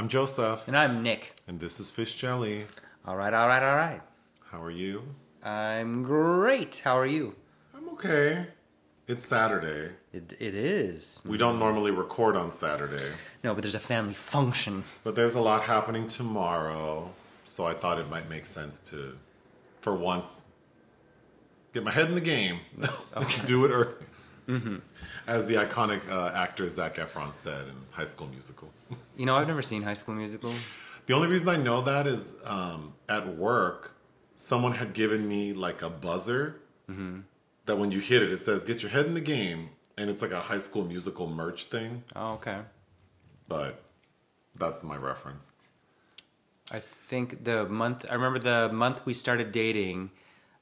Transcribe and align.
I'm 0.00 0.08
Joseph, 0.08 0.66
And 0.66 0.74
I'm 0.78 1.02
Nick. 1.02 1.34
and 1.46 1.60
this 1.60 1.78
is 1.78 1.90
Fish 1.90 2.14
Jelly. 2.14 2.64
All 3.06 3.16
right, 3.16 3.34
all 3.34 3.46
right, 3.46 3.62
all 3.62 3.76
right. 3.76 4.00
How 4.50 4.62
are 4.62 4.70
you? 4.70 5.02
I'm 5.44 6.02
great. 6.02 6.80
How 6.82 6.96
are 6.96 7.04
you? 7.04 7.34
I'm 7.76 7.86
okay. 7.90 8.46
It's 9.06 9.26
Saturday. 9.26 9.92
It, 10.14 10.32
it 10.40 10.54
is. 10.54 11.22
We 11.26 11.36
don't 11.36 11.58
normally 11.58 11.90
record 11.90 12.34
on 12.34 12.50
Saturday, 12.50 13.12
No, 13.44 13.52
but 13.52 13.60
there's 13.62 13.74
a 13.74 13.78
family 13.78 14.14
function. 14.14 14.84
but 15.04 15.16
there's 15.16 15.34
a 15.34 15.40
lot 15.42 15.64
happening 15.64 16.08
tomorrow, 16.08 17.12
so 17.44 17.66
I 17.66 17.74
thought 17.74 17.98
it 17.98 18.08
might 18.08 18.30
make 18.30 18.46
sense 18.46 18.80
to, 18.92 19.18
for 19.80 19.94
once, 19.94 20.44
get 21.74 21.84
my 21.84 21.90
head 21.90 22.08
in 22.08 22.14
the 22.14 22.22
game. 22.22 22.60
Can 23.28 23.44
do 23.44 23.66
it 23.66 23.68
early. 23.68 24.06
As 25.26 25.46
the 25.46 25.54
iconic 25.54 26.08
uh, 26.10 26.32
actor 26.34 26.68
Zac 26.68 26.96
Efron 26.96 27.32
said 27.34 27.68
in 27.68 27.74
High 27.90 28.04
School 28.04 28.28
Musical. 28.28 28.70
You 29.16 29.26
know, 29.26 29.36
I've 29.36 29.46
never 29.46 29.60
seen 29.62 29.82
High 29.82 29.94
School 29.94 30.14
Musical. 30.14 30.52
The 31.06 31.12
only 31.14 31.28
reason 31.28 31.48
I 31.48 31.56
know 31.56 31.82
that 31.82 32.06
is 32.06 32.36
um, 32.44 32.94
at 33.08 33.36
work, 33.36 33.94
someone 34.36 34.72
had 34.72 34.94
given 34.94 35.28
me 35.28 35.52
like 35.52 35.82
a 35.82 35.90
buzzer 35.90 36.56
that 37.66 37.76
when 37.78 37.90
you 37.90 38.00
hit 38.00 38.22
it, 38.22 38.32
it 38.32 38.38
says 38.40 38.64
"Get 38.64 38.82
your 38.82 38.90
head 38.90 39.06
in 39.06 39.14
the 39.14 39.20
game," 39.20 39.70
and 39.98 40.08
it's 40.10 40.22
like 40.22 40.32
a 40.32 40.40
High 40.40 40.58
School 40.58 40.84
Musical 40.86 41.26
merch 41.28 41.64
thing. 41.64 42.02
Oh, 42.16 42.34
okay. 42.34 42.60
But 43.46 43.82
that's 44.56 44.82
my 44.82 44.96
reference. 44.96 45.52
I 46.72 46.78
think 46.78 47.44
the 47.44 47.66
month, 47.68 48.06
I 48.08 48.14
remember 48.14 48.38
the 48.38 48.72
month 48.72 49.04
we 49.04 49.12
started 49.12 49.52
dating, 49.52 50.10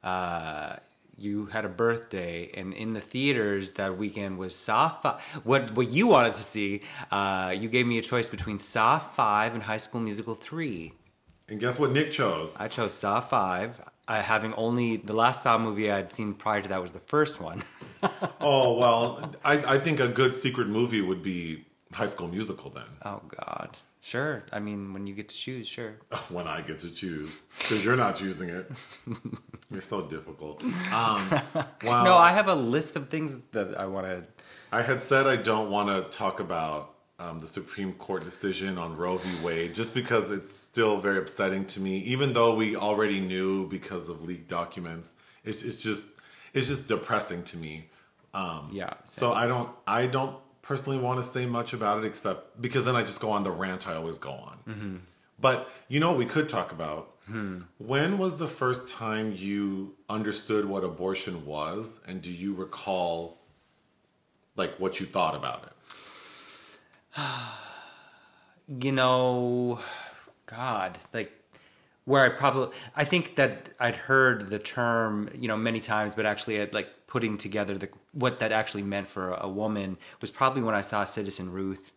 uh, 0.02 0.76
you 1.18 1.46
had 1.46 1.64
a 1.64 1.68
birthday, 1.68 2.50
and 2.54 2.72
in 2.72 2.92
the 2.92 3.00
theaters 3.00 3.72
that 3.72 3.98
weekend 3.98 4.38
was 4.38 4.54
Saw 4.54 4.88
5. 4.88 5.20
What, 5.44 5.74
what 5.74 5.88
you 5.88 6.06
wanted 6.06 6.34
to 6.34 6.42
see, 6.42 6.82
uh, 7.10 7.54
you 7.58 7.68
gave 7.68 7.86
me 7.86 7.98
a 7.98 8.02
choice 8.02 8.28
between 8.28 8.58
Saw 8.58 8.98
5 8.98 9.54
and 9.54 9.62
High 9.62 9.78
School 9.78 10.00
Musical 10.00 10.34
3. 10.34 10.92
And 11.48 11.58
guess 11.58 11.78
what 11.78 11.90
Nick 11.92 12.12
chose? 12.12 12.56
I 12.60 12.68
chose 12.68 12.92
Saw 12.92 13.20
5, 13.20 13.80
uh, 14.06 14.22
having 14.22 14.54
only 14.54 14.98
the 14.98 15.12
last 15.12 15.42
Saw 15.42 15.58
movie 15.58 15.90
I'd 15.90 16.12
seen 16.12 16.34
prior 16.34 16.62
to 16.62 16.68
that 16.68 16.80
was 16.80 16.92
the 16.92 17.00
first 17.00 17.40
one. 17.40 17.62
oh 18.40 18.78
well, 18.78 19.32
I, 19.44 19.74
I 19.74 19.78
think 19.78 19.98
a 20.00 20.08
good 20.08 20.34
secret 20.34 20.68
movie 20.68 21.00
would 21.00 21.22
be 21.22 21.64
High 21.92 22.06
School 22.06 22.28
Musical. 22.28 22.70
Then 22.70 22.84
Oh, 23.04 23.22
God. 23.28 23.76
Sure. 24.08 24.42
I 24.54 24.58
mean, 24.58 24.94
when 24.94 25.06
you 25.06 25.14
get 25.14 25.28
to 25.28 25.36
choose, 25.36 25.68
sure. 25.68 25.96
when 26.30 26.46
I 26.48 26.62
get 26.62 26.78
to 26.78 26.90
choose, 26.90 27.42
because 27.58 27.84
you're 27.84 27.94
not 27.94 28.16
choosing 28.16 28.48
it. 28.48 28.70
you're 29.70 29.82
so 29.82 30.06
difficult. 30.06 30.62
Um, 30.98 31.28
wow. 31.84 32.04
No, 32.04 32.16
I 32.16 32.32
have 32.32 32.48
a 32.48 32.54
list 32.54 32.96
of 32.96 33.10
things 33.10 33.36
that 33.52 33.78
I 33.78 33.84
want 33.84 34.06
to. 34.06 34.24
I 34.72 34.80
had 34.80 35.02
said 35.02 35.26
I 35.26 35.36
don't 35.36 35.70
want 35.70 35.88
to 35.90 36.16
talk 36.16 36.40
about 36.40 36.94
um, 37.18 37.40
the 37.40 37.46
Supreme 37.46 37.92
Court 37.92 38.24
decision 38.24 38.78
on 38.78 38.96
Roe 38.96 39.18
v. 39.18 39.28
Wade 39.44 39.74
just 39.74 39.92
because 39.92 40.30
it's 40.30 40.56
still 40.56 40.98
very 40.98 41.18
upsetting 41.18 41.66
to 41.66 41.80
me, 41.80 41.98
even 41.98 42.32
though 42.32 42.54
we 42.54 42.76
already 42.76 43.20
knew 43.20 43.68
because 43.68 44.08
of 44.08 44.22
leaked 44.24 44.48
documents. 44.48 45.14
It's, 45.44 45.62
it's 45.62 45.82
just 45.82 46.06
it's 46.54 46.68
just 46.68 46.88
depressing 46.88 47.42
to 47.44 47.58
me. 47.58 47.90
Um, 48.32 48.70
Yeah. 48.72 48.94
So 49.04 49.34
I 49.34 49.46
don't 49.46 49.68
I 49.86 50.06
don't 50.06 50.36
personally 50.68 50.98
want 50.98 51.18
to 51.18 51.24
say 51.24 51.46
much 51.46 51.72
about 51.72 51.96
it 51.98 52.04
except 52.04 52.60
because 52.60 52.84
then 52.84 52.94
I 52.94 53.00
just 53.00 53.20
go 53.20 53.30
on 53.30 53.42
the 53.42 53.50
rant 53.50 53.88
I 53.88 53.94
always 53.94 54.18
go 54.18 54.32
on. 54.32 54.58
Mm-hmm. 54.68 54.96
But 55.40 55.70
you 55.88 55.98
know 55.98 56.10
what 56.10 56.18
we 56.18 56.26
could 56.26 56.46
talk 56.46 56.72
about? 56.72 57.14
Hmm. 57.24 57.62
When 57.78 58.18
was 58.18 58.36
the 58.36 58.46
first 58.46 58.90
time 58.90 59.34
you 59.34 59.96
understood 60.10 60.66
what 60.66 60.84
abortion 60.84 61.46
was, 61.46 62.00
and 62.06 62.20
do 62.20 62.30
you 62.30 62.54
recall 62.54 63.38
like 64.56 64.78
what 64.78 65.00
you 65.00 65.06
thought 65.06 65.34
about 65.34 65.72
it? 67.16 67.24
you 68.84 68.92
know, 68.92 69.80
God, 70.44 70.98
like 71.14 71.32
where 72.08 72.24
I 72.24 72.30
probably 72.42 72.68
I 73.02 73.04
think 73.12 73.24
that 73.40 73.70
I'd 73.78 73.96
heard 74.10 74.50
the 74.54 74.58
term, 74.58 75.28
you 75.42 75.48
know, 75.50 75.56
many 75.56 75.80
times, 75.80 76.14
but 76.16 76.24
actually 76.32 76.56
at 76.64 76.72
like 76.78 76.88
putting 77.06 77.38
together 77.38 77.74
the 77.82 77.88
what 78.12 78.34
that 78.40 78.50
actually 78.60 78.82
meant 78.94 79.06
for 79.08 79.24
a 79.48 79.48
woman 79.62 79.96
was 80.22 80.30
probably 80.30 80.62
when 80.62 80.74
I 80.74 80.80
saw 80.90 81.04
Citizen 81.04 81.46
Ruth. 81.52 81.92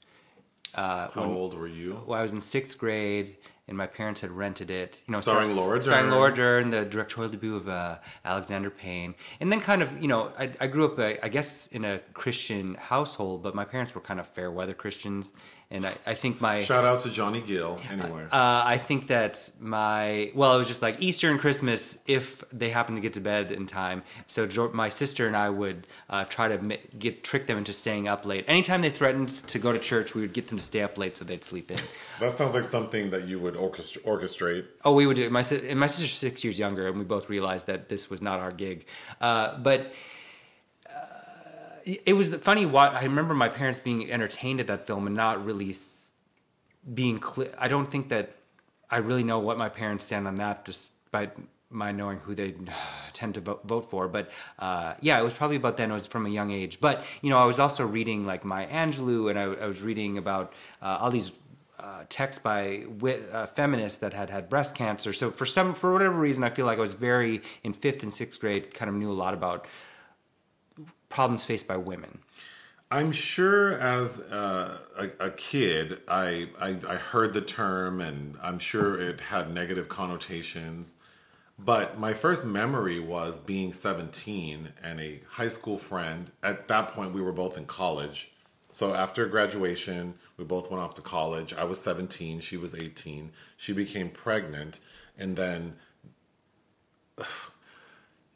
Uh, 0.76 1.10
How 1.12 1.24
old 1.26 1.54
were 1.60 1.68
you? 1.68 2.02
well, 2.06 2.18
I 2.20 2.22
was 2.22 2.32
in 2.34 2.40
sixth 2.42 2.78
grade, 2.78 3.36
and 3.68 3.76
my 3.78 3.88
parents 3.88 4.22
had 4.22 4.32
rented 4.32 4.70
it. 4.72 5.02
You 5.06 5.12
know, 5.14 5.22
Starring 5.22 5.50
star- 5.52 5.62
Laura 5.66 5.82
starring 5.82 6.06
Dern. 6.10 6.16
Laura 6.16 6.34
Dern, 6.34 6.70
the 6.70 6.86
directorial 6.86 7.30
debut 7.32 7.56
of 7.58 7.68
uh, 7.68 7.98
Alexander 8.24 8.70
Payne, 8.70 9.14
and 9.42 9.52
then 9.52 9.60
kind 9.60 9.82
of, 9.82 10.02
you 10.02 10.08
know, 10.08 10.32
I, 10.40 10.46
I 10.62 10.68
grew 10.68 10.86
up, 10.86 10.98
uh, 10.98 11.14
I 11.24 11.30
guess, 11.30 11.68
in 11.68 11.84
a 11.84 12.00
Christian 12.14 12.76
household, 12.76 13.44
but 13.44 13.54
my 13.54 13.66
parents 13.66 13.94
were 13.96 14.02
kind 14.10 14.20
of 14.20 14.28
fair 14.28 14.50
weather 14.50 14.74
Christians, 14.74 15.34
and 15.72 15.86
I, 15.86 15.94
I 16.06 16.14
think 16.14 16.42
my 16.42 16.64
Shout 16.64 16.84
out 16.84 17.00
to 17.02 17.10
Johnny 17.10 17.42
Gill. 17.42 17.80
Anyway, 17.90 18.24
uh, 18.26 18.64
I 18.66 18.78
think 18.78 19.08
that 19.08 19.50
my 19.60 20.32
well, 20.36 20.54
it 20.54 20.58
was 20.58 20.68
just 20.68 20.82
like 20.82 20.98
Easter 21.00 21.32
and 21.32 21.40
Christmas 21.40 21.98
if 22.06 22.44
they 22.52 22.70
happened 22.70 22.98
to 22.98 23.02
get 23.02 23.14
to 23.14 23.22
bed 23.22 23.52
in 23.52 23.66
time. 23.66 24.04
So 24.28 24.48
my 24.74 24.90
sister 24.90 25.28
and 25.28 25.36
I 25.36 25.50
would 25.50 25.88
uh, 26.10 26.26
try 26.26 26.50
to 26.50 26.78
get 27.00 27.24
trick 27.24 27.48
them 27.48 27.58
into 27.58 27.72
staying 27.72 28.10
up 28.10 28.26
late. 28.26 28.44
Anytime 28.48 28.82
they 28.82 28.90
threatened 28.90 29.30
to 29.30 29.60
go 29.60 29.72
to 29.72 29.80
church, 29.80 30.14
we 30.14 30.22
would 30.22 30.34
get 30.34 30.48
them 30.48 30.58
to 30.58 30.64
stay 30.64 30.82
up 30.82 30.98
late 30.98 31.16
so 31.16 31.24
they'd 31.24 31.44
sleep 31.44 31.72
in. 31.72 31.80
that 32.20 32.34
sounds 32.34 32.54
like 32.54 32.66
something 32.66 33.10
that 33.12 33.28
you 33.28 33.40
would 33.40 33.56
orchestra- 33.56 34.02
orchestrate. 34.02 34.66
Oh, 34.84 34.94
we 34.94 35.08
would 35.08 35.16
do. 35.16 35.24
It. 35.24 35.32
My 35.32 35.42
and 35.42 35.80
my 35.80 35.88
sister's 35.88 36.12
six 36.12 36.44
years 36.44 36.60
younger, 36.60 36.88
and 36.88 36.98
we 37.00 37.06
both 37.06 37.30
realized 37.30 37.68
that 37.68 37.88
this 37.88 38.10
was 38.10 38.22
not 38.22 38.40
our 38.40 38.52
gig. 38.52 38.86
Uh, 39.22 39.58
but 39.58 39.94
it 41.86 42.14
was 42.14 42.34
funny. 42.36 42.66
What 42.66 42.94
I 42.94 43.04
remember 43.04 43.34
my 43.34 43.50
parents 43.50 43.80
being 43.80 44.12
entertained 44.12 44.60
at 44.60 44.68
that 44.68 44.88
film 44.88 45.08
and 45.08 45.16
not 45.16 45.44
really 45.46 45.74
being 46.94 47.20
clear. 47.20 47.54
I 47.58 47.68
don't 47.68 47.90
think 47.90 48.10
that 48.10 48.36
I 48.90 48.98
really 48.98 49.24
know 49.24 49.40
what 49.40 49.58
my 49.58 49.70
parents 49.70 50.06
stand 50.06 50.28
on 50.28 50.36
that, 50.36 50.66
despite 50.66 51.32
my 51.70 51.92
knowing 51.92 52.20
who 52.20 52.36
they 52.36 52.56
tend 53.14 53.36
to 53.36 53.42
vote, 53.42 53.90
for. 53.90 54.08
But 54.08 54.30
uh, 54.60 54.96
yeah, 55.02 55.20
it 55.20 55.24
was 55.24 55.34
probably 55.34 55.58
about 55.58 55.78
then. 55.78 55.92
It 55.92 55.94
was 55.94 56.08
from 56.08 56.26
a 56.26 56.30
young 56.30 56.52
age. 56.52 56.80
But 56.80 57.04
you 57.22 57.30
know, 57.30 57.38
I 57.38 57.46
was 57.46 57.60
also 57.60 57.86
reading 57.86 58.26
like 58.26 58.44
Maya 58.44 58.68
Angelou, 58.68 59.30
and 59.30 59.40
I, 59.40 59.44
I 59.44 59.68
was 59.68 59.82
reading 59.82 60.18
about 60.18 60.54
uh, 60.82 60.98
all 61.02 61.12
these 61.12 61.32
uh, 61.80 62.04
texts 62.10 62.42
by 62.44 62.84
uh, 63.32 63.48
feminists 63.48 64.00
that 64.00 64.14
had 64.14 64.30
had 64.30 64.50
breast 64.50 64.76
cancer. 64.76 65.14
So 65.14 65.32
for 65.32 65.46
some, 65.46 65.74
for 65.74 65.92
whatever 65.92 66.16
reason, 66.16 66.44
I 66.44 66.52
feel 66.52 66.66
like 66.66 66.78
I 66.78 66.82
was 66.82 66.94
very 66.94 67.42
in 67.64 67.74
fifth 67.74 68.04
and 68.04 68.14
sixth 68.14 68.40
grade, 68.40 68.74
kind 68.74 68.90
of 68.90 68.96
knew 68.96 69.12
a 69.12 69.14
lot 69.14 69.34
about 69.34 69.66
problems 71.12 71.46
faced 71.46 71.68
by 71.68 71.78
women. 71.78 72.20
I'm 72.90 73.12
sure 73.14 73.74
as 73.80 74.20
uh, 74.20 74.78
a, 74.98 75.28
a 75.28 75.30
kid, 75.30 76.02
I, 76.10 76.50
I 76.60 76.76
I 76.88 76.96
heard 76.96 77.32
the 77.32 77.42
term, 77.42 78.02
and 78.02 78.36
I'm 78.42 78.60
sure 78.60 79.00
it 79.00 79.22
had 79.22 79.54
negative 79.54 79.88
connotations. 79.88 80.98
But 81.58 82.00
my 82.00 82.14
first 82.14 82.44
memory 82.44 83.00
was 83.00 83.40
being 83.40 83.72
17 83.72 84.70
and 84.84 85.00
a 85.00 85.22
high 85.30 85.48
school 85.48 85.78
friend. 85.78 86.32
At 86.42 86.68
that 86.70 86.90
point, 86.90 87.14
we 87.14 87.22
were 87.22 87.32
both 87.32 87.58
in 87.58 87.66
college. 87.66 88.32
So 88.72 88.94
after 88.94 89.26
graduation, 89.28 90.16
we 90.38 90.44
both 90.44 90.72
went 90.72 90.82
off 90.82 90.94
to 90.96 91.02
college. 91.02 91.54
I 91.54 91.66
was 91.66 91.80
17, 91.80 92.40
she 92.40 92.58
was 92.58 92.74
18. 92.74 93.32
She 93.58 93.74
became 93.74 94.10
pregnant, 94.10 94.80
and 95.18 95.36
then 95.36 95.76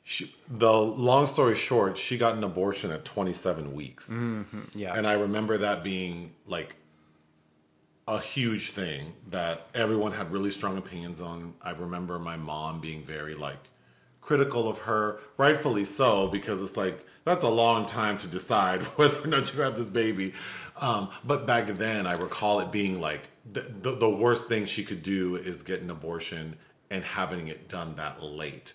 she, 0.08 0.34
the 0.48 0.72
long 0.72 1.26
story 1.26 1.56
short, 1.56 1.98
she 1.98 2.16
got 2.16 2.36
an 2.36 2.44
abortion 2.44 2.92
at 2.92 3.04
27 3.06 3.74
weeks. 3.74 4.16
Yeah. 4.76 4.94
And 4.96 5.08
I 5.08 5.14
remember 5.14 5.58
that 5.58 5.84
being 5.84 6.32
like 6.46 6.76
a 8.08 8.20
huge 8.20 8.70
thing 8.70 9.14
that 9.30 9.66
everyone 9.74 10.12
had 10.12 10.32
really 10.32 10.52
strong 10.52 10.78
opinions 10.78 11.20
on. 11.20 11.56
I 11.60 11.72
remember 11.72 12.20
my 12.20 12.38
mom 12.38 12.80
being 12.80 13.02
very 13.02 13.34
like 13.34 13.72
critical 14.22 14.70
of 14.70 14.78
her, 14.80 15.20
rightfully 15.38 15.86
so, 15.86 16.28
because 16.28 16.62
it's 16.62 16.78
like 16.78 17.04
that's 17.24 17.44
a 17.44 17.50
long 17.50 17.88
time 17.88 18.20
to 18.20 18.28
decide 18.28 18.84
whether 18.98 19.24
or 19.24 19.28
not 19.28 19.52
you 19.56 19.62
have 19.62 19.76
this 19.76 19.90
baby. 19.90 20.34
Um, 20.80 21.10
but 21.24 21.48
back 21.48 21.66
then, 21.66 22.06
I 22.06 22.14
recall 22.14 22.60
it 22.60 22.72
being 22.72 23.02
like 23.02 23.30
the, 23.52 23.62
the, 23.62 23.96
the 23.96 24.10
worst 24.10 24.48
thing 24.48 24.68
she 24.68 24.84
could 24.84 25.02
do 25.02 25.36
is 25.36 25.64
get 25.64 25.82
an 25.82 25.90
abortion 25.90 26.58
and 26.92 27.04
having 27.04 27.48
it 27.48 27.68
done 27.68 27.96
that 27.96 28.22
late. 28.22 28.74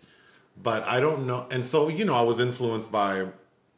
But 0.62 0.84
I 0.84 1.00
don't 1.00 1.26
know. 1.26 1.46
And 1.50 1.64
so, 1.64 1.88
you 1.88 2.04
know, 2.04 2.14
I 2.14 2.22
was 2.22 2.40
influenced 2.40 2.92
by 2.92 3.26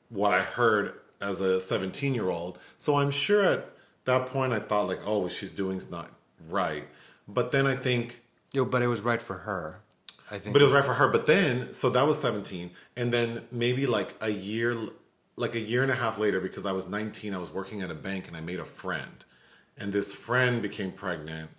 what 0.08 0.32
I 0.34 0.40
heard 0.40 0.94
as 1.20 1.40
a 1.40 1.60
17 1.60 2.14
year 2.14 2.28
old. 2.28 2.58
So 2.78 2.96
I'm 2.96 3.10
sure 3.10 3.44
at 3.44 3.66
that 4.04 4.26
point 4.26 4.52
I 4.52 4.58
thought, 4.58 4.88
like, 4.88 5.00
oh, 5.06 5.18
what 5.18 5.32
she's 5.32 5.52
doing 5.52 5.76
is 5.76 5.90
not 5.90 6.10
right. 6.48 6.84
But 7.28 7.52
then 7.52 7.66
I 7.66 7.76
think, 7.76 8.20
Yo, 8.52 8.64
but 8.64 8.82
it 8.82 8.88
was 8.88 9.00
right 9.00 9.22
for 9.22 9.38
her. 9.38 9.80
I 10.30 10.38
think. 10.38 10.52
but 10.52 10.62
it 10.62 10.64
was 10.64 10.74
right 10.74 10.84
for 10.84 10.94
her. 10.94 11.08
But 11.08 11.26
then, 11.26 11.72
so 11.72 11.90
that 11.90 12.06
was 12.06 12.18
17. 12.20 12.70
And 12.96 13.12
then 13.12 13.42
maybe 13.50 13.86
like 13.86 14.14
a 14.20 14.30
year, 14.30 14.74
like 15.36 15.54
a 15.54 15.60
year 15.60 15.82
and 15.82 15.92
a 15.92 15.94
half 15.94 16.18
later, 16.18 16.40
because 16.40 16.66
I 16.66 16.72
was 16.72 16.88
19, 16.88 17.34
I 17.34 17.38
was 17.38 17.52
working 17.52 17.82
at 17.82 17.90
a 17.90 17.94
bank 17.94 18.28
and 18.28 18.36
I 18.36 18.40
made 18.40 18.58
a 18.58 18.64
friend. 18.64 19.24
And 19.78 19.92
this 19.92 20.12
friend 20.12 20.60
became 20.60 20.92
pregnant 20.92 21.50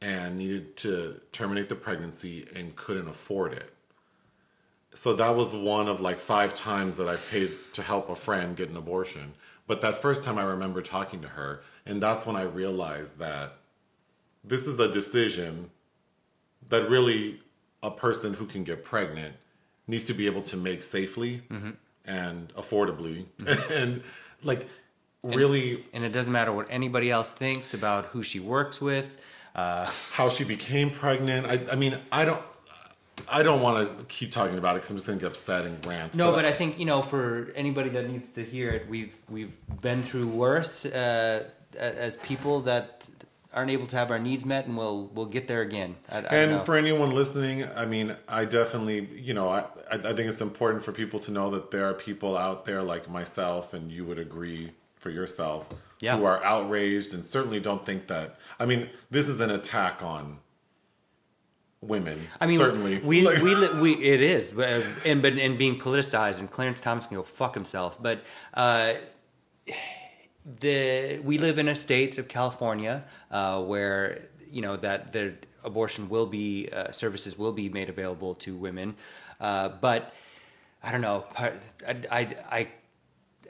and 0.00 0.36
needed 0.36 0.76
to 0.78 1.20
terminate 1.30 1.68
the 1.68 1.76
pregnancy 1.76 2.46
and 2.54 2.74
couldn't 2.74 3.08
afford 3.08 3.52
it. 3.52 3.71
So 4.94 5.14
that 5.14 5.34
was 5.34 5.54
one 5.54 5.88
of 5.88 6.00
like 6.00 6.18
five 6.18 6.54
times 6.54 6.96
that 6.98 7.08
I 7.08 7.16
paid 7.16 7.50
to 7.74 7.82
help 7.82 8.10
a 8.10 8.16
friend 8.16 8.56
get 8.56 8.68
an 8.68 8.76
abortion. 8.76 9.34
But 9.66 9.80
that 9.80 10.02
first 10.02 10.22
time 10.22 10.38
I 10.38 10.42
remember 10.44 10.82
talking 10.82 11.22
to 11.22 11.28
her, 11.28 11.62
and 11.86 12.02
that's 12.02 12.26
when 12.26 12.36
I 12.36 12.42
realized 12.42 13.18
that 13.18 13.54
this 14.44 14.66
is 14.66 14.78
a 14.78 14.90
decision 14.90 15.70
that 16.68 16.88
really 16.88 17.40
a 17.82 17.90
person 17.90 18.34
who 18.34 18.46
can 18.46 18.64
get 18.64 18.84
pregnant 18.84 19.34
needs 19.86 20.04
to 20.04 20.14
be 20.14 20.26
able 20.26 20.42
to 20.42 20.56
make 20.56 20.82
safely 20.82 21.42
and 22.04 22.52
affordably 22.54 23.26
and 23.72 24.02
like 24.42 24.66
really 25.22 25.84
And 25.92 26.04
it 26.04 26.10
doesn't 26.12 26.32
matter 26.32 26.52
what 26.52 26.66
anybody 26.70 27.10
else 27.10 27.32
thinks 27.32 27.74
about 27.74 28.06
who 28.06 28.22
she 28.22 28.40
works 28.40 28.80
with. 28.80 29.20
Uh, 29.54 29.90
how 30.12 30.28
she 30.28 30.44
became 30.44 30.90
pregnant. 30.90 31.46
I, 31.46 31.60
I 31.70 31.76
mean, 31.76 31.96
I 32.10 32.24
don't, 32.24 32.42
I 33.28 33.42
don't 33.42 33.60
want 33.62 33.88
to 33.98 34.04
keep 34.04 34.32
talking 34.32 34.58
about 34.58 34.76
it 34.76 34.80
because 34.80 34.90
I'm 34.90 34.96
just 34.96 35.06
going 35.06 35.18
to 35.18 35.22
get 35.24 35.30
upset 35.32 35.64
and 35.64 35.84
rant. 35.86 36.14
no, 36.14 36.32
but 36.32 36.44
I 36.44 36.52
think 36.52 36.78
you 36.78 36.84
know, 36.84 37.02
for 37.02 37.52
anybody 37.54 37.90
that 37.90 38.08
needs 38.08 38.32
to 38.32 38.44
hear 38.44 38.70
it, 38.70 38.88
we've 38.88 39.14
we've 39.28 39.52
been 39.80 40.02
through 40.02 40.28
worse 40.28 40.84
uh, 40.86 41.44
as 41.78 42.16
people 42.18 42.60
that 42.62 43.08
aren't 43.54 43.70
able 43.70 43.86
to 43.86 43.96
have 43.96 44.10
our 44.10 44.18
needs 44.18 44.44
met, 44.46 44.66
and 44.66 44.76
we'll 44.76 45.06
we'll 45.14 45.26
get 45.26 45.46
there 45.48 45.60
again. 45.62 45.96
I, 46.10 46.18
I 46.18 46.20
and 46.36 46.66
for 46.66 46.74
anyone 46.76 47.10
listening, 47.14 47.64
I 47.76 47.84
mean, 47.84 48.16
I 48.28 48.44
definitely, 48.44 49.08
you 49.14 49.34
know, 49.34 49.48
I, 49.48 49.60
I 49.90 49.94
I 49.96 49.98
think 50.14 50.20
it's 50.28 50.40
important 50.40 50.84
for 50.84 50.92
people 50.92 51.20
to 51.20 51.30
know 51.32 51.50
that 51.50 51.70
there 51.70 51.86
are 51.88 51.94
people 51.94 52.36
out 52.36 52.64
there 52.64 52.82
like 52.82 53.10
myself, 53.10 53.74
and 53.74 53.90
you 53.92 54.04
would 54.06 54.18
agree 54.18 54.72
for 54.96 55.10
yourself, 55.10 55.66
Yeah. 56.00 56.16
who 56.16 56.24
are 56.24 56.42
outraged 56.44 57.12
and 57.12 57.26
certainly 57.26 57.58
don't 57.58 57.84
think 57.84 58.06
that. 58.06 58.38
I 58.60 58.66
mean, 58.66 58.88
this 59.10 59.28
is 59.28 59.40
an 59.40 59.50
attack 59.50 60.00
on 60.00 60.38
women. 61.82 62.18
I 62.40 62.46
mean, 62.46 62.58
certainly 62.58 62.98
we 62.98 63.22
Like- 63.26 63.42
we, 63.42 63.54
we 63.80 63.92
it 64.02 64.22
is, 64.22 64.52
but 64.52 64.68
and 65.04 65.20
but 65.20 65.34
and 65.34 65.58
being 65.58 65.78
politicized, 65.78 66.40
and 66.40 66.50
Clarence 66.50 66.80
Thomas 66.80 67.06
can 67.06 67.16
go 67.18 67.22
fuck 67.22 67.54
himself. 67.54 68.00
But 68.00 68.24
uh, 68.54 68.94
the 70.60 71.18
we 71.22 71.38
live 71.38 71.58
in 71.58 71.68
a 71.68 71.74
state 71.76 72.18
of 72.18 72.28
California 72.28 73.04
uh, 73.30 73.60
where 73.62 74.22
you 74.50 74.62
know 74.62 74.76
that 74.76 75.12
the 75.12 75.34
abortion 75.64 76.08
will 76.08 76.26
be 76.26 76.68
uh, 76.72 76.90
services 76.90 77.38
will 77.38 77.52
be 77.52 77.68
made 77.68 77.88
available 77.88 78.34
to 78.36 78.54
women, 78.56 78.94
uh, 79.40 79.68
but 79.68 80.14
I 80.82 80.90
don't 80.92 81.00
know. 81.02 81.24
I 81.38 81.52
I. 82.10 82.36
I 82.50 82.68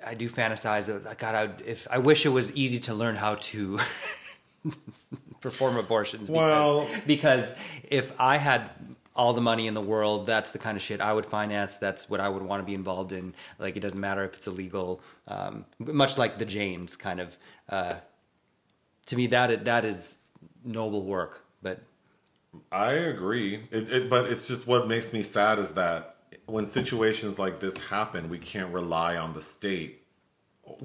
I 0.04 0.14
do 0.14 0.28
fantasize. 0.28 0.88
God, 1.16 1.34
I, 1.36 1.44
if 1.64 1.86
I 1.88 1.98
wish 1.98 2.26
it 2.26 2.30
was 2.30 2.50
easy 2.56 2.80
to 2.80 2.92
learn 2.94 3.14
how 3.14 3.36
to 3.36 3.78
perform 5.42 5.76
abortions. 5.76 6.30
Because, 6.30 6.38
Well- 6.38 6.88
because 7.06 7.54
if 7.84 8.12
I 8.18 8.38
had 8.38 8.70
all 9.14 9.34
the 9.34 9.42
money 9.42 9.66
in 9.66 9.74
the 9.74 9.80
world, 9.82 10.24
that's 10.24 10.52
the 10.52 10.58
kind 10.58 10.74
of 10.74 10.82
shit 10.82 11.00
I 11.02 11.12
would 11.12 11.26
finance. 11.26 11.76
That's 11.76 12.08
what 12.08 12.20
I 12.20 12.30
would 12.30 12.42
want 12.42 12.62
to 12.62 12.66
be 12.66 12.74
involved 12.74 13.12
in. 13.12 13.34
Like 13.58 13.76
it 13.76 13.80
doesn't 13.80 14.00
matter 14.00 14.24
if 14.24 14.34
it's 14.34 14.46
illegal. 14.46 15.02
Um, 15.28 15.66
much 15.78 16.16
like 16.16 16.38
the 16.38 16.46
Janes 16.46 16.96
kind 16.96 17.20
of. 17.20 17.36
Uh, 17.68 17.94
to 19.06 19.16
me, 19.16 19.26
that 19.26 19.66
that 19.66 19.84
is 19.84 20.18
noble 20.64 21.02
work. 21.02 21.44
But 21.62 21.82
I 22.70 22.92
agree. 22.92 23.64
It, 23.70 23.90
it, 23.90 24.10
but 24.10 24.30
it's 24.30 24.48
just 24.48 24.66
what 24.66 24.88
makes 24.88 25.12
me 25.12 25.22
sad 25.22 25.58
is 25.58 25.72
that 25.74 26.16
when 26.46 26.66
situations 26.66 27.38
like 27.38 27.60
this 27.60 27.76
happen, 27.78 28.30
we 28.30 28.38
can't 28.38 28.72
rely 28.72 29.16
on 29.16 29.34
the 29.34 29.42
state 29.42 30.02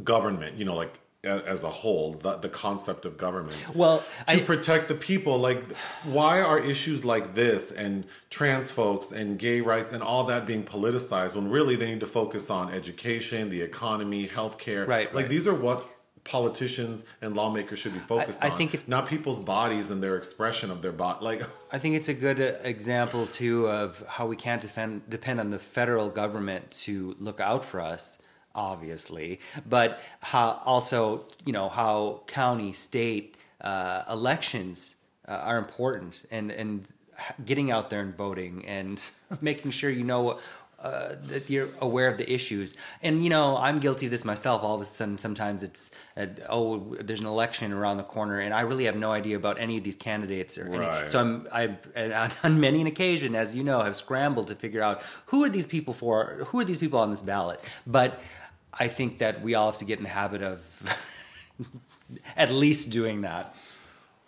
government, 0.03 0.57
you 0.57 0.65
know, 0.65 0.75
like 0.75 0.99
as 1.27 1.63
a 1.63 1.69
whole, 1.69 2.13
the, 2.13 2.37
the 2.37 2.49
concept 2.49 3.05
of 3.05 3.17
government. 3.17 3.57
well, 3.75 4.03
to 4.27 4.33
I, 4.33 4.39
protect 4.39 4.87
the 4.87 4.95
people, 4.95 5.37
like 5.37 5.61
why 6.03 6.41
are 6.41 6.59
issues 6.59 7.03
like 7.05 7.35
this 7.35 7.71
and 7.71 8.05
trans 8.29 8.71
folks 8.71 9.11
and 9.11 9.37
gay 9.37 9.61
rights 9.61 9.93
and 9.93 10.01
all 10.01 10.23
that 10.25 10.45
being 10.47 10.63
politicized 10.63 11.35
when 11.35 11.49
really 11.49 11.75
they 11.75 11.89
need 11.91 11.99
to 11.99 12.05
focus 12.07 12.49
on 12.49 12.71
education, 12.73 13.49
the 13.49 13.61
economy, 13.61 14.27
healthcare. 14.27 14.87
Right, 14.87 15.13
Like 15.13 15.23
right. 15.25 15.29
these 15.29 15.47
are 15.47 15.53
what 15.55 15.83
politicians 16.23 17.05
and 17.21 17.35
lawmakers 17.35 17.79
should 17.79 17.93
be 17.93 17.99
focused 17.99 18.43
I 18.43 18.49
on. 18.49 18.57
think 18.57 18.73
it- 18.73 18.87
not 18.87 19.07
people's 19.07 19.39
bodies 19.39 19.89
and 19.91 20.03
their 20.03 20.17
expression 20.17 20.69
of 20.71 20.81
their 20.81 20.91
body. 20.91 21.23
Like 21.23 21.41
I 21.71 21.79
think 21.79 21.95
it's 21.95 22.09
a 22.09 22.13
good 22.13 22.39
uh, 22.41 22.53
example 22.63 23.27
too 23.27 23.69
of 23.69 24.03
how 24.07 24.25
we 24.27 24.35
can't 24.35 24.61
defend, 24.61 25.09
depend 25.09 25.39
on 25.39 25.49
the 25.51 25.59
federal 25.59 26.09
government 26.09 26.69
to 26.85 27.15
look 27.19 27.39
out 27.39 27.63
for 27.63 27.79
us, 27.79 28.21
obviously, 28.57 29.39
but 29.69 30.01
how 30.19 30.61
also 30.65 31.23
you 31.45 31.53
know 31.53 31.69
how 31.69 32.23
county, 32.27 32.73
state 32.73 33.35
uh, 33.61 34.03
elections 34.11 34.95
uh, 35.27 35.31
are 35.31 35.57
important, 35.57 36.25
and 36.31 36.51
and 36.51 36.87
getting 37.45 37.71
out 37.71 37.89
there 37.89 38.01
and 38.01 38.15
voting 38.17 38.65
and 38.65 38.99
making 39.41 39.71
sure 39.71 39.89
you 39.89 40.03
know. 40.03 40.39
Uh, 40.79 41.15
that 41.25 41.49
you're 41.49 41.69
aware 41.81 42.07
of 42.07 42.19
the 42.19 42.31
issues, 42.31 42.75
and 43.01 43.23
you 43.23 43.31
know 43.31 43.57
I'm 43.57 43.79
guilty 43.79 44.05
of 44.05 44.11
this 44.11 44.23
myself. 44.23 44.61
All 44.61 44.75
of 44.75 44.81
a 44.81 44.83
sudden, 44.83 45.17
sometimes 45.17 45.63
it's 45.63 45.89
uh, 46.15 46.27
oh, 46.49 46.95
there's 47.01 47.19
an 47.19 47.25
election 47.25 47.73
around 47.73 47.97
the 47.97 48.03
corner, 48.03 48.39
and 48.39 48.53
I 48.53 48.61
really 48.61 48.85
have 48.85 48.95
no 48.95 49.11
idea 49.11 49.37
about 49.37 49.59
any 49.59 49.77
of 49.79 49.83
these 49.83 49.95
candidates 49.95 50.55
or 50.59 50.67
any. 50.67 50.77
So 51.07 51.19
I'm 51.19 51.47
I 51.51 51.75
on- 51.95 52.31
on 52.43 52.59
many 52.59 52.79
an 52.79 52.85
occasion, 52.85 53.33
as 53.33 53.55
you 53.55 53.63
know, 53.63 53.81
have 53.81 53.95
scrambled 53.95 54.49
to 54.49 54.55
figure 54.55 54.83
out 54.83 55.01
who 55.25 55.43
are 55.43 55.49
these 55.49 55.65
people 55.65 55.95
for, 55.95 56.45
who 56.49 56.59
are 56.59 56.63
these 56.65 56.77
people 56.77 56.99
on 56.99 57.09
this 57.09 57.23
ballot. 57.23 57.59
But 57.87 58.21
I 58.79 58.87
think 58.87 59.19
that 59.19 59.41
we 59.41 59.55
all 59.55 59.71
have 59.71 59.79
to 59.79 59.85
get 59.85 59.97
in 59.97 60.03
the 60.03 60.09
habit 60.09 60.41
of 60.41 60.97
at 62.37 62.51
least 62.51 62.89
doing 62.89 63.21
that. 63.21 63.55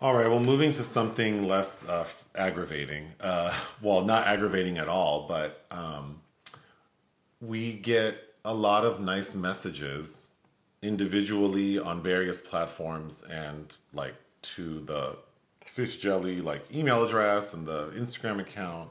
All 0.02 0.14
right. 0.14 0.30
Well, 0.30 0.40
moving 0.40 0.72
to 0.74 0.84
something 0.84 1.48
less 1.48 1.88
uh, 1.88 2.08
aggravating. 2.34 3.08
Uh, 3.20 3.54
well, 3.82 4.02
not 4.06 4.28
aggravating 4.28 4.78
at 4.78 4.88
all, 4.88 5.28
but 5.28 5.66
um, 5.72 6.22
we 7.42 7.74
get 7.74 8.16
a 8.46 8.54
lot 8.54 8.86
of 8.86 9.02
nice 9.02 9.36
messages 9.36 10.28
individually 10.82 11.78
on 11.78 12.02
various 12.02 12.40
platforms 12.40 13.24
and 13.24 13.76
like 13.94 14.16
to 14.42 14.80
the 14.80 15.18
fish 15.66 15.98
jelly 15.98 16.42
like 16.42 16.74
email 16.74 17.04
address 17.04 17.54
and 17.54 17.68
the 17.68 17.90
Instagram 17.90 18.40
account. 18.40 18.90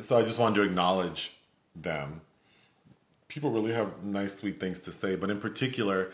So 0.00 0.18
I 0.18 0.22
just 0.22 0.38
wanted 0.38 0.56
to 0.56 0.62
acknowledge 0.62 1.36
them. 1.74 2.20
People 3.36 3.50
really 3.50 3.74
have 3.74 4.02
nice, 4.02 4.34
sweet 4.36 4.58
things 4.58 4.80
to 4.80 4.90
say, 4.90 5.14
but 5.14 5.28
in 5.28 5.38
particular, 5.38 6.10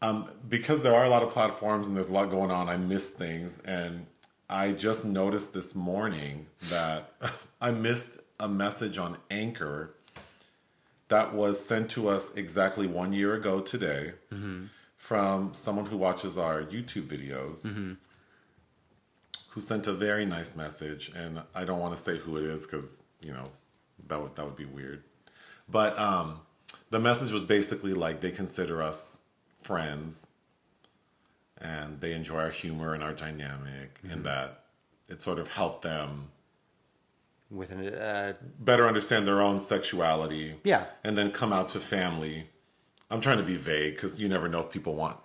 um, 0.00 0.30
because 0.48 0.80
there 0.80 0.94
are 0.94 1.04
a 1.04 1.08
lot 1.10 1.22
of 1.22 1.28
platforms 1.28 1.86
and 1.86 1.94
there's 1.94 2.08
a 2.08 2.12
lot 2.14 2.30
going 2.30 2.50
on, 2.50 2.70
I 2.70 2.78
miss 2.78 3.10
things. 3.10 3.58
And 3.66 4.06
I 4.48 4.72
just 4.72 5.04
noticed 5.04 5.52
this 5.52 5.74
morning 5.74 6.46
that 6.70 7.12
I 7.60 7.72
missed 7.72 8.20
a 8.40 8.48
message 8.48 8.96
on 8.96 9.18
Anchor 9.30 9.92
that 11.08 11.34
was 11.34 11.62
sent 11.62 11.90
to 11.90 12.08
us 12.08 12.38
exactly 12.38 12.86
one 12.86 13.12
year 13.12 13.34
ago 13.34 13.60
today 13.60 14.12
from 14.96 15.52
someone 15.52 15.84
who 15.84 15.98
watches 15.98 16.38
our 16.38 16.62
YouTube 16.62 17.02
videos. 17.02 17.66
Who 19.50 19.60
sent 19.60 19.86
a 19.86 19.92
very 19.92 20.24
nice 20.24 20.56
message, 20.56 21.12
and 21.14 21.42
I 21.54 21.66
don't 21.66 21.80
want 21.80 21.94
to 21.94 22.02
say 22.02 22.16
who 22.16 22.38
it 22.38 22.44
is 22.44 22.64
because 22.64 23.02
you 23.20 23.34
know 23.34 23.44
that 24.08 24.22
would 24.22 24.34
that 24.36 24.46
would 24.46 24.56
be 24.56 24.64
weird. 24.64 25.02
But 25.68 25.98
um, 25.98 26.40
the 26.92 27.00
message 27.00 27.32
was 27.32 27.42
basically 27.42 27.94
like 27.94 28.20
they 28.20 28.30
consider 28.30 28.82
us 28.82 29.16
friends 29.58 30.26
and 31.58 32.00
they 32.02 32.12
enjoy 32.12 32.38
our 32.38 32.50
humor 32.50 32.92
and 32.92 33.02
our 33.02 33.14
dynamic 33.14 33.98
and 34.10 34.24
that 34.24 34.64
it 35.08 35.22
sort 35.22 35.38
of 35.38 35.48
helped 35.48 35.80
them 35.82 36.28
With 37.50 37.70
an 37.72 37.88
uh, 37.94 38.34
better 38.60 38.86
understand 38.86 39.26
their 39.26 39.40
own 39.40 39.60
sexuality. 39.62 40.56
Yeah. 40.64 40.84
and 41.02 41.16
then 41.16 41.30
come 41.30 41.50
out 41.50 41.70
to 41.70 41.80
family. 41.80 42.48
I'm 43.10 43.22
trying 43.22 43.38
to 43.38 43.44
be 43.44 43.56
vague 43.56 43.94
because 43.94 44.20
you 44.20 44.28
never 44.28 44.46
know 44.46 44.60
if 44.60 44.70
people 44.70 44.94
want 44.94 45.16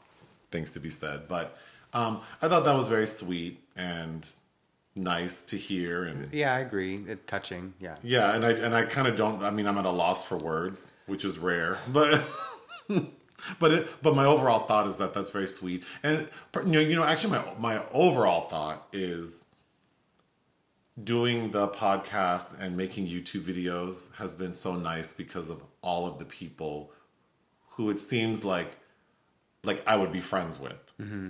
things 0.52 0.72
to 0.72 0.80
be 0.80 0.90
said 0.90 1.28
but 1.28 1.58
um, 1.94 2.22
i 2.42 2.48
thought 2.48 2.64
that 2.64 2.76
was 2.76 2.88
very 2.88 3.08
sweet 3.08 3.60
and 3.76 4.30
nice 4.98 5.42
to 5.44 5.58
hear 5.58 6.04
and 6.04 6.32
yeah, 6.34 6.54
I 6.54 6.60
agree. 6.60 7.04
It, 7.08 7.28
touching, 7.28 7.74
yeah. 7.80 7.96
Yeah, 8.04 8.36
and 8.36 8.46
I 8.46 8.52
and 8.52 8.76
I 8.76 8.84
kind 8.84 9.08
of 9.08 9.16
don't. 9.16 9.44
I 9.44 9.50
mean, 9.50 9.68
I'm 9.68 9.78
at 9.78 9.86
a 9.86 9.92
loss 9.92 10.26
for 10.26 10.38
words, 10.38 10.92
which 11.06 11.24
is 11.24 11.40
rare, 11.40 11.78
but 11.88 12.22
but 13.60 13.72
it, 13.72 13.88
but 14.02 14.16
my 14.16 14.26
overall 14.26 14.60
thought 14.60 14.88
is 14.88 14.98
that 14.98 15.14
that's 15.14 15.30
very 15.30 15.48
sweet, 15.48 15.84
and 16.04 16.28
you 16.56 16.64
know, 16.64 16.80
you 16.80 16.96
know, 16.96 17.04
actually, 17.04 17.38
my 17.38 17.44
my 17.60 17.84
overall 17.94 18.42
thought 18.42 18.88
is 18.92 19.46
doing 21.02 21.52
the 21.52 21.68
podcast 21.68 22.60
and 22.60 22.76
making 22.76 23.08
YouTube 23.08 23.44
videos 23.44 24.14
has 24.16 24.34
been 24.34 24.54
so 24.54 24.76
nice 24.76 25.14
because 25.14 25.50
of 25.50 25.62
all 25.82 26.08
of 26.08 26.18
the 26.18 26.26
people 26.26 26.92
who 27.72 27.90
it 27.90 28.02
seems 28.02 28.44
like 28.44 28.78
like 29.64 29.84
I 29.88 29.96
would 29.98 30.12
be 30.12 30.22
friends 30.22 30.60
with. 30.60 30.92
Mm-hmm. 31.00 31.30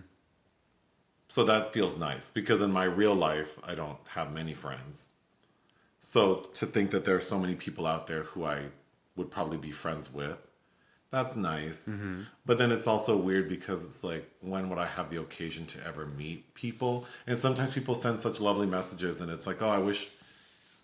So 1.30 1.44
that 1.44 1.74
feels 1.74 1.98
nice 1.98 2.32
because 2.32 2.62
in 2.62 2.72
my 2.72 2.86
real 2.86 3.14
life, 3.14 3.60
I 3.64 3.76
don't 3.76 3.98
have 4.10 4.32
many 4.32 4.54
friends. 4.54 5.12
So 6.00 6.36
to 6.36 6.66
think 6.66 6.92
that 6.92 7.06
there 7.06 7.16
are 7.16 7.22
so 7.22 7.38
many 7.40 7.56
people 7.56 7.86
out 7.86 8.08
there 8.08 8.24
who 8.24 8.46
I 8.46 8.68
would 9.16 9.30
probably 9.30 9.58
be 9.58 9.72
friends 9.72 10.14
with, 10.14 10.48
that's 11.10 11.36
nice. 11.36 11.90
Mm-hmm. 11.90 12.22
But 12.46 12.58
then 12.58 12.72
it's 12.72 12.88
also 12.88 13.18
weird 13.18 13.50
because 13.50 13.86
it's 13.86 14.04
like, 14.04 14.30
when 14.42 14.70
would 14.70 14.78
I 14.78 14.86
have 14.86 15.10
the 15.10 15.20
occasion 15.20 15.66
to 15.68 15.86
ever 15.86 16.06
meet 16.06 16.54
people? 16.54 17.06
And 17.26 17.38
sometimes 17.38 17.74
people 17.74 17.96
send 17.96 18.20
such 18.20 18.40
lovely 18.40 18.68
messages, 18.68 19.22
and 19.22 19.32
it's 19.32 19.48
like, 19.48 19.62
oh, 19.62 19.70
I 19.70 19.80
wish, 19.80 20.10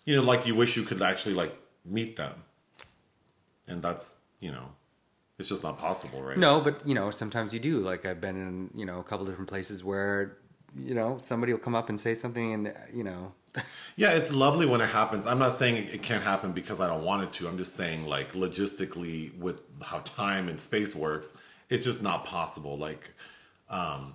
you 0.04 0.16
know, 0.16 0.22
like 0.22 0.46
you 0.46 0.54
wish 0.54 0.76
you 0.76 0.82
could 0.82 1.02
actually 1.02 1.34
like 1.34 1.54
meet 1.84 2.16
them. 2.16 2.32
And 3.68 3.82
that's, 3.82 4.16
you 4.40 4.50
know, 4.50 4.70
it's 5.38 5.48
just 5.48 5.62
not 5.62 5.78
possible, 5.78 6.22
right? 6.22 6.38
No, 6.38 6.60
but 6.60 6.86
you 6.86 6.94
know, 6.94 7.10
sometimes 7.10 7.52
you 7.52 7.60
do. 7.60 7.78
Like 7.80 8.04
I've 8.06 8.20
been 8.20 8.36
in, 8.36 8.70
you 8.78 8.86
know, 8.86 9.00
a 9.00 9.04
couple 9.04 9.26
different 9.26 9.48
places 9.48 9.82
where 9.84 10.38
you 10.76 10.94
know 10.94 11.18
somebody 11.18 11.52
will 11.52 11.60
come 11.60 11.74
up 11.74 11.88
and 11.88 12.00
say 12.00 12.14
something 12.14 12.52
and 12.52 12.74
you 12.92 13.04
know 13.04 13.32
Yeah, 13.96 14.10
it's 14.10 14.34
lovely 14.34 14.66
when 14.66 14.80
it 14.80 14.88
happens. 14.88 15.24
I'm 15.26 15.38
not 15.38 15.52
saying 15.52 15.76
it- 15.88 16.02
can't 16.02 16.24
happen 16.24 16.50
because 16.52 16.80
I 16.80 16.88
don't 16.88 17.04
want 17.04 17.22
it 17.22 17.32
to. 17.34 17.46
I'm 17.48 17.56
just 17.58 17.76
saying, 17.76 18.06
like, 18.06 18.32
logistically, 18.32 19.36
with 19.38 19.60
how 19.82 20.00
time 20.00 20.48
and 20.48 20.60
space 20.60 20.94
works, 20.96 21.36
it's 21.70 21.84
just 21.84 22.02
not 22.02 22.24
possible. 22.24 22.76
Like, 22.76 23.12
um, 23.70 24.14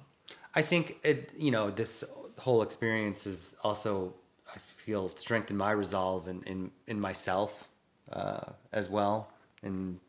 I 0.54 0.62
think 0.62 0.98
it, 1.04 1.32
you 1.38 1.52
know, 1.52 1.70
this 1.70 2.04
whole 2.40 2.62
experience 2.62 3.24
has 3.24 3.56
also, 3.64 4.14
I 4.54 4.58
feel, 4.60 5.08
strengthened 5.10 5.58
my 5.58 5.72
resolve 5.72 6.28
in 6.28 6.44
in, 6.44 6.72
in 6.88 7.00
myself 7.00 7.70
uh, 8.12 8.52
as 8.74 8.90
well, 8.90 9.32
and 9.64 10.00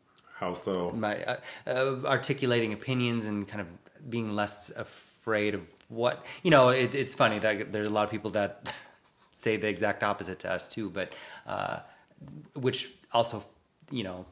how 0.41 0.55
so? 0.55 0.91
my 0.91 1.23
uh, 1.23 1.35
uh, 1.67 1.95
articulating 2.05 2.73
opinions 2.73 3.27
and 3.27 3.47
kind 3.47 3.61
of 3.61 3.67
being 4.09 4.35
less 4.35 4.71
afraid 4.71 5.53
of 5.53 5.69
what 5.87 6.25
you 6.41 6.49
know. 6.49 6.69
It, 6.69 6.95
it's 6.95 7.13
funny 7.13 7.37
that 7.39 7.71
there's 7.71 7.87
a 7.87 7.91
lot 7.91 8.05
of 8.05 8.09
people 8.09 8.31
that 8.31 8.73
say 9.33 9.55
the 9.55 9.69
exact 9.69 10.03
opposite 10.03 10.39
to 10.39 10.51
us 10.51 10.67
too, 10.67 10.89
but 10.89 11.13
uh, 11.45 11.79
which 12.55 12.89
also, 13.13 13.45
you 13.91 14.03
know, 14.03 14.25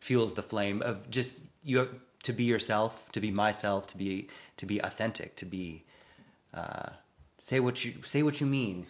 fuels 0.00 0.32
the 0.32 0.42
flame 0.42 0.80
of 0.80 1.10
just 1.10 1.42
you 1.62 1.78
have 1.78 1.90
to 2.22 2.32
be 2.32 2.44
yourself, 2.44 3.12
to 3.12 3.20
be 3.20 3.30
myself, 3.30 3.86
to 3.88 3.98
be 3.98 4.28
to 4.56 4.64
be 4.64 4.78
authentic, 4.78 5.36
to 5.36 5.44
be 5.44 5.84
uh, 6.54 6.88
say 7.36 7.60
what 7.60 7.84
you 7.84 7.92
say 8.02 8.22
what 8.22 8.40
you 8.40 8.46
mean. 8.46 8.86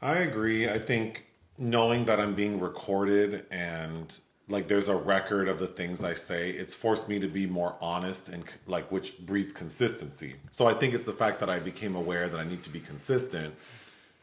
I 0.00 0.18
agree. 0.20 0.70
I 0.70 0.78
think 0.78 1.26
knowing 1.58 2.06
that 2.06 2.18
I'm 2.18 2.34
being 2.34 2.60
recorded 2.60 3.44
and 3.50 4.18
like 4.48 4.66
there's 4.66 4.88
a 4.88 4.96
record 4.96 5.48
of 5.48 5.58
the 5.58 5.66
things 5.66 6.02
I 6.02 6.14
say, 6.14 6.50
it's 6.50 6.74
forced 6.74 7.08
me 7.08 7.18
to 7.20 7.28
be 7.28 7.46
more 7.46 7.76
honest 7.80 8.28
and 8.28 8.44
like 8.66 8.90
which 8.90 9.18
breeds 9.18 9.52
consistency. 9.52 10.36
So 10.50 10.66
I 10.66 10.74
think 10.74 10.94
it's 10.94 11.04
the 11.04 11.12
fact 11.12 11.40
that 11.40 11.50
I 11.50 11.58
became 11.58 11.94
aware 11.94 12.28
that 12.28 12.40
I 12.40 12.44
need 12.44 12.62
to 12.64 12.70
be 12.70 12.80
consistent 12.80 13.54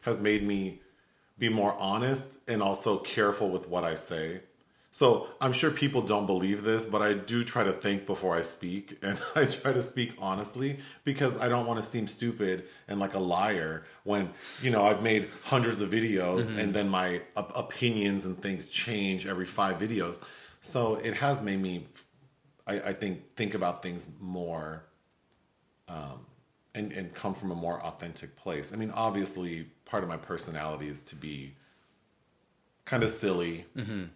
has 0.02 0.20
made 0.20 0.42
me 0.42 0.80
be 1.38 1.48
more 1.48 1.76
honest 1.78 2.38
and 2.48 2.62
also 2.62 2.98
careful 2.98 3.50
with 3.50 3.68
what 3.68 3.84
I 3.84 3.94
say. 3.94 4.40
So 4.96 5.28
I'm 5.42 5.52
sure 5.52 5.70
people 5.70 6.00
don't 6.00 6.24
believe 6.24 6.64
this, 6.64 6.86
but 6.86 7.02
I 7.02 7.12
do 7.12 7.44
try 7.44 7.62
to 7.64 7.72
think 7.74 8.06
before 8.06 8.34
I 8.34 8.40
speak, 8.40 8.96
and 9.02 9.18
I 9.34 9.44
try 9.44 9.74
to 9.74 9.82
speak 9.82 10.14
honestly 10.18 10.78
because 11.04 11.38
I 11.38 11.50
don't 11.50 11.66
want 11.66 11.78
to 11.78 11.84
seem 11.84 12.06
stupid 12.06 12.64
and 12.88 12.98
like 12.98 13.12
a 13.12 13.18
liar 13.18 13.84
when 14.04 14.30
you 14.62 14.70
know 14.70 14.82
I've 14.82 15.02
made 15.02 15.28
hundreds 15.44 15.82
of 15.82 15.90
videos 15.90 16.48
and 16.58 16.72
then 16.72 16.88
my 16.88 17.20
op- 17.36 17.52
opinions 17.54 18.24
and 18.24 18.40
things 18.40 18.68
change 18.68 19.26
every 19.26 19.44
five 19.44 19.76
videos. 19.76 20.18
So 20.62 20.94
it 20.94 21.12
has 21.12 21.42
made 21.42 21.60
me, 21.60 21.84
I, 22.66 22.80
I 22.80 22.92
think, 22.94 23.32
think 23.32 23.52
about 23.52 23.82
things 23.82 24.08
more, 24.18 24.86
um, 25.88 26.24
and 26.74 26.90
and 26.92 27.12
come 27.12 27.34
from 27.34 27.50
a 27.50 27.54
more 27.54 27.82
authentic 27.82 28.34
place. 28.34 28.72
I 28.72 28.76
mean, 28.76 28.92
obviously, 28.92 29.66
part 29.84 30.04
of 30.04 30.08
my 30.08 30.16
personality 30.16 30.88
is 30.88 31.02
to 31.02 31.16
be 31.16 31.54
kind 32.86 33.02
of 33.02 33.10
silly. 33.10 33.66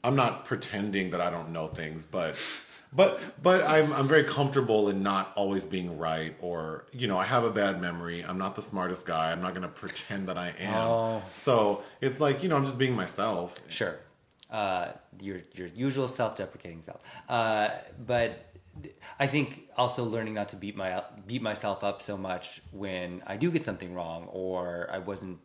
I'm 0.03 0.17
not 0.17 0.47
pretending 0.47 1.11
that 1.11 1.21
I 1.21 1.29
don't 1.29 1.51
know 1.51 1.67
things, 1.67 2.07
but 2.07 2.37
but 2.93 3.21
but 3.43 3.63
I'm 3.63 3.93
I'm 3.93 4.09
very 4.09 4.25
comfortable 4.25 4.89
in 4.89 5.03
not 5.03 5.33
always 5.37 5.67
being 5.67 5.99
right 5.99 6.35
or 6.41 6.87
you 6.93 7.07
know, 7.07 7.19
I 7.19 7.25
have 7.25 7.45
a 7.45 7.51
bad 7.51 7.81
memory. 7.81 8.25
I'm 8.25 8.39
not 8.39 8.57
the 8.57 8.63
smartest 8.63 9.07
guy. 9.07 9.31
I'm 9.33 9.43
not 9.43 9.51
going 9.51 9.63
to 9.63 9.69
pretend 9.69 10.29
that 10.29 10.39
I 10.39 10.55
am. 10.59 10.75
Oh. 10.75 11.23
So, 11.35 11.83
it's 12.01 12.21
like, 12.21 12.43
you 12.43 12.49
know, 12.49 12.57
I'm 12.57 12.65
just 12.65 12.79
being 12.79 12.97
myself. 12.97 13.61
Sure, 13.69 13.97
uh, 14.51 14.93
your 15.21 15.43
your 15.55 15.69
usual 15.69 16.09
self-deprecating 16.09 16.83
self. 16.83 17.01
Uh, 17.29 17.69
but 18.07 18.47
I 19.19 19.27
think 19.27 19.69
also 19.77 20.05
learning 20.05 20.35
not 20.35 20.49
to 20.51 20.57
beat 20.57 20.77
my 20.77 21.03
beat 21.27 21.43
myself 21.43 21.85
up 21.85 22.03
so 22.03 22.17
much 22.17 22.63
when 22.73 23.23
I 23.27 23.37
do 23.37 23.51
get 23.51 23.65
something 23.65 23.95
wrong 23.95 24.29
or 24.33 24.89
I 24.91 24.99
wasn't. 24.99 25.39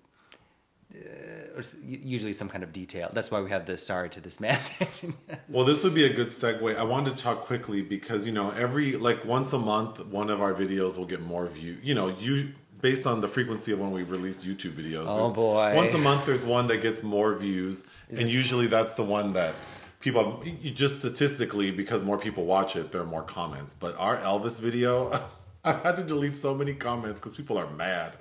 Uh, 0.93 1.57
or 1.57 1.63
usually 1.83 2.33
some 2.33 2.49
kind 2.49 2.63
of 2.63 2.71
detail. 2.73 3.09
That's 3.13 3.31
why 3.31 3.41
we 3.41 3.49
have 3.49 3.65
the 3.65 3.77
sorry 3.77 4.09
to 4.11 4.21
this 4.21 4.39
man 4.39 4.57
section. 4.59 5.15
Well, 5.49 5.63
this 5.65 5.83
would 5.83 5.93
be 5.93 6.05
a 6.05 6.13
good 6.13 6.27
segue. 6.27 6.75
I 6.75 6.83
wanted 6.83 7.15
to 7.17 7.23
talk 7.23 7.41
quickly 7.41 7.81
because 7.81 8.25
you 8.25 8.33
know 8.33 8.51
every 8.51 8.93
like 8.97 9.23
once 9.25 9.53
a 9.53 9.59
month, 9.59 10.03
one 10.07 10.29
of 10.29 10.41
our 10.41 10.53
videos 10.53 10.97
will 10.97 11.05
get 11.05 11.21
more 11.21 11.47
view. 11.47 11.77
You 11.83 11.93
know, 11.95 12.07
you 12.09 12.51
based 12.81 13.07
on 13.07 13.21
the 13.21 13.27
frequency 13.27 13.71
of 13.71 13.79
when 13.79 13.91
we 13.91 14.03
release 14.03 14.45
YouTube 14.45 14.73
videos. 14.73 15.05
Oh, 15.07 15.33
boy. 15.33 15.73
Once 15.75 15.93
a 15.93 15.97
month, 15.97 16.25
there's 16.25 16.43
one 16.43 16.67
that 16.67 16.81
gets 16.81 17.03
more 17.03 17.33
views, 17.35 17.85
and 18.09 18.29
usually 18.29 18.67
that's 18.67 18.93
the 18.93 19.03
one 19.03 19.33
that 19.33 19.55
people 20.01 20.43
you- 20.45 20.71
just 20.71 20.99
statistically 20.99 21.71
because 21.71 22.03
more 22.03 22.17
people 22.17 22.45
watch 22.45 22.75
it, 22.75 22.91
there 22.91 23.01
are 23.01 23.05
more 23.05 23.23
comments. 23.23 23.73
But 23.73 23.95
our 23.97 24.17
Elvis 24.17 24.59
video, 24.61 25.11
I've 25.63 25.81
had 25.83 25.95
to 25.97 26.03
delete 26.03 26.35
so 26.35 26.53
many 26.53 26.73
comments 26.73 27.19
because 27.19 27.35
people 27.35 27.57
are 27.57 27.69
mad, 27.71 28.13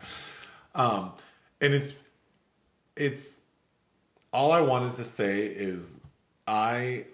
um, 0.75 1.12
and 1.61 1.75
it's 1.75 1.94
it's 2.96 3.40
all 4.32 4.52
I 4.52 4.60
wanted 4.60 4.94
to 4.94 5.04
say 5.04 5.40
is 5.42 6.00
I 6.46 7.06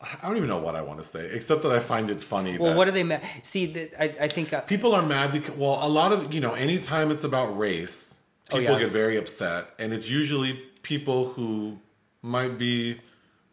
I 0.00 0.26
don't 0.26 0.36
even 0.38 0.48
know 0.48 0.58
what 0.58 0.76
I 0.76 0.82
want 0.82 0.98
to 0.98 1.04
say 1.04 1.28
except 1.32 1.62
that 1.62 1.72
I 1.72 1.78
find 1.80 2.10
it 2.10 2.22
funny 2.22 2.56
well, 2.58 2.76
what 2.76 2.88
are 2.88 2.92
they? 2.92 3.02
Ma- 3.04 3.18
See, 3.42 3.66
that 3.66 3.92
I, 4.00 4.24
I 4.24 4.28
think 4.28 4.52
uh, 4.52 4.62
people 4.62 4.94
are 4.94 5.02
mad 5.02 5.32
because 5.32 5.54
well 5.56 5.78
a 5.82 5.88
lot 5.88 6.12
of 6.12 6.32
you 6.32 6.40
know 6.40 6.54
anytime 6.54 7.10
it's 7.10 7.24
about 7.24 7.56
race 7.58 8.16
Oh, 8.52 8.58
people 8.58 8.74
yeah. 8.74 8.80
get 8.80 8.90
very 8.90 9.16
upset 9.16 9.68
and 9.78 9.92
it's 9.92 10.08
usually 10.10 10.54
people 10.82 11.28
who 11.28 11.78
might 12.20 12.58
be 12.58 13.00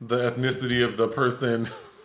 the 0.01 0.31
ethnicity 0.31 0.83
of 0.83 0.97
the 0.97 1.07
person 1.07 1.67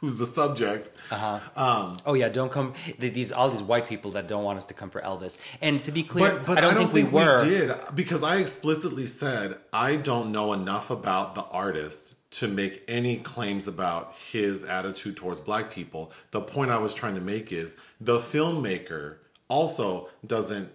who's 0.00 0.16
the 0.16 0.26
subject 0.26 0.90
uh-huh. 1.10 1.40
um, 1.56 1.94
Oh 2.04 2.14
yeah, 2.14 2.28
don't 2.28 2.52
come. 2.52 2.74
These 2.98 3.32
all 3.32 3.48
these 3.50 3.62
white 3.62 3.88
people 3.88 4.10
that 4.12 4.28
don't 4.28 4.44
want 4.44 4.58
us 4.58 4.66
to 4.66 4.74
come 4.74 4.90
for 4.90 5.00
Elvis. 5.00 5.38
And 5.60 5.80
to 5.80 5.92
be 5.92 6.02
clear, 6.02 6.36
But, 6.36 6.46
but 6.46 6.58
I 6.58 6.74
don't, 6.74 6.90
think, 6.90 6.92
we 6.92 7.04
were. 7.04 7.44
did 7.44 7.72
because 7.94 8.22
I 8.22 8.36
explicitly 8.36 9.06
said 9.06 9.58
I 9.72 9.96
don't 9.96 10.32
know 10.32 10.52
enough 10.52 10.90
about 10.90 11.34
the 11.34 11.44
artist 11.44 12.14
to 12.32 12.48
make 12.48 12.82
any 12.88 13.16
claims 13.16 13.66
about 13.66 14.14
his 14.14 14.64
attitude 14.64 15.16
towards 15.16 15.40
black 15.40 15.70
people. 15.70 16.12
The 16.32 16.40
point 16.40 16.70
I 16.70 16.78
was 16.78 16.92
trying 16.92 17.14
to 17.14 17.20
make 17.20 17.52
is 17.52 17.76
the 18.00 18.18
filmmaker 18.18 19.16
also 19.48 20.08
doesn't 20.26 20.70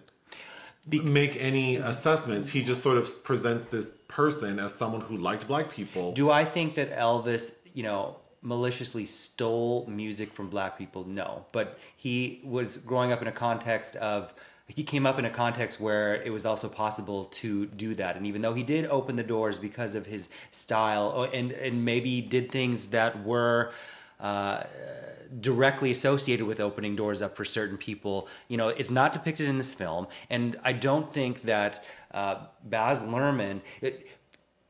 make 0.86 1.36
any 1.40 1.76
assessments. 1.76 2.50
He 2.50 2.62
just 2.62 2.82
sort 2.82 2.98
of 2.98 3.22
presents 3.22 3.68
this 3.68 3.96
person 4.08 4.58
as 4.58 4.74
someone 4.74 5.02
who 5.02 5.16
liked 5.16 5.46
black 5.46 5.70
people. 5.70 6.12
Do 6.12 6.30
I 6.30 6.44
think 6.44 6.74
that 6.74 6.90
Elvis, 6.92 7.52
you 7.74 7.82
know, 7.84 8.16
maliciously 8.42 9.04
stole 9.04 9.86
music 9.86 10.32
from 10.32 10.48
black 10.48 10.76
people? 10.76 11.06
No. 11.06 11.46
But 11.52 11.78
he 11.96 12.40
was 12.44 12.78
growing 12.78 13.12
up 13.12 13.22
in 13.22 13.28
a 13.28 13.32
context 13.32 13.96
of 13.96 14.34
he 14.68 14.84
came 14.84 15.06
up 15.06 15.18
in 15.18 15.24
a 15.24 15.30
context 15.30 15.80
where 15.80 16.22
it 16.22 16.30
was 16.30 16.46
also 16.46 16.68
possible 16.68 17.26
to 17.26 17.66
do 17.66 17.94
that. 17.96 18.16
And 18.16 18.26
even 18.26 18.42
though 18.42 18.54
he 18.54 18.62
did 18.62 18.86
open 18.86 19.16
the 19.16 19.22
doors 19.22 19.58
because 19.58 19.94
of 19.94 20.06
his 20.06 20.28
style 20.50 21.12
oh, 21.14 21.24
and 21.24 21.52
and 21.52 21.84
maybe 21.84 22.20
did 22.20 22.50
things 22.50 22.88
that 22.88 23.24
were 23.24 23.72
uh, 24.20 24.62
directly 25.40 25.90
associated 25.90 26.46
with 26.46 26.60
opening 26.60 26.94
doors 26.96 27.22
up 27.22 27.36
for 27.36 27.44
certain 27.44 27.76
people. 27.76 28.28
You 28.48 28.56
know, 28.56 28.68
it's 28.68 28.90
not 28.90 29.12
depicted 29.12 29.48
in 29.48 29.58
this 29.58 29.74
film, 29.74 30.06
and 30.30 30.58
I 30.62 30.72
don't 30.72 31.12
think 31.12 31.42
that 31.42 31.84
uh, 32.12 32.46
Baz 32.64 33.02
Luhrmann, 33.02 33.60
it, 33.80 34.06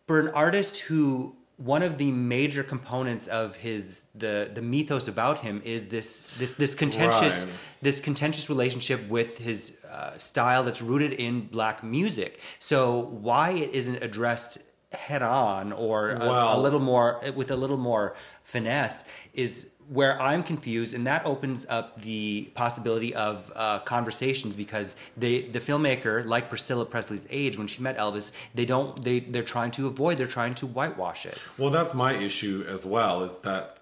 for 0.06 0.20
an 0.20 0.28
artist 0.28 0.78
who 0.80 1.36
one 1.64 1.82
of 1.82 1.96
the 1.98 2.10
major 2.10 2.62
components 2.62 3.26
of 3.28 3.56
his 3.56 4.02
the 4.14 4.50
the 4.52 4.62
mythos 4.62 5.06
about 5.08 5.40
him 5.40 5.62
is 5.64 5.86
this 5.86 6.22
this 6.38 6.52
this 6.52 6.74
contentious 6.74 7.44
Right. 7.44 7.54
this 7.82 8.00
contentious 8.00 8.48
relationship 8.48 9.00
with 9.08 9.38
his 9.38 9.78
uh, 9.90 10.16
style 10.18 10.62
that's 10.64 10.82
rooted 10.82 11.12
in 11.12 11.46
black 11.46 11.84
music. 11.84 12.40
So 12.58 13.00
why 13.28 13.50
it 13.50 13.70
isn't 13.72 14.02
addressed 14.02 14.58
head 14.92 15.22
on 15.22 15.72
or 15.72 16.10
a, 16.10 16.56
a 16.56 16.58
little 16.60 16.80
more 16.80 17.20
with 17.34 17.50
a 17.50 17.56
little 17.56 17.78
more 17.78 18.14
finesse 18.42 19.08
is 19.32 19.71
where 19.92 20.20
I'm 20.20 20.42
confused, 20.42 20.94
and 20.94 21.06
that 21.06 21.24
opens 21.26 21.66
up 21.68 22.00
the 22.00 22.50
possibility 22.54 23.14
of 23.14 23.52
uh, 23.54 23.80
conversations 23.80 24.56
because 24.56 24.96
they, 25.16 25.42
the 25.42 25.60
filmmaker, 25.60 26.24
like 26.24 26.48
Priscilla 26.48 26.86
Presley's 26.86 27.26
age, 27.30 27.58
when 27.58 27.66
she 27.66 27.82
met 27.82 27.98
Elvis, 27.98 28.32
they 28.54 28.64
don't, 28.64 29.02
they, 29.04 29.20
they're 29.20 29.42
trying 29.42 29.70
to 29.72 29.86
avoid, 29.86 30.16
they're 30.16 30.26
trying 30.26 30.54
to 30.54 30.66
whitewash 30.66 31.26
it. 31.26 31.36
Well, 31.58 31.70
that's 31.70 31.94
my 31.94 32.14
issue 32.14 32.64
as 32.68 32.86
well. 32.86 33.22
Is 33.22 33.38
that 33.38 33.78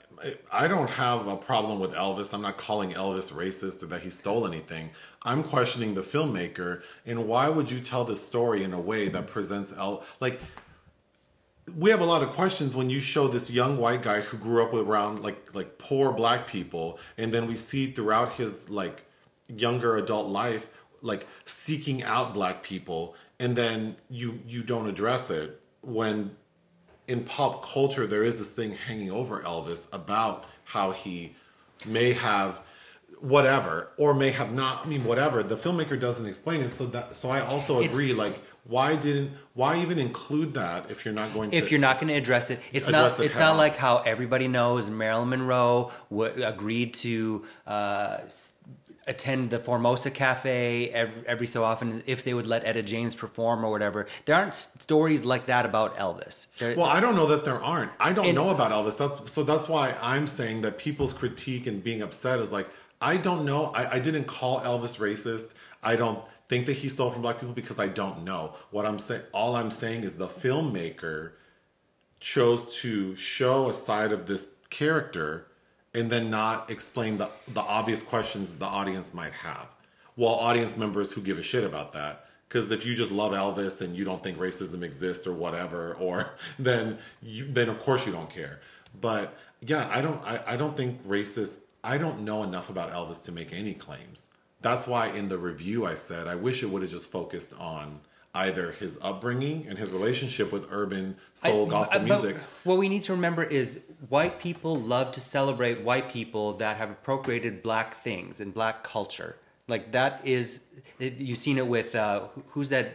I 0.52 0.69
don't 0.69 0.90
have 0.90 1.26
a 1.26 1.37
problem 1.37 1.81
with 1.81 1.93
Elvis. 1.93 2.35
I'm 2.35 2.43
not 2.43 2.59
calling 2.59 2.90
Elvis 2.90 3.33
racist 3.33 3.83
or 3.83 3.87
that 3.87 4.02
he 4.02 4.11
stole 4.11 4.47
anything. 4.47 4.90
I'm 5.23 5.43
questioning 5.43 5.95
the 5.95 6.02
filmmaker 6.02 6.83
and 7.07 7.26
why 7.26 7.49
would 7.49 7.71
you 7.71 7.81
tell 7.81 8.05
this 8.05 8.25
story 8.26 8.62
in 8.62 8.73
a 8.73 8.81
way 8.81 9.09
that 9.09 9.26
presents 9.26 9.73
El 9.76 10.05
like 10.21 10.40
we 11.77 11.91
have 11.91 12.00
a 12.00 12.05
lot 12.05 12.23
of 12.23 12.31
questions 12.31 12.75
when 12.75 12.91
you 12.91 13.00
show 13.00 13.29
this 13.29 13.50
young 13.50 13.77
white 13.77 14.03
guy 14.03 14.21
who 14.21 14.37
grew 14.37 14.62
up 14.62 14.73
around 14.73 15.21
like 15.21 15.55
like 15.55 15.79
poor 15.79 16.12
black 16.12 16.47
people 16.47 16.99
and 17.19 17.33
then 17.33 17.47
we 17.47 17.57
see 17.57 17.91
throughout 17.91 18.33
his 18.33 18.71
like 18.71 19.05
younger 19.49 19.97
adult 19.97 20.29
life 20.29 20.69
like 21.03 21.27
seeking 21.45 22.03
out 22.03 22.35
black 22.35 22.62
people 22.62 23.15
and 23.39 23.57
then 23.57 23.97
you 24.09 24.41
you 24.47 24.62
don't 24.62 24.89
address 24.89 25.31
it 25.31 25.61
when 25.83 26.37
in 27.09 27.25
pop 27.25 27.65
culture 27.65 28.07
there 28.07 28.23
is 28.23 28.39
this 28.39 28.53
thing 28.53 28.73
hanging 28.73 29.11
over 29.11 29.41
Elvis 29.41 29.93
about 29.93 30.45
how 30.65 30.93
he 30.93 31.35
may 31.87 32.12
have 32.12 32.62
whatever, 33.21 33.89
or 33.97 34.15
may 34.15 34.31
have 34.31 34.53
not. 34.53 34.85
I 34.85 34.89
mean, 34.89 35.05
whatever. 35.05 35.43
The 35.43 35.57
filmmaker 35.57 35.99
doesn't 36.00 36.27
explain 36.27 36.61
it, 36.62 36.71
so 36.71 36.87
that 36.87 37.15
so 37.17 37.31
I 37.31 37.41
also 37.41 37.79
It's- 37.81 37.91
agree. 37.91 38.12
Like, 38.12 38.41
why 38.65 38.97
didn't 38.97 39.33
why 39.55 39.79
even 39.81 39.99
include 39.99 40.55
that 40.55 40.91
if 40.91 41.05
you're 41.05 41.15
not 41.15 41.33
going 41.35 41.50
to 41.50 41.57
if 41.57 41.71
you're 41.71 41.81
not 41.81 41.99
going 41.99 42.09
to 42.09 42.15
address 42.15 42.50
it, 42.50 42.61
it's 42.73 42.89
Address 42.89 43.19
not. 43.19 43.25
It's 43.27 43.39
not 43.39 43.57
like 43.57 43.77
how 43.77 43.99
everybody 43.99 44.49
knows 44.49 44.91
Marilyn 44.91 45.29
Monroe 45.31 45.91
w- 46.11 46.45
agreed 46.45 46.95
to 46.95 47.45
uh, 47.67 48.19
s- 48.23 48.55
attend 49.07 49.50
the 49.50 49.59
Formosa 49.59 50.11
Cafe 50.11 50.91
every, 50.91 51.23
every 51.27 51.47
so 51.47 51.65
often 51.65 52.03
if 52.07 52.23
they 52.23 52.33
would 52.33 52.47
let 52.47 52.65
Etta 52.65 52.83
James 52.83 53.15
perform 53.15 53.65
or 53.65 53.71
whatever. 53.71 54.07
There 54.27 54.37
aren't 54.37 54.55
stories 54.55 55.25
like 55.25 55.47
that 55.47 55.65
about 55.67 55.97
Elvis. 55.97 56.47
There- 56.59 56.77
Well, 56.77 56.87
I 56.87 57.00
don't 57.00 57.17
know 57.17 57.27
that 57.27 57.45
there 57.45 57.61
aren't. 57.61 57.91
I 57.99 58.12
don't 58.12 58.27
And- 58.27 58.35
know 58.37 58.50
about 58.50 58.71
Elvis. 58.71 58.97
That's 58.97 59.33
so. 59.33 59.43
That's 59.43 59.69
why 59.69 59.95
I'm 60.03 60.27
saying 60.27 60.61
that 60.62 60.79
people's 60.79 61.12
critique 61.12 61.67
and 61.67 61.83
being 61.83 62.03
upset 62.03 62.39
is 62.41 62.53
like 62.53 62.69
I 63.00 63.16
don't 63.16 63.45
know. 63.45 63.66
I, 63.66 63.97
I 63.97 63.99
didn't 63.99 64.25
call 64.25 64.61
Elvis 64.61 64.99
racist. 64.99 65.54
I 65.83 65.97
don't 65.97 66.23
think 66.49 66.66
that 66.66 66.75
he 66.75 66.88
stole 66.88 67.11
from 67.11 67.23
black 67.23 67.40
people 67.40 67.54
because 67.54 67.78
I 67.78 67.88
don't 67.88 68.25
know. 68.25 68.54
What 68.71 68.85
I'm 68.85 68.99
saying, 68.99 69.23
all 69.33 69.57
I'm 69.57 69.71
saying 69.71 70.02
is 70.04 70.16
the 70.16 70.26
filmmaker 70.26 71.33
chose 72.19 72.80
to 72.83 73.16
show 73.16 73.69
a 73.69 73.73
side 73.73 74.12
of 74.12 74.26
this 74.26 74.54
character 74.69 75.47
and 75.95 76.11
then 76.11 76.30
not 76.30 76.71
explain 76.71 77.19
the 77.19 77.30
the 77.49 77.61
obvious 77.61 78.02
questions 78.02 78.50
the 78.50 78.66
audience 78.66 79.14
might 79.14 79.33
have. 79.33 79.66
Well, 80.16 80.35
audience 80.35 80.76
members 80.76 81.12
who 81.12 81.23
give 81.23 81.38
a 81.38 81.42
shit 81.42 81.64
about 81.64 81.92
that. 81.95 82.26
Because 82.49 82.73
if 82.73 82.85
you 82.85 82.97
just 82.97 83.12
love 83.12 83.33
Elvis 83.33 83.80
and 83.80 83.97
you 83.97 84.04
don't 84.04 84.25
think 84.25 84.37
racism 84.37 84.83
exists 84.83 85.25
or 85.25 85.33
whatever, 85.33 85.95
or 86.00 86.33
then 86.59 86.99
you 87.23 87.47
then 87.49 87.69
of 87.69 87.80
course 87.80 88.07
you 88.07 88.12
don't 88.12 88.30
care. 88.30 88.61
But 89.00 89.35
yeah, 89.61 89.88
I 89.92 90.00
don't 90.00 90.23
I, 90.25 90.42
I 90.47 90.57
don't 90.57 90.76
think 90.76 91.02
racist 91.07 91.62
I 91.83 91.99
don't 91.99 92.21
know 92.21 92.43
enough 92.43 92.69
about 92.71 92.93
Elvis 92.93 93.25
to 93.25 93.33
make 93.33 93.53
any 93.53 93.75
claims. 93.75 94.29
That's 94.61 94.87
why 94.87 95.09
in 95.09 95.29
the 95.29 95.39
review 95.39 95.87
I 95.87 95.95
said 95.95 96.27
I 96.27 96.35
wish 96.35 96.63
it 96.63 96.67
would 96.67 96.83
have 96.83 96.91
just 96.91 97.11
focused 97.11 97.59
on 97.59 98.01
either 98.35 98.71
his 98.73 98.99
upbringing 99.03 99.67
and 99.69 99.77
his 99.79 99.91
relationship 99.91 100.53
with 100.53 100.69
urban 100.71 101.17
soul 101.35 101.67
I- 101.67 101.71
gospel 101.71 102.01
I- 102.01 102.05
music 102.05 102.37
What 102.65 102.79
we 102.79 102.89
need 102.89 103.03
to 103.03 103.13
remember 103.13 103.43
is 103.43 103.87
white 104.09 104.39
people 104.39 104.77
love 104.77 105.13
to 105.13 105.21
celebrate 105.21 105.81
white 105.83 106.11
people 106.11 106.53
that 106.59 106.77
have 106.77 106.91
appropriated 106.91 107.63
black 107.63 107.95
things 107.95 108.41
and 108.41 108.55
black 108.55 108.85
culture. 108.85 109.37
Like 109.67 109.93
that 109.93 110.21
is, 110.25 110.63
it, 110.99 111.15
you've 111.19 111.39
seen 111.39 111.59
it 111.59 111.67
with 111.67 111.95
uh, 111.97 112.29
who's 112.51 112.69
that? 112.69 112.93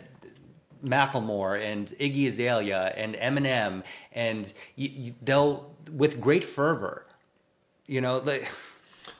Macklemore 0.86 1.60
and 1.60 1.88
Iggy 2.00 2.28
Azalea 2.28 2.94
and 2.96 3.16
Eminem, 3.16 3.84
and 4.12 4.52
you, 4.76 4.90
you, 4.90 5.16
they'll 5.22 5.72
with 5.92 6.22
great 6.22 6.44
fervor. 6.44 7.06
You 7.88 8.02
know, 8.02 8.20
like 8.20 8.48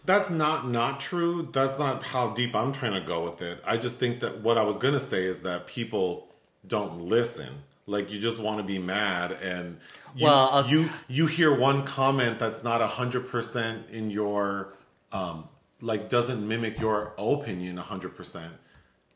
That's 0.06 0.30
not 0.30 0.68
not 0.68 1.00
true. 1.00 1.50
That's 1.52 1.80
not 1.80 2.04
how 2.04 2.34
deep 2.34 2.56
I'm 2.56 2.72
trying 2.72 2.94
to 2.94 3.02
go 3.02 3.24
with 3.24 3.42
it. 3.42 3.62
I 3.66 3.78
just 3.78 3.98
think 3.98 4.20
that 4.20 4.42
what 4.42 4.58
I 4.58 4.64
was 4.64 4.78
gonna 4.78 5.00
say 5.00 5.24
is 5.24 5.42
that 5.42 5.68
people 5.68 6.28
don't 6.68 7.02
listen. 7.08 7.50
Like 7.88 8.12
you 8.12 8.20
just 8.20 8.40
want 8.40 8.58
to 8.58 8.64
be 8.64 8.80
mad, 8.80 9.32
and 9.32 9.78
you, 10.16 10.26
Well, 10.26 10.66
you 10.68 10.90
you 11.08 11.28
hear 11.28 11.56
one 11.56 11.86
comment 11.86 12.40
that's 12.40 12.64
not 12.64 12.82
hundred 12.82 13.28
percent 13.30 13.90
in 13.92 14.10
your 14.10 14.74
um 15.12 15.46
like 15.82 16.10
doesn't 16.10 16.48
mimic 16.48 16.80
your 16.80 17.14
opinion 17.18 17.78
hundred 17.78 18.16
percent, 18.16 18.54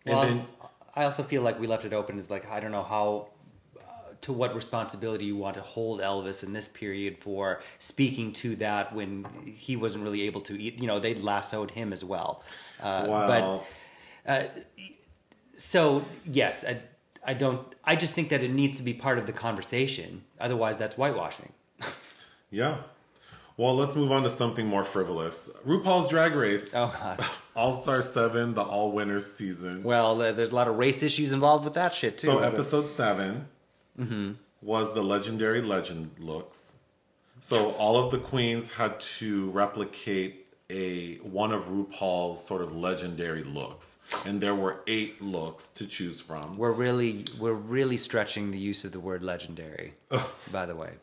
and 0.05 0.17
Well, 0.17 0.25
then 0.27 0.45
I 0.95 1.05
also 1.05 1.23
feel 1.23 1.41
like 1.41 1.59
we 1.59 1.65
left 1.65 1.85
it 1.85 1.93
open. 1.93 2.19
Is 2.19 2.29
like 2.29 2.49
I 2.51 2.59
don't 2.59 2.71
know 2.71 2.83
how, 2.83 3.29
to 4.21 4.33
what 4.33 4.53
responsibility 4.55 5.25
you 5.25 5.35
want 5.35 5.55
to 5.55 5.61
hold 5.61 6.01
Elvis 6.01 6.43
in 6.43 6.53
this 6.53 6.67
period 6.67 7.17
for 7.19 7.61
speaking 7.77 8.31
to 8.33 8.55
that 8.57 8.93
when 8.93 9.25
he 9.45 9.75
wasn't 9.75 10.03
really 10.03 10.23
able 10.23 10.41
to 10.41 10.61
eat. 10.61 10.79
You 10.79 10.87
know, 10.87 10.99
they 10.99 11.15
lassoed 11.15 11.71
him 11.71 11.93
as 11.93 12.03
well. 12.03 12.43
Uh, 12.81 13.05
well, 13.07 13.65
But 14.25 14.65
so 15.55 16.03
yes, 16.25 16.63
I, 16.63 16.81
I 17.25 17.33
don't. 17.33 17.61
I 17.83 17.95
just 17.95 18.13
think 18.13 18.29
that 18.29 18.43
it 18.43 18.51
needs 18.51 18.77
to 18.77 18.83
be 18.83 18.93
part 18.93 19.17
of 19.17 19.25
the 19.25 19.33
conversation. 19.33 20.23
Otherwise, 20.39 20.77
that's 20.77 20.95
whitewashing. 20.95 21.51
yeah. 22.51 22.77
Well, 23.57 23.75
let's 23.75 23.93
move 23.93 24.09
on 24.13 24.23
to 24.23 24.29
something 24.29 24.67
more 24.67 24.85
frivolous. 24.85 25.49
RuPaul's 25.67 26.07
Drag 26.07 26.33
Race, 26.33 26.73
Oh 26.73 26.95
God. 26.97 27.25
All 27.57 27.73
Star 27.73 27.99
Seven, 27.99 28.53
the 28.53 28.61
All 28.61 28.93
Winners 28.93 29.33
season. 29.33 29.83
Well, 29.83 30.21
uh, 30.21 30.31
there's 30.31 30.51
a 30.51 30.55
lot 30.55 30.69
of 30.69 30.77
race 30.77 31.03
issues 31.03 31.33
involved 31.33 31.65
with 31.65 31.73
that 31.73 31.93
shit 31.93 32.17
too. 32.17 32.27
So 32.27 32.39
episode 32.39 32.87
7 33.99 34.39
was 34.61 34.93
the 34.93 35.01
legendary 35.01 35.61
legend 35.61 36.11
looks. 36.19 36.77
So 37.41 37.71
all 37.71 37.97
of 37.97 38.11
the 38.11 38.17
queens 38.17 38.71
had 38.71 38.99
to 38.99 39.49
replicate 39.51 40.47
a 40.69 41.15
one 41.17 41.51
of 41.51 41.63
RuPaul's 41.63 42.43
sort 42.43 42.61
of 42.61 42.75
legendary 42.75 43.43
looks, 43.43 43.97
and 44.25 44.39
there 44.41 44.53
were 44.53 44.81
eight 44.85 45.21
looks 45.21 45.69
to 45.69 45.87
choose 45.87 46.21
from. 46.21 46.57
We're 46.57 46.71
really 46.71 47.25
we're 47.39 47.53
really 47.53 47.97
stretching 47.97 48.51
the 48.51 48.59
use 48.59 48.85
of 48.85 48.91
the 48.91 48.99
word 48.99 49.23
legendary. 49.23 49.93
by 50.51 50.65
the 50.65 50.75
way. 50.75 50.93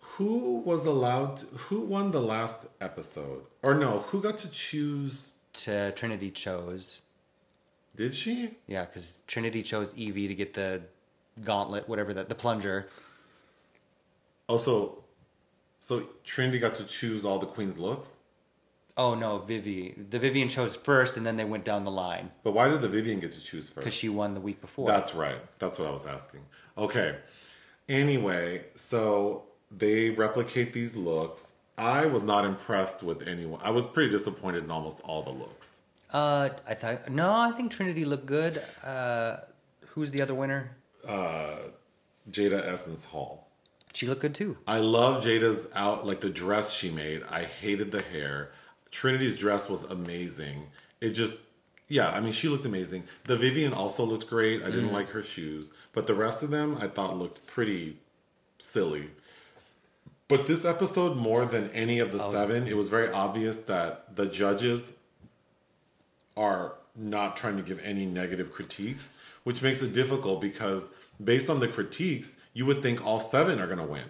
Who 0.00 0.60
was 0.60 0.86
allowed? 0.86 1.36
To, 1.38 1.46
who 1.46 1.80
won 1.82 2.10
the 2.10 2.22
last 2.22 2.66
episode? 2.80 3.42
Or 3.62 3.74
no? 3.74 3.98
Who 4.08 4.22
got 4.22 4.38
to 4.38 4.50
choose? 4.50 5.32
to 5.56 5.90
Trinity 5.92 6.30
chose. 6.30 7.02
Did 7.96 8.14
she? 8.14 8.50
Yeah, 8.66 8.84
because 8.84 9.22
Trinity 9.26 9.62
chose 9.62 9.92
Yvie 9.94 10.28
to 10.28 10.34
get 10.34 10.54
the 10.54 10.82
gauntlet, 11.44 11.88
whatever 11.88 12.12
that, 12.14 12.28
the 12.28 12.34
plunger. 12.34 12.88
Oh, 14.48 14.58
so 14.58 15.04
so 15.80 16.08
Trinity 16.24 16.58
got 16.58 16.74
to 16.74 16.84
choose 16.84 17.24
all 17.24 17.38
the 17.38 17.46
queens' 17.46 17.78
looks. 17.78 18.18
Oh 18.98 19.14
no, 19.14 19.38
Vivi. 19.38 19.94
The 20.08 20.18
Vivienne 20.18 20.48
chose 20.48 20.74
first, 20.74 21.16
and 21.16 21.26
then 21.26 21.36
they 21.36 21.44
went 21.44 21.64
down 21.66 21.84
the 21.84 21.90
line 21.90 22.30
But 22.42 22.52
why 22.52 22.68
did 22.68 22.80
the 22.80 22.88
Vivienne 22.88 23.20
get 23.20 23.32
to 23.32 23.40
choose 23.42 23.68
first? 23.68 23.76
because 23.76 23.94
she 23.94 24.08
won 24.08 24.32
the 24.34 24.40
week 24.40 24.60
before. 24.60 24.86
That's 24.88 25.14
right. 25.14 25.38
That's 25.58 25.78
what 25.78 25.86
I 25.88 25.90
was 25.90 26.06
asking. 26.06 26.40
Okay. 26.78 27.16
Anyway, 27.88 28.64
so 28.74 29.44
they 29.70 30.10
replicate 30.10 30.72
these 30.72 30.96
looks. 30.96 31.56
I 31.78 32.06
was 32.06 32.22
not 32.22 32.44
impressed 32.46 33.02
with 33.02 33.26
anyone. 33.28 33.60
I 33.62 33.70
was 33.70 33.86
pretty 33.86 34.10
disappointed 34.10 34.64
in 34.64 34.70
almost 34.70 35.02
all 35.02 35.22
the 35.22 35.30
looks. 35.30 35.82
uh, 36.12 36.48
I 36.66 36.74
thought 36.74 37.10
no, 37.10 37.30
I 37.32 37.50
think 37.52 37.70
Trinity 37.72 38.04
looked 38.06 38.26
good. 38.26 38.62
Uh, 38.82 39.38
who's 39.88 40.10
the 40.10 40.22
other 40.22 40.34
winner? 40.34 40.70
Uh, 41.06 41.56
Jaida 42.30 42.66
Essence 42.66 43.04
Hall. 43.04 43.48
She 43.92 44.06
looked 44.06 44.20
good 44.20 44.34
too. 44.34 44.58
I 44.66 44.78
love 44.80 45.24
Jaida's 45.24 45.68
out 45.74 46.06
like 46.06 46.20
the 46.20 46.28
dress 46.28 46.74
she 46.74 46.90
made. 46.90 47.22
I 47.30 47.44
hated 47.44 47.92
the 47.92 48.02
hair. 48.02 48.50
Trinity's 48.90 49.38
dress 49.38 49.70
was 49.70 49.84
amazing. 49.84 50.66
It 51.00 51.10
just 51.10 51.38
yeah, 51.88 52.10
I 52.10 52.20
mean 52.20 52.32
she 52.32 52.48
looked 52.48 52.66
amazing. 52.66 53.04
The 53.24 53.36
Vivienne 53.36 53.72
also 53.72 54.04
looked 54.04 54.28
great. 54.28 54.62
I 54.62 54.66
didn't 54.66 54.90
mm. 54.90 54.92
like 54.92 55.10
her 55.10 55.22
shoes, 55.22 55.72
but 55.92 56.06
the 56.06 56.14
rest 56.14 56.42
of 56.42 56.50
them 56.50 56.76
I 56.80 56.88
thought 56.88 57.16
looked 57.16 57.46
pretty 57.46 57.98
silly. 58.58 59.10
But 60.28 60.46
this 60.46 60.64
episode 60.64 61.16
more 61.16 61.46
than 61.46 61.70
any 61.70 62.00
of 62.00 62.10
the 62.10 62.18
7, 62.18 62.66
it 62.66 62.76
was 62.76 62.88
very 62.88 63.08
obvious 63.12 63.62
that 63.62 64.16
the 64.16 64.26
judges 64.26 64.94
are 66.36 66.74
not 66.96 67.36
trying 67.36 67.56
to 67.56 67.62
give 67.62 67.80
any 67.84 68.06
negative 68.06 68.52
critiques, 68.52 69.15
which 69.46 69.62
makes 69.62 69.80
it 69.80 69.92
difficult 69.92 70.40
because 70.40 70.90
based 71.22 71.48
on 71.48 71.60
the 71.60 71.68
critiques, 71.68 72.40
you 72.52 72.66
would 72.66 72.82
think 72.82 73.06
all 73.06 73.20
7 73.20 73.60
are 73.60 73.66
going 73.66 73.78
to 73.78 73.84
win. 73.84 74.08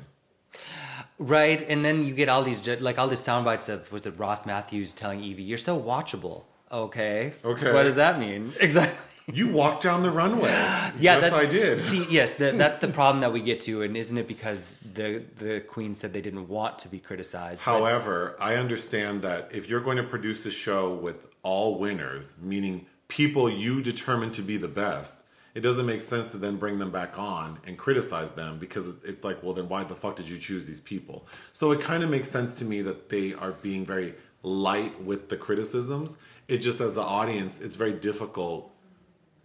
Right, 1.18 1.62
and 1.68 1.84
then 1.84 2.06
you 2.06 2.14
get 2.14 2.30
all 2.30 2.42
these 2.42 2.66
like 2.80 2.98
all 2.98 3.06
these 3.06 3.20
sound 3.20 3.44
bites 3.44 3.68
of 3.68 3.92
was 3.92 4.06
it 4.06 4.18
Ross 4.18 4.46
Mathews 4.46 4.94
telling 4.94 5.20
Yvie, 5.20 5.46
"You're 5.46 5.58
so 5.58 5.78
watchable." 5.78 6.44
Okay. 6.72 7.34
Okay. 7.44 7.72
What 7.72 7.82
does 7.82 7.96
that 7.96 8.18
mean 8.18 8.52
exactly? 8.60 8.98
You 9.32 9.48
walked 9.48 9.82
down 9.82 10.02
the 10.02 10.10
runway. 10.10 10.48
Yeah, 10.98 11.18
yes, 11.20 11.32
I 11.32 11.44
did. 11.44 11.82
See, 11.82 12.06
yes, 12.08 12.32
that, 12.34 12.56
that's 12.62 12.78
the 12.78 12.88
problem 12.88 13.20
that 13.20 13.32
we 13.32 13.40
get 13.40 13.60
to, 13.62 13.82
and 13.82 13.94
isn't 13.96 14.16
it 14.16 14.26
because 14.26 14.76
the 14.94 15.22
the 15.38 15.60
queen 15.60 15.94
said 15.94 16.14
they 16.14 16.22
didn't 16.22 16.48
want 16.48 16.78
to 16.80 16.88
be 16.88 16.98
criticized? 16.98 17.62
However, 17.62 18.36
I 18.40 18.54
understand 18.54 19.20
that 19.22 19.50
if 19.52 19.68
you're 19.68 19.82
going 19.82 19.98
to 19.98 20.08
produce 20.14 20.46
a 20.46 20.50
show 20.50 20.94
with 20.94 21.26
all 21.42 21.78
winners, 21.78 22.36
meaning 22.40 22.86
people 23.08 23.50
you 23.50 23.82
determine 23.82 24.30
to 24.32 24.42
be 24.42 24.56
the 24.56 24.68
best, 24.68 25.25
it 25.56 25.62
doesn't 25.62 25.86
make 25.86 26.02
sense 26.02 26.32
to 26.32 26.36
then 26.36 26.56
bring 26.56 26.78
them 26.78 26.90
back 26.90 27.18
on 27.18 27.58
and 27.66 27.78
criticize 27.78 28.32
them 28.32 28.58
because 28.58 28.88
it's 29.04 29.24
like, 29.24 29.42
well, 29.42 29.54
then 29.54 29.70
why 29.70 29.82
the 29.84 29.94
fuck 29.94 30.14
did 30.14 30.28
you 30.28 30.36
choose 30.36 30.66
these 30.66 30.82
people? 30.82 31.26
So 31.54 31.72
it 31.72 31.80
kind 31.80 32.04
of 32.04 32.10
makes 32.10 32.30
sense 32.30 32.52
to 32.56 32.66
me 32.66 32.82
that 32.82 33.08
they 33.08 33.32
are 33.32 33.52
being 33.52 33.86
very 33.86 34.12
light 34.42 35.02
with 35.02 35.30
the 35.30 35.36
criticisms. 35.38 36.18
It 36.46 36.58
just, 36.58 36.78
as 36.82 36.96
the 36.96 37.00
audience, 37.00 37.58
it's 37.58 37.74
very 37.74 37.94
difficult 37.94 38.70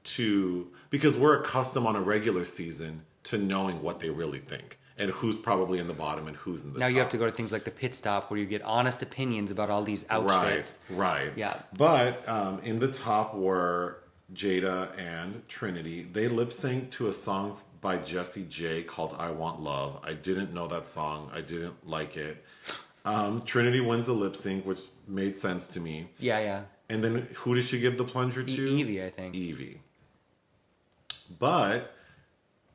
to 0.03 0.69
because 0.89 1.15
we're 1.15 1.39
accustomed 1.39 1.87
on 1.87 1.95
a 1.95 2.01
regular 2.01 2.43
season 2.43 3.05
to 3.23 3.37
knowing 3.37 3.81
what 3.81 4.01
they 4.01 4.09
really 4.09 4.39
think 4.39 4.79
and 4.99 5.11
who's 5.11 5.37
probably 5.37 5.79
in 5.79 5.87
the 5.87 5.93
bottom 5.93 6.27
and 6.27 6.35
who's 6.35 6.63
in 6.63 6.73
the 6.73 6.73
top. 6.73 6.79
now 6.81 6.85
top. 6.87 6.93
you 6.93 6.99
have 6.99 7.09
to 7.09 7.17
go 7.17 7.25
to 7.25 7.31
things 7.31 7.53
like 7.53 7.63
the 7.63 7.71
pit 7.71 7.95
stop 7.95 8.29
where 8.29 8.37
you 8.37 8.45
get 8.45 8.61
honest 8.63 9.01
opinions 9.01 9.49
about 9.49 9.69
all 9.69 9.81
these 9.81 10.05
outfits. 10.09 10.77
Right, 10.89 11.21
right. 11.23 11.31
Yeah. 11.37 11.61
But 11.77 12.27
um, 12.27 12.59
in 12.65 12.79
the 12.79 12.91
top 12.91 13.33
were 13.33 14.00
Jaida 14.33 14.97
and 14.97 15.47
Trinity. 15.47 16.07
They 16.11 16.27
lip 16.27 16.49
synced 16.49 16.91
to 16.91 17.07
a 17.07 17.13
song 17.13 17.57
by 17.81 17.97
Jessie 17.97 18.45
J 18.49 18.83
called 18.83 19.15
I 19.17 19.31
Want 19.31 19.61
Love. 19.61 19.99
I 20.03 20.13
didn't 20.13 20.53
know 20.53 20.67
that 20.67 20.87
song. 20.87 21.31
I 21.33 21.41
didn't 21.41 21.87
like 21.87 22.15
it. 22.17 22.43
Um, 23.03 23.41
Trinity 23.41 23.79
wins 23.79 24.05
the 24.05 24.13
lip 24.13 24.35
sync, 24.35 24.65
which 24.65 24.79
made 25.07 25.35
sense 25.35 25.67
to 25.69 25.79
me. 25.79 26.09
Yeah, 26.19 26.39
yeah. 26.39 26.61
And 26.89 27.03
then 27.03 27.27
who 27.35 27.55
did 27.55 27.65
she 27.65 27.79
give 27.79 27.97
the 27.97 28.03
plunger 28.03 28.43
to? 28.43 28.77
Yvie, 28.77 29.03
I 29.03 29.09
think. 29.09 29.33
Yvie. 29.33 29.77
But 31.39 31.93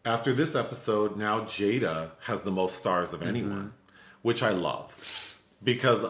after 0.04 0.32
this 0.32 0.56
episode, 0.56 1.16
now 1.16 1.40
Jaida 1.40 2.12
has 2.22 2.42
the 2.42 2.50
most 2.50 2.76
stars 2.76 3.12
of 3.12 3.22
anyone, 3.22 3.74
which 4.22 4.42
I 4.42 4.50
love 4.50 5.36
because 5.62 6.04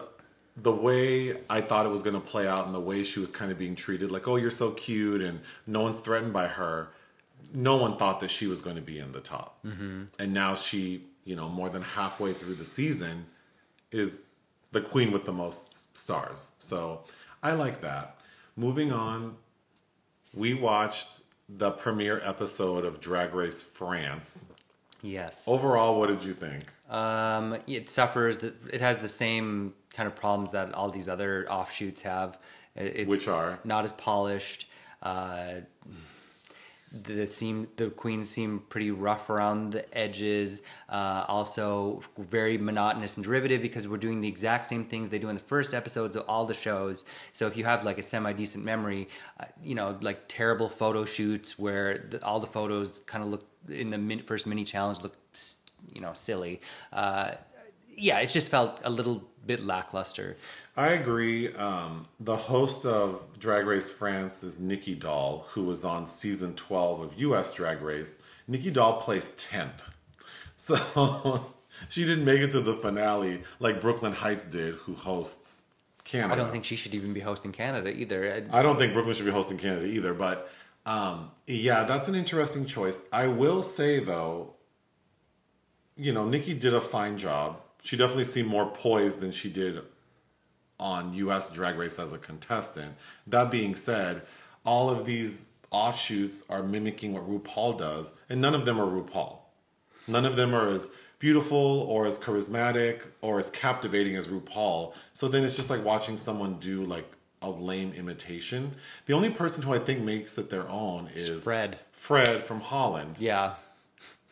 the 0.57 0.73
way 0.73 1.37
I 1.51 1.61
thought 1.61 1.85
it 1.85 1.91
was 1.91 2.03
going 2.03 2.15
to 2.15 2.27
play 2.27 2.49
out 2.49 2.67
and 2.67 2.75
the 2.75 2.81
way 2.81 3.05
she 3.05 3.21
was 3.21 3.31
kind 3.31 3.53
of 3.53 3.59
being 3.59 3.75
treated, 3.75 4.11
like, 4.11 4.27
oh, 4.27 4.37
you're 4.37 4.51
so 4.51 4.71
cute 4.71 5.21
and 5.21 5.41
no 5.67 5.83
one's 5.83 6.01
threatened 6.01 6.33
by 6.33 6.47
her, 6.47 6.89
no 7.53 7.77
one 7.77 7.97
thought 7.97 8.21
that 8.21 8.31
she 8.31 8.47
was 8.47 8.63
going 8.63 8.77
to 8.77 8.83
be 8.83 8.99
in 8.99 9.13
the 9.13 9.21
top. 9.21 9.59
And 10.19 10.33
now 10.33 10.55
she, 10.55 11.05
you 11.25 11.37
know, 11.37 11.49
more 11.49 11.69
than 11.69 11.83
halfway 11.83 12.33
through 12.33 12.55
the 12.55 12.65
season 12.65 13.27
is 13.93 14.19
the 14.73 14.81
queen 14.81 15.13
with 15.13 15.25
the 15.25 15.33
most 15.33 15.97
stars. 15.97 16.53
So 16.59 17.05
I 17.43 17.53
like 17.53 17.83
that. 17.83 18.17
Moving 18.57 18.91
on, 18.93 19.37
we 20.33 20.55
watched 20.55 21.21
the 21.49 21.71
premiere 21.71 22.21
episode 22.25 22.85
of 22.85 23.01
Drag 23.01 23.35
Race 23.35 23.63
France. 23.63 24.47
Yes. 25.03 25.47
Overall, 25.47 25.99
what 26.01 26.09
did 26.09 26.25
you 26.25 26.33
think? 26.33 26.65
Um, 26.91 27.59
it 27.67 27.91
suffers. 27.91 28.39
The, 28.39 28.55
it 28.73 28.81
has 28.81 28.97
the 28.97 29.09
same 29.09 29.75
kind 29.97 30.07
of 30.07 30.15
problems 30.15 30.51
that 30.53 30.73
all 30.75 30.91
these 30.91 31.09
other 31.09 31.47
offshoots 31.51 32.03
have. 32.03 32.39
It's 32.75 33.09
Which 33.09 33.27
are? 33.29 33.59
not 33.65 33.85
as 33.85 33.93
polished. 33.93 34.69
Uh, 35.03 35.61
the 37.03 37.27
seem 37.27 37.69
the 37.77 37.91
queens 37.91 38.29
seem 38.29 38.61
pretty 38.69 38.91
rough 38.91 39.29
around 39.29 39.73
the 39.73 39.99
edges. 39.99 40.63
Uh, 40.89 41.25
also, 41.27 42.03
very 42.19 42.59
monotonous 42.59 43.17
and 43.17 43.25
derivative 43.25 43.61
because 43.61 43.89
we're 43.89 43.97
doing 43.97 44.21
the 44.21 44.29
exact 44.29 44.67
same 44.67 44.85
things 44.85 45.11
they 45.11 45.19
do 45.19 45.29
in 45.29 45.35
the 45.35 45.43
first 45.43 45.75
episodes 45.75 46.17
of 46.17 46.25
all 46.29 46.45
the 46.47 46.55
shows. 46.55 47.05
So 47.33 47.47
if 47.47 47.57
you 47.57 47.65
have 47.65 47.85
like 47.85 47.99
a 47.99 48.03
semi 48.03 48.33
decent 48.33 48.65
memory, 48.65 49.09
uh, 49.41 49.47
you 49.63 49.75
know, 49.75 49.99
like 50.01 50.29
terrible 50.29 50.69
photo 50.69 51.05
shoots 51.05 51.59
where 51.59 52.07
the, 52.11 52.25
all 52.25 52.41
the 52.41 52.47
photos 52.47 53.01
kind 53.01 53.25
of 53.25 53.31
look 53.31 53.47
in 53.69 53.91
the 53.91 53.99
min- 53.99 54.23
first 54.23 54.47
mini 54.47 54.65
challenge 54.65 55.03
look, 55.03 55.17
you 55.93 56.01
know, 56.01 56.13
silly. 56.13 56.61
Uh, 56.93 57.33
yeah, 57.97 58.21
it 58.21 58.29
just 58.29 58.51
felt 58.51 58.81
a 58.85 58.91
little 58.91 59.25
bit 59.47 59.65
lackluster. 59.65 60.37
I 60.77 60.89
agree. 60.89 61.53
Um, 61.55 62.05
the 62.21 62.37
host 62.37 62.85
of 62.85 63.23
Drag 63.39 63.67
Race 63.67 63.89
France 63.89 64.43
is 64.43 64.59
Nicky 64.59 64.95
Doll, 64.95 65.47
who 65.51 65.65
was 65.65 65.85
on 65.85 66.07
season 66.07 66.55
12 66.55 67.01
of 67.01 67.19
US 67.19 67.55
Drag 67.55 67.81
Race. 67.83 68.21
Nicky 68.49 68.71
Doll 68.71 69.01
placed 69.01 69.39
10th. 69.51 69.83
So 70.59 71.55
she 71.91 72.07
didn't 72.07 72.25
make 72.25 72.41
it 72.41 72.51
to 72.53 72.61
the 72.61 72.73
finale 72.73 73.43
like 73.61 73.79
Brooklyn 73.79 74.15
Hytes 74.15 74.47
did, 74.47 74.75
who 74.75 74.95
hosts 74.95 75.65
Canada. 76.05 76.33
I 76.33 76.37
don't 76.37 76.51
think 76.51 76.65
she 76.65 76.77
should 76.77 76.95
even 76.95 77.13
be 77.13 77.21
hosting 77.21 77.53
Canada 77.53 77.91
either. 77.91 78.47
I 78.51 78.63
don't 78.63 78.79
think 78.79 78.95
Brooklyn 78.95 79.15
should 79.15 79.27
be 79.27 79.33
hosting 79.33 79.59
Canada 79.59 79.85
either, 79.85 80.15
but 80.15 80.51
um, 80.87 81.31
yeah, 81.47 81.85
that's 81.85 82.09
an 82.09 82.15
interesting 82.15 82.65
choice. 82.65 83.09
I 83.13 83.27
will 83.27 83.63
say 83.63 83.99
though, 83.99 84.55
you 85.97 86.13
know, 86.13 86.25
Nicky 86.25 86.55
did 86.55 86.75
a 86.75 86.81
fine 86.81 87.19
job. 87.19 87.61
She 87.87 87.97
definitely 87.97 88.25
seemed 88.25 88.49
more 88.49 88.67
poised 88.67 89.21
than 89.21 89.31
she 89.31 89.49
did 89.49 89.81
on 90.81 91.15
US 91.15 91.53
Drag 91.53 91.77
Race 91.77 92.01
as 92.01 92.13
a 92.13 92.19
contestant. 92.19 92.95
That 93.29 93.49
being 93.49 93.77
said, 93.77 94.23
all 94.65 94.91
of 94.91 95.07
these 95.07 95.51
offshoots 95.71 96.43
are 96.51 96.65
mimicking 96.65 97.13
what 97.13 97.31
RuPaul 97.31 97.79
does, 97.79 98.15
and 98.29 98.41
none 98.41 98.57
of 98.57 98.65
them 98.65 98.81
are 98.81 98.87
RuPaul. 98.87 99.39
None 100.09 100.25
of 100.25 100.35
them 100.35 100.53
are 100.53 100.67
as 100.67 100.91
beautiful 101.21 101.87
or 101.89 102.07
as 102.07 102.19
charismatic 102.19 103.03
or 103.21 103.39
as 103.39 103.51
captivating 103.51 104.17
as 104.17 104.27
RuPaul. 104.27 104.93
So 105.13 105.29
then 105.29 105.45
it's 105.45 105.55
just 105.55 105.71
like 105.71 105.85
watching 105.85 106.19
someone 106.19 106.55
do 106.59 106.83
like 106.83 107.09
a 107.41 107.51
lame 107.51 107.93
imitation. 107.93 108.75
The 109.07 109.13
only 109.13 109.31
person 109.31 109.63
who 109.63 109.73
I 109.73 109.79
think 109.79 110.01
makes 110.01 110.37
it 110.39 110.51
their 110.51 110.69
own 110.69 111.09
is 111.15 111.45
Fred. 111.45 111.79
Fred 111.93 112.43
from 112.43 112.63
Holland. 112.63 113.15
Yeah. 113.21 113.55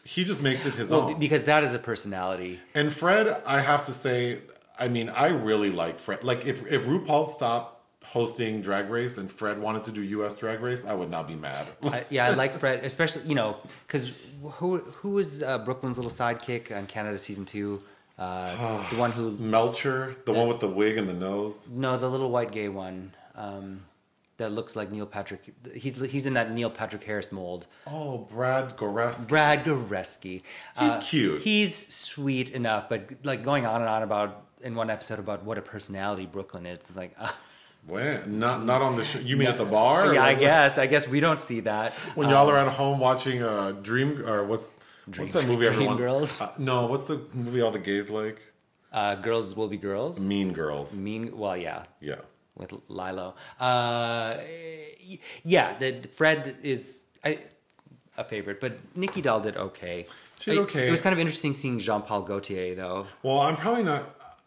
He 0.05 0.25
just 0.25 0.43
makes 0.43 0.67
it 0.67 0.75
his 0.75 0.90
Well, 0.90 1.03
own. 1.03 1.19
because 1.19 1.45
that 1.45 1.62
is 1.64 1.75
a 1.75 1.79
personality. 1.79 2.61
And 2.75 2.93
Fred, 2.93 3.40
I 3.47 3.61
have 3.61 3.85
to 3.85 3.93
say, 3.93 4.38
I 4.79 4.88
mean, 4.88 5.09
I 5.09 5.29
really 5.29 5.71
like 5.71 5.99
Fred. 5.99 6.23
Like, 6.25 6.47
if 6.47 6.67
if 6.71 6.85
RuPaul 6.85 7.29
stopped 7.29 7.71
hosting 8.07 8.61
Drag 8.61 8.90
Race 8.90 9.17
and 9.19 9.31
Fred 9.33 9.59
wanted 9.59 9.83
to 9.85 9.90
do 9.90 10.03
U.S. 10.03 10.37
Drag 10.37 10.61
Race, 10.61 10.85
I 10.87 10.95
would 10.95 11.11
not 11.11 11.27
be 11.27 11.35
mad. 11.35 11.67
I, 11.85 12.05
yeah, 12.11 12.27
I 12.27 12.35
like 12.35 12.53
Fred, 12.55 12.85
especially 12.85 13.27
you 13.27 13.35
know, 13.35 13.57
because 13.87 14.12
who 14.43 14.79
who 14.79 15.11
was 15.11 15.43
uh, 15.43 15.59
Brooklyn's 15.59 15.97
little 15.99 16.11
sidekick 16.11 16.77
on 16.77 16.87
Canada 16.87 17.17
season 17.19 17.45
two? 17.45 17.81
Uh, 18.19 18.55
the 18.90 18.97
one 18.97 19.11
who 19.11 19.31
Melchor, 19.38 20.14
the 20.27 20.33
one 20.33 20.49
with 20.49 20.61
the 20.61 20.69
wig 20.69 20.99
and 20.99 21.09
the 21.09 21.14
nose. 21.14 21.69
no, 21.69 21.97
the 21.97 22.09
little 22.09 22.31
white 22.31 22.53
gay 22.53 22.69
one 22.69 23.12
um, 23.35 23.83
that 24.37 24.53
looks 24.53 24.75
like 24.77 24.90
Neil 24.90 25.07
Patrick. 25.07 25.55
He's 25.75 25.99
he's 26.11 26.27
in 26.27 26.35
that 26.35 26.51
Neil 26.53 26.70
Patrick 26.70 27.05
Harris 27.05 27.31
mold. 27.33 27.66
Oh, 27.87 28.18
Brad 28.18 28.77
Goreski. 28.77 29.29
Brad 29.29 29.64
Goreski. 29.64 30.42
He's 30.79 30.97
cute. 31.09 31.42
He's 31.42 31.75
sweet 31.94 32.51
enough, 32.51 32.88
but 32.88 33.11
like 33.25 33.42
going 33.42 33.66
on 33.66 33.81
and 33.81 33.88
on 33.88 34.03
about 34.03 34.47
in 34.62 34.75
one 34.75 34.90
episode 34.90 35.18
about 35.18 35.44
what 35.44 35.59
a 35.59 35.62
personality 35.62 36.27
Brooklyn 36.27 36.66
is. 36.66 36.79
It's 36.79 36.97
like. 36.97 37.16
Uh, 37.25 37.31
When? 37.87 38.38
Not 38.38 38.64
not 38.64 38.81
on 38.81 38.97
the 38.97 39.05
show. 39.05 39.18
You 39.18 39.37
mean 39.37 39.49
at 39.49 39.59
the 39.59 39.66
bar? 39.66 40.14
yeah, 40.14 40.25
I 40.25 40.33
guess. 40.33 40.79
I 40.79 40.87
guess 40.87 41.07
we 41.07 41.20
don't 41.20 41.42
see 41.42 41.61
that. 41.61 41.92
When 42.16 42.31
y'all 42.31 42.49
are 42.49 42.57
at 42.57 42.66
home 42.68 42.99
watching 42.99 43.42
uh, 43.42 43.73
Dream 43.73 44.25
or 44.27 44.42
what's 44.44 44.75
what's 45.18 45.35
that 45.35 45.47
movie? 45.47 45.66
Dream 45.66 45.73
everyone? 45.73 45.97
Girls? 45.99 46.40
Uh, 46.40 46.51
no, 46.57 46.87
what's 46.87 47.09
the 47.09 47.20
movie 47.35 47.61
all 47.61 47.70
the 47.70 47.79
gays 47.79 48.09
like? 48.09 48.40
Uh, 48.90 49.16
girls 49.16 49.55
will 49.55 49.68
be 49.68 49.77
girls. 49.77 50.18
Mean 50.18 50.53
Girls. 50.55 50.97
Mean. 50.99 51.37
Well, 51.37 51.57
yeah. 51.59 51.85
Yeah. 52.01 52.23
With 52.57 52.73
Lilo. 52.88 53.35
Uh, 53.59 54.37
yeah, 55.43 55.77
the 55.79 56.09
Fred 56.12 56.57
is 56.62 57.07
I, 57.25 57.38
a 58.17 58.23
favorite, 58.23 58.61
but 58.61 58.79
Nicky 58.95 59.21
Doll 59.21 59.40
did 59.40 59.57
okay. 59.57 60.07
She 60.38 60.53
did 60.53 60.61
okay. 60.61 60.87
It 60.87 60.90
was 60.90 61.01
kind 61.01 61.12
of 61.12 61.19
interesting 61.19 61.53
seeing 61.53 61.81
Jean 61.81 62.03
Paul 62.03 62.23
Gaultier 62.23 62.77
though. 62.77 63.07
Well, 63.25 63.40
I'm 63.40 63.57
probably 63.57 63.83
not. 63.83 64.05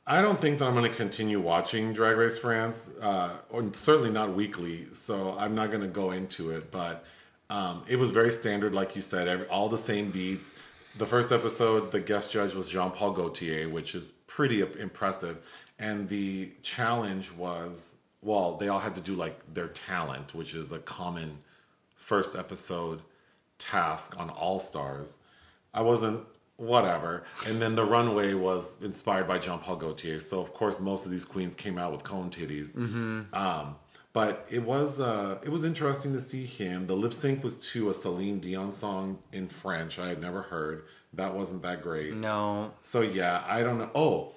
I 0.09 0.21
don't 0.21 0.39
think 0.39 0.59
that 0.59 0.67
I'm 0.69 0.73
going 0.73 0.89
to 0.89 0.95
continue 0.95 1.41
watching 1.41 1.91
Drag 1.91 2.15
Race 2.15 2.37
France, 2.37 2.91
uh, 3.01 3.35
or 3.49 3.65
certainly 3.73 4.09
not 4.09 4.33
weekly. 4.33 4.87
So 4.93 5.35
I'm 5.37 5.53
not 5.53 5.69
going 5.69 5.81
to 5.81 5.89
go 5.89 6.11
into 6.11 6.51
it. 6.51 6.71
But 6.71 7.03
um, 7.49 7.83
it 7.89 7.97
was 7.97 8.11
very 8.11 8.31
standard, 8.31 8.73
like 8.73 8.95
you 8.95 9.01
said, 9.01 9.27
every, 9.27 9.47
all 9.47 9.67
the 9.67 9.77
same 9.77 10.11
beats. 10.11 10.57
The 10.97 11.05
first 11.05 11.33
episode, 11.33 11.91
the 11.91 11.99
guest 11.99 12.31
judge 12.31 12.53
was 12.53 12.69
Jean 12.69 12.91
Paul 12.91 13.11
Gaultier, 13.11 13.67
which 13.67 13.95
is 13.95 14.13
pretty 14.27 14.61
impressive. 14.61 15.39
And 15.77 16.07
the 16.07 16.51
challenge 16.63 17.33
was, 17.33 17.96
well, 18.21 18.57
they 18.57 18.67
all 18.67 18.79
had 18.79 18.95
to 18.95 19.01
do 19.01 19.13
like 19.13 19.53
their 19.53 19.67
talent, 19.67 20.33
which 20.33 20.53
is 20.53 20.71
a 20.71 20.79
common 20.79 21.39
first 21.95 22.35
episode 22.35 23.01
task 23.57 24.19
on 24.19 24.29
All 24.29 24.59
Stars. 24.59 25.19
I 25.73 25.81
wasn't 25.81 26.23
whatever. 26.57 27.23
And 27.47 27.61
then 27.61 27.75
the 27.75 27.85
runway 27.85 28.33
was 28.33 28.81
inspired 28.81 29.27
by 29.27 29.37
Jean 29.39 29.59
Paul 29.59 29.75
Gaultier. 29.77 30.19
So 30.19 30.39
of 30.41 30.53
course 30.53 30.79
most 30.79 31.05
of 31.05 31.11
these 31.11 31.25
queens 31.25 31.55
came 31.55 31.77
out 31.77 31.91
with 31.91 32.03
cone 32.03 32.29
titties. 32.29 32.75
Um, 33.33 33.75
but 34.13 34.47
it 34.49 34.63
was 34.63 34.99
uh, 34.99 35.37
it 35.43 35.49
was 35.49 35.63
interesting 35.63 36.13
to 36.13 36.21
see 36.21 36.45
him. 36.45 36.87
The 36.87 36.95
lip 36.95 37.13
sync 37.13 37.43
was 37.43 37.59
to 37.71 37.89
a 37.89 37.93
Celine 37.93 38.39
Dion 38.39 38.71
song 38.71 39.19
in 39.31 39.47
French. 39.47 39.99
I 39.99 40.07
had 40.07 40.19
never 40.19 40.41
heard. 40.43 40.85
That 41.13 41.35
wasn't 41.35 41.61
that 41.63 41.83
great. 41.83 42.13
No, 42.15 42.71
So 42.81 43.01
yeah, 43.01 43.43
I 43.47 43.61
don't 43.61 43.77
know. 43.77 43.91
Oh, 43.93 44.33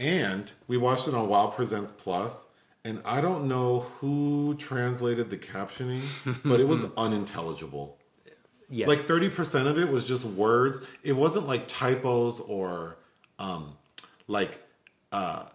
and 0.00 0.50
we 0.66 0.76
watched 0.78 1.08
it 1.08 1.14
on 1.14 1.28
WOW 1.28 1.48
Presents 1.48 1.92
Plus, 1.92 2.47
and 2.84 3.00
I 3.04 3.20
don't 3.20 3.48
know 3.48 3.80
who 4.00 4.54
translated 4.58 5.30
the 5.30 5.36
captioning, 5.36 6.00
but 6.44 6.60
it 6.60 6.68
was 6.68 6.86
unintelligible. 6.96 7.98
yes, 8.70 8.88
Like 8.88 8.98
thirty 8.98 9.28
percent 9.28 9.68
of 9.68 9.78
it 9.78 9.88
was 9.90 10.06
just 10.06 10.24
words. 10.24 10.80
It 11.02 11.12
wasn't 11.14 11.46
like 11.46 11.66
typos 11.68 12.40
or 12.40 12.98
um 13.38 13.76
like 14.26 14.62
uh 15.12 15.46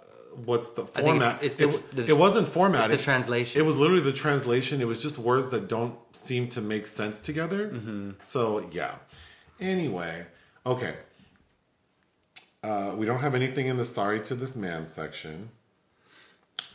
what's 0.45 0.71
the 0.71 0.81
it's- 0.83 1.03
format? 1.03 1.43
it's 1.43 1.59
it, 1.59 1.71
the- 1.91 2.01
the- 2.03 2.11
it 2.11 2.17
wasn't 2.17 2.47
formatted. 2.47 2.91
it's 2.91 3.03
the 3.03 3.05
translation. 3.05 3.61
It 3.61 3.65
was 3.65 3.77
literally 3.77 4.01
the 4.01 4.13
translation. 4.13 4.81
It 4.81 4.87
was 4.87 5.01
just 5.01 5.17
words 5.19 5.49
that 5.49 5.67
don't 5.67 5.95
seem 6.15 6.47
to 6.49 6.61
make 6.61 6.87
sense 6.87 7.19
together. 7.19 7.69
Mm-hmm. 7.69 8.11
So 8.19 8.67
yeah. 8.71 8.95
Anyway, 9.59 10.25
okay. 10.65 10.95
Uh, 12.63 12.95
we 12.97 13.05
don't 13.05 13.19
have 13.19 13.35
anything 13.35 13.67
in 13.67 13.77
the 13.77 13.85
sorry 13.85 14.19
to 14.21 14.35
this 14.35 14.55
man 14.55 14.85
section. 14.85 15.49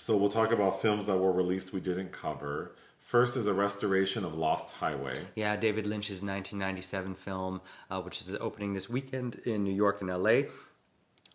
So 0.09 0.17
we'll 0.17 0.31
talk 0.31 0.53
about 0.53 0.81
films 0.81 1.05
that 1.05 1.19
were 1.19 1.33
released 1.33 1.75
we 1.75 1.81
didn't 1.81 2.13
cover. 2.13 2.75
First 2.99 3.37
is 3.37 3.47
a 3.47 3.53
restoration 3.53 4.25
of 4.25 4.33
Lost 4.33 4.73
Highway. 4.73 5.19
Yeah, 5.35 5.55
David 5.55 5.87
Lynch's 5.87 6.23
1997 6.23 7.15
film, 7.15 7.61
uh, 7.91 8.01
which 8.01 8.23
is 8.23 8.35
opening 8.41 8.73
this 8.73 8.89
weekend 8.89 9.35
in 9.45 9.65
New 9.65 9.75
York 9.75 10.01
and 10.01 10.09
LA. 10.09 10.45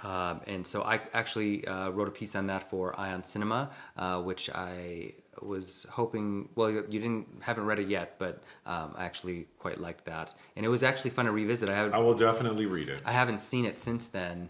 Um, 0.01 0.41
and 0.47 0.65
so 0.65 0.81
I 0.81 1.01
actually 1.13 1.67
uh, 1.67 1.91
wrote 1.91 2.07
a 2.07 2.11
piece 2.11 2.35
on 2.35 2.47
that 2.47 2.67
for 2.71 2.99
Ion 2.99 3.23
Cinema, 3.23 3.69
uh, 3.95 4.19
which 4.23 4.49
I 4.49 5.13
was 5.39 5.85
hoping. 5.91 6.49
Well, 6.55 6.71
you 6.71 6.83
you 6.89 6.99
didn't 6.99 7.27
haven't 7.41 7.67
read 7.67 7.77
it 7.77 7.89
yet, 7.89 8.15
but 8.17 8.41
um, 8.65 8.95
I 8.95 9.05
actually 9.05 9.45
quite 9.59 9.79
liked 9.79 10.05
that, 10.05 10.33
and 10.55 10.65
it 10.65 10.69
was 10.69 10.81
actually 10.81 11.11
fun 11.11 11.25
to 11.25 11.31
revisit. 11.31 11.69
I 11.69 11.75
haven't 11.75 11.93
I 11.93 11.99
will 11.99 12.15
definitely 12.15 12.65
read 12.65 12.89
it. 12.89 13.03
I 13.05 13.11
haven't 13.11 13.39
seen 13.39 13.65
it 13.65 13.77
since 13.79 14.07
then. 14.07 14.49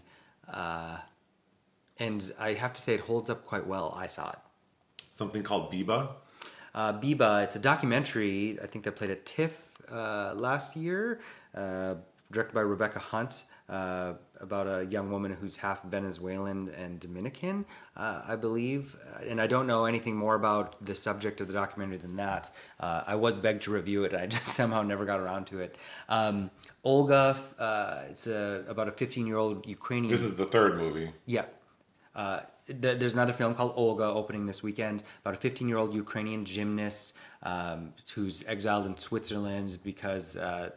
Uh, 0.50 0.96
and 1.98 2.32
I 2.38 2.54
have 2.54 2.72
to 2.72 2.80
say 2.80 2.94
it 2.94 3.00
holds 3.00 3.30
up 3.30 3.44
quite 3.46 3.66
well. 3.66 3.94
I 3.96 4.06
thought. 4.06 4.44
Something 5.10 5.42
called 5.42 5.72
Biba. 5.72 6.08
Uh, 6.74 6.92
Biba, 7.00 7.44
it's 7.44 7.54
a 7.54 7.60
documentary. 7.60 8.58
I 8.62 8.66
think 8.66 8.84
that 8.84 8.96
played 8.96 9.10
at 9.10 9.24
TIFF 9.24 9.70
uh, 9.92 10.34
last 10.34 10.74
year, 10.74 11.20
uh, 11.54 11.94
directed 12.32 12.54
by 12.54 12.62
Rebecca 12.62 12.98
Hunt. 12.98 13.44
Uh, 13.66 14.12
about 14.40 14.66
a 14.66 14.84
young 14.90 15.10
woman 15.10 15.32
who's 15.40 15.56
half 15.56 15.82
Venezuelan 15.84 16.68
and 16.76 17.00
Dominican, 17.00 17.64
uh, 17.96 18.20
I 18.26 18.36
believe. 18.36 18.94
And 19.26 19.40
I 19.40 19.46
don't 19.46 19.66
know 19.66 19.86
anything 19.86 20.14
more 20.14 20.34
about 20.34 20.82
the 20.82 20.94
subject 20.94 21.40
of 21.40 21.46
the 21.48 21.54
documentary 21.54 21.96
than 21.96 22.16
that. 22.16 22.50
Uh, 22.78 23.02
I 23.06 23.14
was 23.14 23.38
begged 23.38 23.62
to 23.62 23.70
review 23.70 24.04
it, 24.04 24.14
I 24.14 24.26
just 24.36 24.44
somehow 24.44 24.82
never 24.82 25.06
got 25.06 25.18
around 25.18 25.46
to 25.46 25.60
it. 25.60 25.76
Um, 26.10 26.50
Olga, 26.84 27.38
uh, 27.58 28.02
it's 28.10 28.26
a, 28.26 28.64
about 28.68 28.88
a 28.88 28.92
15 28.92 29.26
year 29.26 29.38
old 29.38 29.66
Ukrainian. 29.66 30.12
This 30.12 30.22
is 30.22 30.36
the 30.36 30.44
third 30.44 30.76
movie. 30.76 31.12
Yeah. 31.24 31.46
Uh, 32.14 32.40
th- 32.66 32.98
there's 32.98 33.14
another 33.14 33.32
film 33.32 33.54
called 33.54 33.72
Olga 33.76 34.04
opening 34.04 34.46
this 34.46 34.62
weekend 34.62 35.02
about 35.22 35.34
a 35.34 35.38
15 35.38 35.68
year 35.68 35.78
old 35.78 35.94
Ukrainian 35.94 36.44
gymnast 36.44 37.16
um, 37.42 37.92
who's 38.14 38.44
exiled 38.46 38.86
in 38.86 38.96
Switzerland 38.96 39.78
because 39.82 40.36
uh, 40.36 40.70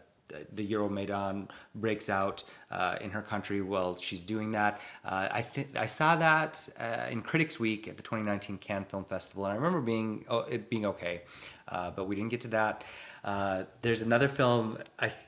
the 0.54 0.68
Euromaidan 0.68 1.48
breaks 1.76 2.10
out 2.10 2.44
uh, 2.72 2.98
in 3.02 3.10
her 3.12 3.22
country 3.22 3.62
while 3.62 3.96
she's 3.98 4.24
doing 4.24 4.52
that. 4.52 4.80
Uh, 5.06 5.28
I 5.32 5.42
think 5.42 5.76
I 5.78 5.86
saw 5.86 6.16
that 6.18 6.68
uh, 6.80 7.08
in 7.10 7.22
Critics 7.22 7.60
Week 7.60 7.88
at 7.88 7.98
the 7.98 8.04
2019 8.04 8.58
Cannes 8.58 8.86
Film 8.86 9.06
Festival, 9.06 9.46
and 9.46 9.54
I 9.54 9.56
remember 9.56 9.82
being 9.82 10.26
oh, 10.30 10.40
it 10.40 10.70
being 10.70 10.86
okay, 10.86 11.22
uh, 11.70 11.92
but 11.92 12.08
we 12.08 12.16
didn't 12.16 12.32
get 12.32 12.42
to 12.42 12.50
that. 12.50 12.84
Uh, 13.24 13.64
there's 13.82 14.02
another 14.02 14.28
film 14.28 14.78
I. 15.00 15.14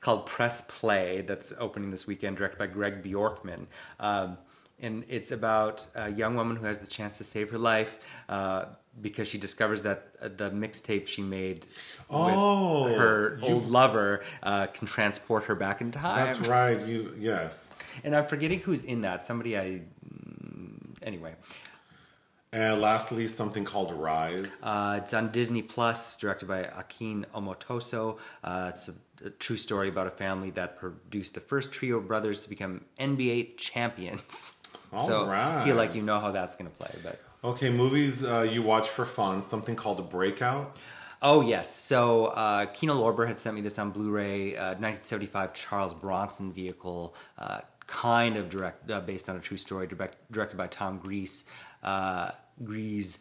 called 0.00 0.24
Press 0.24 0.64
Play 0.66 1.20
that's 1.20 1.52
opening 1.58 1.90
this 1.90 2.06
weekend, 2.06 2.38
directed 2.38 2.58
by 2.58 2.66
Greg 2.66 3.02
Bjorkman. 3.02 3.66
Um, 3.98 4.38
and 4.82 5.04
it's 5.08 5.30
about 5.32 5.86
a 5.94 6.10
young 6.10 6.34
woman 6.36 6.56
who 6.56 6.66
has 6.66 6.78
the 6.78 6.86
chance 6.86 7.18
to 7.18 7.24
save 7.24 7.50
her 7.50 7.58
life 7.58 7.98
uh, 8.28 8.64
because 9.00 9.28
she 9.28 9.38
discovers 9.38 9.82
that 9.82 10.08
uh, 10.20 10.28
the 10.36 10.50
mixtape 10.50 11.06
she 11.06 11.22
made 11.22 11.66
Oh, 12.10 12.84
with 12.84 12.96
her 12.96 13.38
you- 13.42 13.46
old 13.54 13.68
lover 13.68 14.22
uh, 14.42 14.66
can 14.68 14.86
transport 14.86 15.44
her 15.44 15.54
back 15.54 15.80
in 15.80 15.90
time. 15.90 16.26
That's 16.26 16.40
right. 16.48 16.80
You 16.86 17.14
yes. 17.18 17.72
And 18.04 18.14
I'm 18.16 18.26
forgetting 18.26 18.60
who's 18.60 18.84
in 18.84 19.02
that. 19.02 19.24
Somebody 19.24 19.56
I. 19.56 19.82
mm, 20.06 20.96
Anyway, 21.02 21.34
And 22.52 22.80
lastly, 22.80 23.28
something 23.28 23.64
called 23.64 23.92
Rise. 23.92 24.60
uh, 24.62 24.98
it's 25.00 25.14
on 25.14 25.30
Disney 25.30 25.62
Plus, 25.62 26.16
directed 26.16 26.48
by 26.48 26.60
Akin 26.64 27.24
Omotoso. 27.34 28.18
Uh, 28.42 28.70
it's 28.74 28.88
a, 28.88 29.26
a 29.26 29.30
true 29.30 29.56
story 29.56 29.88
about 29.88 30.08
a 30.08 30.10
family 30.10 30.50
that 30.50 30.78
produced 30.78 31.34
the 31.34 31.40
first 31.40 31.72
trio 31.72 31.98
of 31.98 32.08
brothers 32.08 32.42
to 32.42 32.48
become 32.48 32.84
NBA 32.98 33.56
champions. 33.56 34.56
All 34.92 35.00
so 35.00 35.30
I 35.30 35.64
feel 35.64 35.76
like 35.76 35.94
you 35.94 36.02
know 36.02 36.18
how 36.18 36.30
that's 36.32 36.56
going 36.56 36.70
to 36.70 36.76
play, 36.76 36.90
but. 37.02 37.20
Okay, 37.42 37.70
movies 37.70 38.22
uh, 38.24 38.46
you 38.50 38.62
watch 38.62 38.88
for 38.88 39.06
fun. 39.06 39.40
Something 39.40 39.74
called 39.74 39.96
The 39.96 40.02
Breakout. 40.02 40.76
Oh 41.22 41.42
yes. 41.42 41.74
So 41.74 42.26
uh, 42.26 42.66
Kino 42.66 42.94
Lorber 42.94 43.26
had 43.26 43.38
sent 43.38 43.54
me 43.54 43.60
this 43.60 43.78
on 43.78 43.90
Blu-ray, 43.90 44.56
uh, 44.56 44.74
1975 44.78 45.52
Charles 45.52 45.94
Bronson 45.94 46.52
vehicle, 46.52 47.14
uh, 47.38 47.60
kind 47.86 48.36
of 48.36 48.48
direct, 48.48 48.90
uh, 48.90 49.00
based 49.00 49.28
on 49.28 49.36
a 49.36 49.40
true 49.40 49.56
story, 49.56 49.86
direct, 49.86 50.16
directed 50.32 50.56
by 50.56 50.66
Tom 50.66 50.98
Gries. 50.98 51.44
Uh, 51.82 52.30
Gries, 52.62 53.18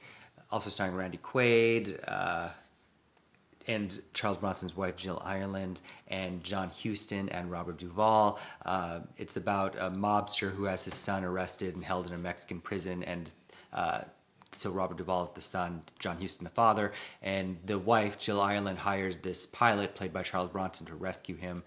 also 0.50 0.70
starring 0.70 0.96
Randy 0.96 1.18
Quaid. 1.18 2.00
And 3.68 4.00
Charles 4.14 4.38
Bronson's 4.38 4.76
wife 4.76 4.96
Jill 4.96 5.22
Ireland 5.24 5.82
and 6.08 6.44
John 6.44 6.72
Huston 6.84 7.30
and 7.30 7.52
Robert 7.52 7.78
Duvall. 7.78 8.40
Uh, 8.66 9.02
it's 9.18 9.38
about 9.38 9.76
a 9.78 9.92
mobster 9.92 10.52
who 10.52 10.64
has 10.64 10.86
his 10.86 10.96
son 10.96 11.24
arrested 11.24 11.76
and 11.76 11.84
held 11.84 12.08
in 12.08 12.14
a 12.14 12.18
Mexican 12.18 12.62
prison, 12.62 13.04
and 13.04 13.32
uh, 13.72 14.02
so 14.52 14.72
Robert 14.72 14.98
Duvall 14.98 15.24
is 15.24 15.30
the 15.32 15.42
son, 15.42 15.84
John 16.00 16.20
Huston 16.20 16.44
the 16.44 16.50
father, 16.50 16.92
and 17.22 17.58
the 17.66 17.78
wife 17.78 18.18
Jill 18.18 18.42
Ireland 18.42 18.80
hires 18.80 19.20
this 19.20 19.46
pilot 19.46 19.96
played 19.96 20.14
by 20.14 20.24
Charles 20.24 20.50
Bronson 20.50 20.88
to 20.88 20.96
rescue 20.96 21.36
him. 21.36 21.64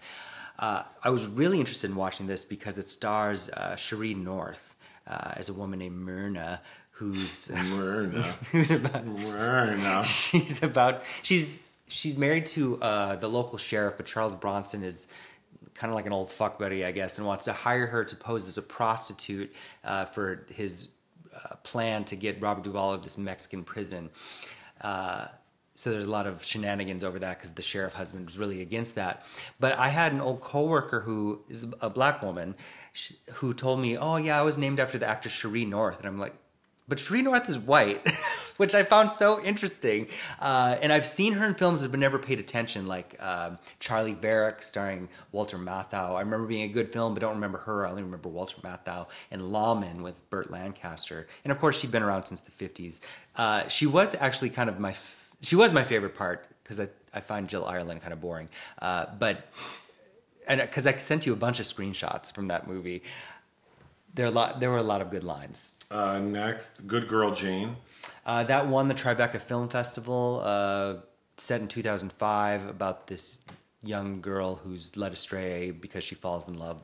Uh, 0.59 0.83
I 1.03 1.09
was 1.09 1.25
really 1.27 1.59
interested 1.59 1.89
in 1.89 1.95
watching 1.95 2.27
this 2.27 2.45
because 2.45 2.77
it 2.77 2.89
stars 2.89 3.49
uh, 3.49 3.73
Sheree 3.73 4.15
North 4.15 4.75
uh, 5.07 5.31
as 5.35 5.49
a 5.49 5.53
woman 5.53 5.79
named 5.79 5.97
Myrna. 5.97 6.61
Who's 6.91 7.51
Myrna. 7.51 8.21
who's 8.51 8.69
about 8.69 9.05
Myrna. 9.05 10.03
she's 10.05 10.61
about 10.61 11.01
she's 11.23 11.65
she's 11.93 12.17
married 12.17 12.47
to 12.47 12.81
uh, 12.81 13.15
the 13.17 13.29
local 13.29 13.57
sheriff, 13.57 13.95
but 13.97 14.07
Charles 14.07 14.35
Bronson 14.35 14.83
is 14.83 15.07
kind 15.75 15.91
of 15.91 15.95
like 15.95 16.05
an 16.05 16.13
old 16.13 16.31
fuck 16.31 16.57
buddy, 16.57 16.83
I 16.83 16.91
guess, 16.91 17.17
and 17.17 17.27
wants 17.27 17.45
to 17.45 17.53
hire 17.53 17.85
her 17.85 18.03
to 18.03 18.15
pose 18.15 18.47
as 18.47 18.57
a 18.57 18.61
prostitute 18.61 19.53
uh, 19.83 20.05
for 20.05 20.45
his 20.53 20.93
uh, 21.33 21.55
plan 21.57 22.03
to 22.05 22.15
get 22.15 22.41
Robert 22.41 22.63
Duvall 22.63 22.91
out 22.91 22.95
of 22.95 23.03
this 23.03 23.17
Mexican 23.17 23.63
prison. 23.63 24.09
Uh, 24.81 25.27
so 25.75 25.91
there's 25.91 26.05
a 26.05 26.11
lot 26.11 26.27
of 26.27 26.43
shenanigans 26.43 27.03
over 27.03 27.19
that 27.19 27.37
because 27.37 27.53
the 27.53 27.61
sheriff 27.61 27.93
husband 27.93 28.25
was 28.25 28.37
really 28.37 28.61
against 28.61 28.95
that. 28.95 29.25
But 29.59 29.77
I 29.77 29.89
had 29.89 30.13
an 30.13 30.21
old 30.21 30.41
coworker 30.41 31.01
who 31.01 31.41
is 31.49 31.65
a 31.81 31.89
black 31.89 32.21
woman 32.21 32.55
who 33.35 33.53
told 33.53 33.79
me, 33.79 33.97
"Oh 33.97 34.17
yeah, 34.17 34.39
I 34.39 34.43
was 34.43 34.57
named 34.57 34.79
after 34.79 34.99
the 34.99 35.07
actress 35.07 35.33
Sheree 35.33 35.67
North," 35.67 35.97
and 35.97 36.07
I'm 36.07 36.19
like, 36.19 36.35
but 36.87 36.97
Sheree 36.97 37.23
North 37.23 37.49
is 37.49 37.57
white, 37.57 38.05
which 38.57 38.75
I 38.75 38.83
found 38.83 39.11
so 39.11 39.43
interesting. 39.43 40.07
Uh, 40.39 40.77
and 40.81 40.91
I've 40.91 41.05
seen 41.05 41.33
her 41.33 41.45
in 41.45 41.53
films 41.53 41.81
have 41.81 41.95
never 41.95 42.19
paid 42.19 42.39
attention, 42.39 42.87
like 42.87 43.15
um 43.21 43.57
Charley 43.79 44.13
Varrick 44.13 44.63
starring 44.63 45.09
Walter 45.31 45.57
Matthau. 45.57 46.15
I 46.15 46.21
remember 46.21 46.47
being 46.47 46.69
a 46.69 46.73
good 46.73 46.91
film, 46.91 47.13
but 47.13 47.21
don't 47.21 47.35
remember 47.35 47.59
her. 47.59 47.85
I 47.85 47.89
only 47.89 48.03
remember 48.03 48.29
Walter 48.29 48.61
Matthau 48.61 49.07
and 49.31 49.51
Lawman 49.51 50.01
with 50.03 50.29
Burt 50.29 50.51
Lancaster. 50.51 51.27
And 51.43 51.51
of 51.51 51.59
course, 51.59 51.79
she'd 51.79 51.91
been 51.91 52.03
around 52.03 52.25
since 52.25 52.41
the 52.41 52.51
50s. 52.51 52.99
Uh, 53.35 53.67
she 53.67 53.85
was 53.85 54.15
actually 54.15 54.49
kind 54.49 54.69
of 54.69 54.79
my, 54.79 54.95
she 55.41 55.55
was 55.55 55.71
my 55.71 55.83
favorite 55.83 56.15
part 56.15 56.47
because 56.63 56.79
I, 56.79 56.87
I 57.13 57.19
find 57.21 57.47
Jill 57.47 57.65
Ireland 57.65 58.01
kind 58.01 58.13
of 58.13 58.21
boring. 58.21 58.49
Uh, 58.81 59.05
but, 59.17 59.47
and 60.47 60.61
because 60.61 60.87
I 60.87 60.93
sent 60.97 61.25
you 61.25 61.33
a 61.33 61.37
bunch 61.37 61.59
of 61.59 61.65
screenshots 61.65 62.33
from 62.33 62.47
that 62.47 62.67
movie. 62.67 63.03
There, 64.13 64.25
are 64.25 64.29
a 64.29 64.31
lot, 64.31 64.59
there 64.59 64.69
were 64.69 64.77
a 64.77 64.83
lot 64.83 65.01
of 65.01 65.09
good 65.09 65.23
lines. 65.23 65.73
Uh, 65.89 66.19
next, 66.19 66.87
Good 66.87 67.07
Girl 67.07 67.33
Jane. 67.33 67.75
Uh, 68.25 68.43
that 68.43 68.67
won 68.67 68.87
the 68.87 68.93
Tribeca 68.93 69.41
Film 69.41 69.69
Festival, 69.69 70.41
uh, 70.43 70.95
set 71.37 71.61
in 71.61 71.67
2005, 71.67 72.67
about 72.67 73.07
this 73.07 73.41
young 73.83 74.21
girl 74.21 74.55
who's 74.55 74.95
led 74.95 75.13
astray 75.13 75.71
because 75.71 76.03
she 76.03 76.15
falls 76.15 76.47
in 76.47 76.57
love 76.57 76.81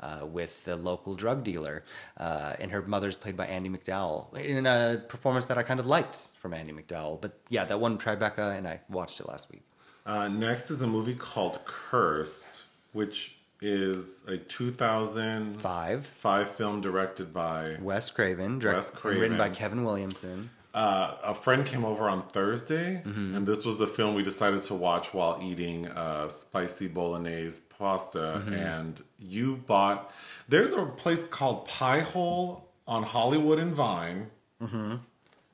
uh, 0.00 0.24
with 0.24 0.64
the 0.64 0.76
local 0.76 1.14
drug 1.14 1.44
dealer. 1.44 1.84
Uh, 2.16 2.54
and 2.58 2.70
her 2.70 2.82
mother's 2.82 3.16
played 3.16 3.36
by 3.36 3.46
Andie 3.46 3.68
MacDowell 3.68 4.36
in 4.36 4.66
a 4.66 5.02
performance 5.08 5.46
that 5.46 5.58
I 5.58 5.62
kind 5.62 5.80
of 5.80 5.86
liked 5.86 6.16
from 6.40 6.54
Andie 6.54 6.72
MacDowell. 6.72 7.20
But 7.20 7.38
yeah, 7.48 7.64
that 7.64 7.80
won 7.80 7.98
Tribeca, 7.98 8.56
and 8.56 8.66
I 8.66 8.80
watched 8.88 9.20
it 9.20 9.28
last 9.28 9.50
week. 9.50 9.62
Uh, 10.06 10.28
next 10.28 10.70
is 10.70 10.80
a 10.80 10.86
movie 10.86 11.14
called 11.14 11.64
Cursed, 11.64 12.64
which 12.92 13.37
is 13.60 14.24
a 14.28 14.36
2005 14.36 16.06
Five, 16.06 16.48
film 16.50 16.80
directed 16.80 17.32
by. 17.32 17.76
Wes 17.80 18.10
Craven, 18.10 18.58
direct, 18.58 18.76
Wes 18.76 19.04
and 19.04 19.20
written 19.20 19.38
by 19.38 19.48
Kevin 19.50 19.84
Williamson. 19.84 20.50
Uh, 20.74 21.16
a 21.24 21.34
friend 21.34 21.66
came 21.66 21.84
over 21.84 22.08
on 22.08 22.22
Thursday, 22.28 23.02
Mm-hmm. 23.04 23.34
and 23.34 23.46
this 23.46 23.64
was 23.64 23.78
the 23.78 23.86
film 23.86 24.14
we 24.14 24.22
decided 24.22 24.62
to 24.64 24.74
watch 24.74 25.12
while 25.12 25.40
eating 25.42 25.88
uh, 25.88 26.28
spicy 26.28 26.86
bolognese 26.88 27.62
pasta. 27.78 28.42
Mm-hmm. 28.44 28.52
And 28.54 29.02
you 29.18 29.56
bought. 29.66 30.12
There's 30.48 30.72
a 30.74 30.84
place 30.86 31.24
called 31.24 31.66
Pie 31.66 32.00
Hole 32.00 32.68
on 32.86 33.02
Hollywood 33.02 33.58
and 33.58 33.74
Vine, 33.74 34.30
Mm-hmm. 34.62 34.96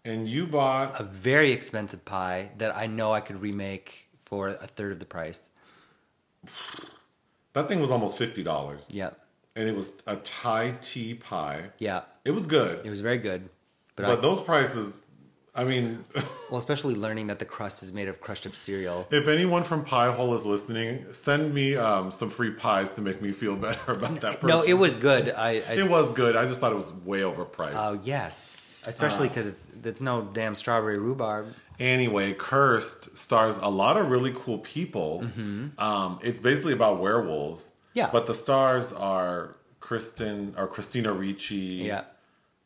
and 0.04 0.28
you 0.28 0.46
bought. 0.46 1.00
A 1.00 1.04
very 1.04 1.52
expensive 1.52 2.04
pie 2.04 2.50
that 2.58 2.76
I 2.76 2.86
know 2.86 3.12
I 3.14 3.20
could 3.20 3.40
remake 3.40 4.08
for 4.26 4.48
a 4.48 4.66
third 4.66 4.92
of 4.92 4.98
the 4.98 5.06
price. 5.06 5.50
That 7.54 7.68
thing 7.68 7.80
was 7.80 7.90
almost 7.90 8.18
fifty 8.18 8.42
dollars, 8.42 8.90
Yeah, 8.92 9.10
and 9.56 9.68
it 9.68 9.74
was 9.74 10.02
a 10.06 10.16
Thai 10.16 10.74
tea 10.80 11.14
pie. 11.14 11.70
yeah, 11.78 12.02
It 12.24 12.32
was 12.32 12.46
good, 12.46 12.84
it 12.84 12.90
was 12.90 13.00
very 13.00 13.18
good. 13.18 13.48
But, 13.96 14.06
but 14.06 14.18
I, 14.18 14.20
those 14.20 14.40
prices. 14.40 15.00
I 15.56 15.62
mean, 15.62 16.02
well, 16.50 16.58
especially 16.58 16.96
learning 16.96 17.28
that 17.28 17.38
the 17.38 17.44
crust 17.44 17.84
is 17.84 17.92
made 17.92 18.08
of 18.08 18.20
crushed 18.20 18.44
up 18.44 18.56
cereal. 18.56 19.06
if 19.12 19.28
anyone 19.28 19.62
from 19.62 19.84
Pie 19.84 20.10
Hole 20.12 20.34
is 20.34 20.44
listening, 20.44 21.04
send 21.12 21.54
me 21.54 21.76
um, 21.76 22.10
some 22.10 22.28
free 22.28 22.50
pies 22.50 22.88
to 22.90 23.00
make 23.00 23.22
me 23.22 23.30
feel 23.30 23.54
better 23.68 23.92
about 23.92 24.18
that. 24.22 24.40
Purchase. 24.40 24.48
No, 24.48 24.62
it 24.62 24.74
was 24.74 24.94
good. 24.94 25.30
I, 25.30 25.62
I 25.68 25.74
It 25.74 25.88
was 25.88 26.10
good. 26.12 26.34
I 26.34 26.44
just 26.46 26.60
thought 26.60 26.72
it 26.72 26.76
was 26.76 26.92
way 26.92 27.20
overpriced. 27.20 27.74
oh 27.76 28.00
yes, 28.02 28.52
especially 28.88 29.28
because 29.28 29.46
it's 29.46 29.68
it's 29.84 30.00
no 30.00 30.22
damn 30.32 30.56
strawberry 30.56 30.98
rhubarb. 30.98 31.46
Anyway, 31.80 32.32
Cursed 32.34 33.16
stars 33.16 33.58
a 33.58 33.68
lot 33.68 33.96
of 33.96 34.10
really 34.10 34.32
cool 34.34 34.58
people. 34.58 35.24
Um, 35.78 36.18
it's 36.22 36.40
basically 36.40 36.72
about 36.72 37.00
werewolves. 37.00 37.68
Mm-hmm. 37.68 37.98
Yeah. 37.98 38.10
But 38.12 38.26
the 38.26 38.34
stars 38.34 38.92
are 38.92 39.56
Kristen 39.80 40.54
or 40.58 40.66
Christina 40.66 41.12
Ricci, 41.12 41.56
Yeah, 41.86 42.04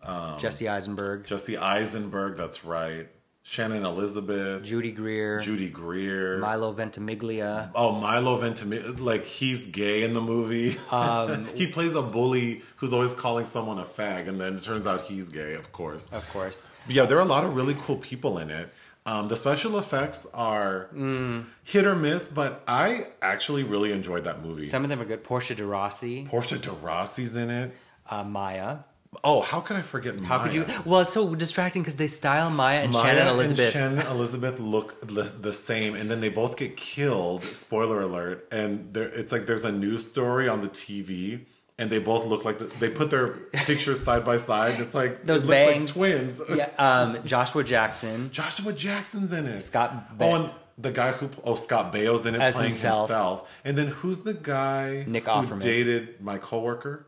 Um, 0.02 0.38
Jesse 0.38 0.68
Eisenberg. 0.68 1.24
Jesse 1.26 1.56
Eisenberg. 1.58 2.36
That's 2.36 2.64
right. 2.64 3.08
Shannon 3.42 3.86
Elizabeth, 3.86 4.62
Judy 4.62 4.92
Greer, 4.92 5.40
Judy 5.40 5.70
Greer, 5.70 6.36
Milo 6.36 6.70
Ventimiglia. 6.70 7.70
Oh, 7.74 7.92
Milo 7.92 8.36
Ventimiglia, 8.36 8.92
like 9.02 9.24
he's 9.24 9.66
gay 9.68 10.02
in 10.02 10.12
the 10.12 10.20
movie. 10.20 10.76
Um, 10.92 11.46
he 11.54 11.66
plays 11.66 11.94
a 11.94 12.02
bully 12.02 12.60
who's 12.76 12.92
always 12.92 13.14
calling 13.14 13.46
someone 13.46 13.78
a 13.78 13.84
fag, 13.84 14.28
and 14.28 14.38
then 14.38 14.56
it 14.56 14.62
turns 14.64 14.86
out 14.86 15.00
he's 15.00 15.30
gay, 15.30 15.54
of 15.54 15.72
course. 15.72 16.12
Of 16.12 16.28
course. 16.30 16.68
But 16.84 16.94
yeah, 16.94 17.06
there 17.06 17.16
are 17.16 17.22
a 17.22 17.24
lot 17.24 17.44
of 17.44 17.56
really 17.56 17.74
cool 17.80 17.96
people 17.96 18.36
in 18.36 18.50
it. 18.50 18.68
Um, 19.10 19.28
the 19.28 19.36
special 19.36 19.78
effects 19.78 20.26
are 20.34 20.88
Mm. 20.94 21.44
hit 21.64 21.86
or 21.86 21.94
miss, 21.96 22.28
but 22.28 22.62
I 22.68 23.06
actually 23.22 23.62
really 23.62 23.90
enjoyed 23.92 24.24
that 24.24 24.42
movie. 24.44 24.66
Some 24.66 24.82
of 24.84 24.90
them 24.90 25.00
are 25.00 25.06
good. 25.06 25.24
Portia 25.24 25.54
de 25.54 25.64
Rossi, 25.64 26.26
Portia 26.28 26.58
de 26.58 26.70
Rossi's 26.70 27.34
in 27.34 27.48
it. 27.50 27.74
uh, 28.10 28.24
Maya. 28.24 28.78
Oh, 29.24 29.40
how 29.40 29.60
could 29.60 29.76
I 29.78 29.82
forget 29.82 30.18
Maya? 30.20 30.28
How 30.28 30.38
Maya? 30.38 30.46
could 30.48 30.54
you? 30.54 30.64
Well, 30.84 31.00
it's 31.00 31.14
so 31.14 31.34
distracting 31.34 31.80
because 31.82 31.96
they 31.96 32.06
style 32.06 32.50
Maya 32.50 32.80
and 32.84 32.92
Maya 32.92 33.14
Shannon 33.14 33.28
Elizabeth. 33.34 33.74
and 33.76 33.98
Shannon 34.00 34.06
Elizabeth 34.14 34.60
look 34.60 35.00
the, 35.00 35.22
the 35.22 35.52
same, 35.54 35.94
and 35.94 36.10
then 36.10 36.20
they 36.20 36.28
both 36.28 36.56
get 36.58 36.76
killed. 36.76 37.42
Spoiler 37.44 38.02
alert! 38.02 38.46
And 38.52 38.92
there, 38.92 39.08
it's 39.08 39.32
like 39.32 39.46
there's 39.46 39.64
a 39.64 39.72
news 39.72 40.06
story 40.06 40.46
on 40.48 40.60
the 40.60 40.68
TV, 40.68 41.46
and 41.78 41.90
they 41.90 41.98
both 41.98 42.26
look 42.26 42.44
like 42.44 42.58
the, 42.58 42.64
they 42.80 42.88
put 42.90 43.10
their 43.10 43.28
pictures 43.52 44.02
side 44.02 44.24
by 44.24 44.36
side. 44.36 44.80
It's 44.80 44.94
like 44.94 45.24
Those 45.24 45.42
it 45.42 45.48
bangs. 45.48 45.96
like 45.96 46.10
twins. 46.12 46.40
yeah, 46.56 46.70
um, 46.78 47.18
Joshua 47.24 47.62
Jackson. 47.64 48.30
Joshua 48.32 48.72
Jackson's 48.72 49.32
in 49.32 49.46
it. 49.46 49.60
Scott 49.60 50.18
Ba- 50.18 50.24
oh, 50.24 50.34
and 50.34 50.50
the 50.76 50.90
guy 50.90 51.12
who 51.12 51.28
oh 51.44 51.54
Scott 51.54 51.92
Baio's 51.92 52.24
in 52.26 52.34
it 52.34 52.40
As 52.40 52.54
playing 52.56 52.70
himself. 52.70 53.08
himself. 53.08 53.50
And 53.64 53.76
then 53.78 53.88
who's 53.88 54.20
the 54.22 54.34
guy 54.34 55.04
Nick 55.06 55.24
who 55.24 55.30
Offerman. 55.30 55.60
dated 55.60 56.20
my 56.20 56.38
coworker 56.38 57.06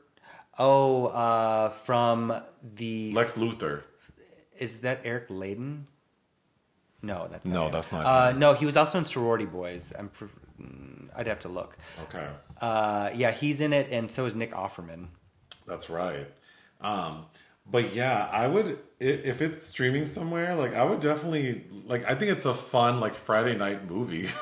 Oh, 0.59 1.07
uh, 1.07 1.71
from 1.71 2.35
the 2.77 3.13
Lex 3.13 3.39
Luthor? 3.39 3.83
is 4.59 4.83
that 4.83 5.01
Eric 5.05 5.29
Layden? 5.29 5.85
No, 7.03 7.29
that's 7.31 7.47
not 7.47 7.55
No, 7.55 7.67
him. 7.67 7.73
that's 7.73 7.93
not 7.93 8.05
Uh, 8.07 8.33
no, 8.33 8.53
he 8.53 8.67
was 8.67 8.77
also 8.77 8.99
in 8.99 9.05
Sorority 9.05 9.47
Boys. 9.47 9.93
I'm. 9.99 10.11
Mm, 10.61 11.09
I'd 11.17 11.27
have 11.29 11.41
to 11.41 11.49
look. 11.49 11.79
Okay. 12.03 12.27
Uh, 12.61 13.11
yeah, 13.15 13.31
he's 13.31 13.61
in 13.61 13.73
it, 13.73 13.89
and 13.91 14.11
so 14.11 14.27
is 14.27 14.35
Nick 14.35 14.53
Offerman. 14.53 15.09
That's 15.67 15.89
right. 15.89 16.29
Um, 16.81 17.27
but 17.71 17.95
yeah, 17.95 18.29
I 18.33 18.49
would 18.49 18.79
if 18.99 19.41
it's 19.41 19.63
streaming 19.63 20.07
somewhere. 20.07 20.55
Like, 20.55 20.75
I 20.75 20.85
would 20.85 21.01
definitely 21.01 21.65
like. 21.87 22.09
I 22.11 22.15
think 22.15 22.31
it's 22.33 22.45
a 22.45 22.55
fun 22.55 23.01
like 23.01 23.15
Friday 23.15 23.57
night 23.57 23.89
movie. 23.89 24.29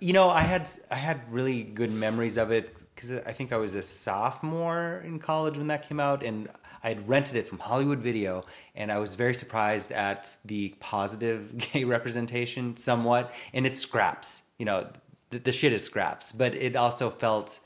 You 0.00 0.14
know, 0.14 0.30
I 0.30 0.42
had 0.42 0.68
I 0.90 0.94
had 0.94 1.20
really 1.30 1.62
good 1.62 1.92
memories 1.92 2.38
of 2.38 2.50
it 2.50 2.74
because 2.94 3.12
I 3.12 3.32
think 3.32 3.52
I 3.52 3.58
was 3.58 3.74
a 3.74 3.82
sophomore 3.82 5.02
in 5.04 5.18
college 5.18 5.58
when 5.58 5.66
that 5.66 5.86
came 5.86 6.00
out, 6.00 6.22
and 6.22 6.48
I 6.82 6.88
had 6.88 7.08
rented 7.08 7.36
it 7.36 7.48
from 7.48 7.58
Hollywood 7.58 7.98
Video, 7.98 8.44
and 8.74 8.90
I 8.90 8.98
was 8.98 9.14
very 9.14 9.34
surprised 9.34 9.92
at 9.92 10.36
the 10.46 10.74
positive 10.80 11.56
gay 11.72 11.84
representation, 11.84 12.76
somewhat. 12.76 13.34
And 13.52 13.66
it's 13.66 13.78
scraps, 13.78 14.44
you 14.58 14.64
know, 14.64 14.88
the, 15.30 15.38
the 15.38 15.52
shit 15.52 15.72
is 15.72 15.84
scraps, 15.84 16.32
but 16.32 16.54
it 16.54 16.76
also 16.76 17.10
felt 17.10 17.60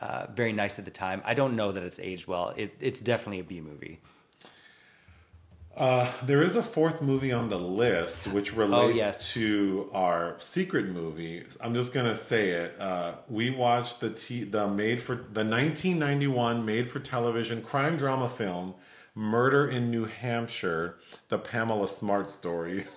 uh, 0.00 0.26
very 0.34 0.52
nice 0.52 0.78
at 0.78 0.84
the 0.84 0.90
time. 0.90 1.22
I 1.24 1.34
don't 1.34 1.56
know 1.56 1.72
that 1.72 1.82
it's 1.84 2.00
aged 2.00 2.26
well. 2.26 2.52
It, 2.56 2.74
it's 2.80 3.00
definitely 3.00 3.40
a 3.40 3.44
B 3.44 3.60
movie. 3.60 4.00
Uh, 5.76 6.10
there 6.24 6.42
is 6.42 6.56
a 6.56 6.62
fourth 6.62 7.00
movie 7.00 7.32
on 7.32 7.48
the 7.48 7.58
list 7.58 8.26
which 8.26 8.54
relates 8.54 8.84
Oh, 8.84 8.88
yes. 8.88 9.32
to 9.34 9.88
our 9.94 10.34
secret 10.38 10.86
movie. 10.86 11.44
I'm 11.62 11.74
just 11.74 11.94
gonna 11.94 12.16
say 12.16 12.50
it. 12.50 12.74
Uh, 12.78 13.12
we 13.28 13.50
watched 13.50 14.00
the 14.00 14.10
t- 14.10 14.44
the 14.44 14.66
made 14.66 15.00
for 15.00 15.14
the 15.14 15.44
1991 15.44 16.64
made 16.66 16.90
for 16.90 16.98
television 16.98 17.62
crime 17.62 17.96
drama 17.96 18.28
film 18.28 18.74
Murder 19.14 19.66
in 19.68 19.90
New 19.90 20.04
Hampshire, 20.06 20.98
the 21.28 21.38
Pamela 21.38 21.88
Smart 21.88 22.30
story. 22.30 22.86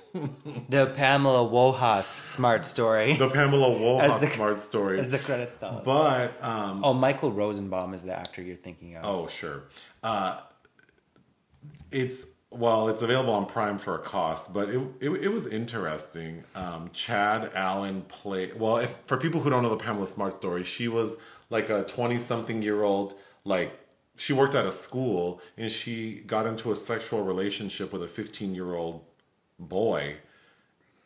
The 0.70 0.86
Pamela 0.96 1.50
Wojas 1.50 2.04
smart 2.06 2.66
story, 2.66 3.14
the 3.14 3.30
Pamela 3.30 3.68
Woha 3.70 4.02
As 4.02 4.20
the- 4.22 4.28
Smart 4.28 4.60
story. 4.60 5.00
as 5.00 5.10
the 5.10 5.18
credits 5.20 5.58
tell. 5.58 5.82
but 5.84 6.32
um, 6.44 6.84
Oh, 6.86 6.94
Michael 6.94 7.32
Rosenbaum 7.32 7.94
is 7.94 8.04
the 8.04 8.14
actor 8.18 8.42
you're 8.42 8.56
thinking 8.56 8.96
of. 8.96 9.04
Oh, 9.06 9.28
sure. 9.28 9.64
Uh, 10.04 10.40
it's 11.92 12.26
well, 12.52 12.88
it's 12.90 13.02
available 13.02 13.34
on 13.34 13.48
Prime 13.48 13.80
for 13.80 13.96
a 13.96 14.00
cost, 14.00 14.54
but 14.54 14.70
it 14.70 14.80
it, 15.02 15.10
it 15.10 15.28
was 15.30 15.48
interesting. 15.48 16.44
Um, 16.54 16.92
Chad 16.94 17.52
Allen 17.56 18.04
played 18.08 18.60
well. 18.60 18.78
If 18.78 18.96
for 19.08 19.18
people 19.18 19.42
who 19.42 19.50
don't 19.50 19.64
know 19.64 19.70
the 19.70 19.78
Pamela 19.78 20.06
Smart 20.08 20.36
story, 20.36 20.64
she 20.64 20.88
was 20.88 21.18
like 21.50 21.70
a 21.72 21.84
twenty 21.84 22.20
something 22.20 22.62
year 22.62 22.84
old 22.84 23.16
like. 23.44 23.80
She 24.16 24.32
worked 24.32 24.54
at 24.54 24.64
a 24.64 24.72
school 24.72 25.42
and 25.58 25.72
she 25.72 26.22
got 26.28 26.46
into 26.46 26.72
a 26.72 26.76
sexual 26.76 27.24
relationship 27.24 27.92
with 27.92 28.04
a 28.04 28.08
15 28.08 28.54
year 28.54 28.76
old 28.76 29.04
boy 29.68 30.16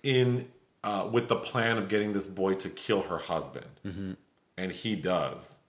in 0.04 0.48
uh, 0.84 1.08
with 1.12 1.28
the 1.28 1.36
plan 1.36 1.78
of 1.78 1.90
getting 1.90 2.14
this 2.14 2.28
boy 2.28 2.54
to 2.56 2.70
kill 2.70 3.02
her 3.04 3.18
husband. 3.18 3.66
And 4.58 4.72
he 4.72 4.96
does. 4.96 5.62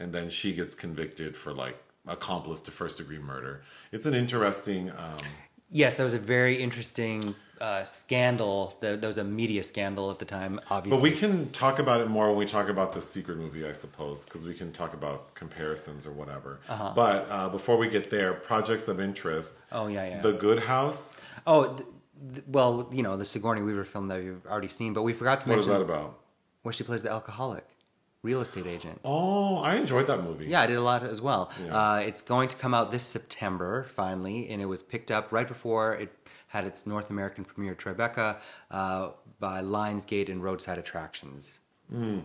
And 0.00 0.12
then 0.12 0.30
she 0.30 0.54
gets 0.54 0.74
convicted 0.74 1.36
for 1.36 1.52
like 1.52 1.76
accomplice 2.06 2.60
to 2.62 2.70
first 2.70 2.98
degree 2.98 3.18
murder. 3.18 3.62
It's 3.92 4.06
an 4.06 4.14
interesting 4.14 4.90
um, 4.90 5.24
Yes, 5.70 5.96
that 5.96 6.04
was 6.04 6.14
a 6.14 6.18
very 6.18 6.56
interesting 6.62 7.34
uh, 7.60 7.84
scandal. 7.84 8.76
There, 8.80 8.96
there 8.96 9.08
was 9.08 9.18
a 9.18 9.24
media 9.24 9.62
scandal 9.62 10.10
at 10.10 10.18
the 10.18 10.24
time, 10.24 10.60
obviously. 10.70 10.96
but 10.98 11.02
we 11.02 11.10
can 11.10 11.50
talk 11.50 11.78
about 11.78 12.00
it 12.00 12.08
more 12.08 12.28
when 12.28 12.36
we 12.38 12.46
talk 12.46 12.68
about 12.68 12.92
the 12.94 13.02
secret 13.02 13.36
movie 13.36 13.66
i 13.66 13.72
suppose 13.72 14.24
because 14.24 14.44
we 14.44 14.54
can 14.54 14.70
talk 14.72 14.94
about 14.94 15.34
comparisons 15.34 16.06
or 16.06 16.12
whatever 16.12 16.60
Uh-huh. 16.68 16.92
but 16.94 17.26
uh, 17.28 17.48
before 17.48 17.76
we 17.76 17.88
get 17.88 18.10
there 18.10 18.32
projects 18.34 18.86
of 18.88 19.00
interest 19.00 19.62
oh 19.72 19.88
yeah, 19.88 20.06
yeah. 20.08 20.20
the 20.20 20.32
good 20.32 20.60
house 20.60 21.20
oh, 21.48 21.74
th- 21.74 21.88
th- 22.34 22.44
well, 22.46 22.88
you 22.92 23.02
know 23.02 23.16
the 23.16 23.24
Sigourney 23.24 23.62
Weaver 23.62 23.84
film 23.84 24.06
that 24.08 24.22
you've 24.22 24.46
already 24.46 24.68
seen, 24.68 24.92
but 24.92 25.02
we 25.02 25.12
forgot 25.12 25.40
to 25.42 25.48
mention. 25.48 25.72
what 25.72 25.80
is 25.82 25.86
that 25.86 25.92
about 25.92 26.18
where 26.62 26.72
she 26.72 26.84
plays 26.84 27.02
the 27.02 27.10
alcoholic 27.10 27.66
real 28.22 28.40
estate 28.40 28.66
agent. 28.66 29.00
oh 29.04 29.58
i 29.58 29.74
enjoyed 29.76 30.06
that 30.06 30.22
movie 30.22 30.46
Yeah, 30.46 30.62
I 30.62 30.66
did 30.66 30.76
a 30.76 30.82
lot 30.82 31.02
as 31.02 31.20
well. 31.22 31.50
Yeah. 31.64 31.74
Uh, 31.76 31.96
it's 31.98 32.20
going 32.22 32.48
to 32.48 32.56
come 32.56 32.74
out 32.74 32.90
this 32.90 33.02
September, 33.04 33.86
finally, 33.94 34.48
and 34.50 34.60
it 34.60 34.66
was 34.66 34.82
picked 34.82 35.10
up 35.10 35.30
right 35.32 35.46
before 35.46 35.94
it 35.94 36.10
had 36.48 36.64
its 36.64 36.86
North 36.86 37.10
American 37.10 37.44
premiere, 37.44 37.74
Tribeca, 37.74 38.36
uh, 38.70 39.10
by 39.38 39.60
Lionsgate 39.62 40.28
and 40.30 40.42
Roadside 40.42 40.78
Attractions. 40.78 41.60
Hmm. 41.90 42.20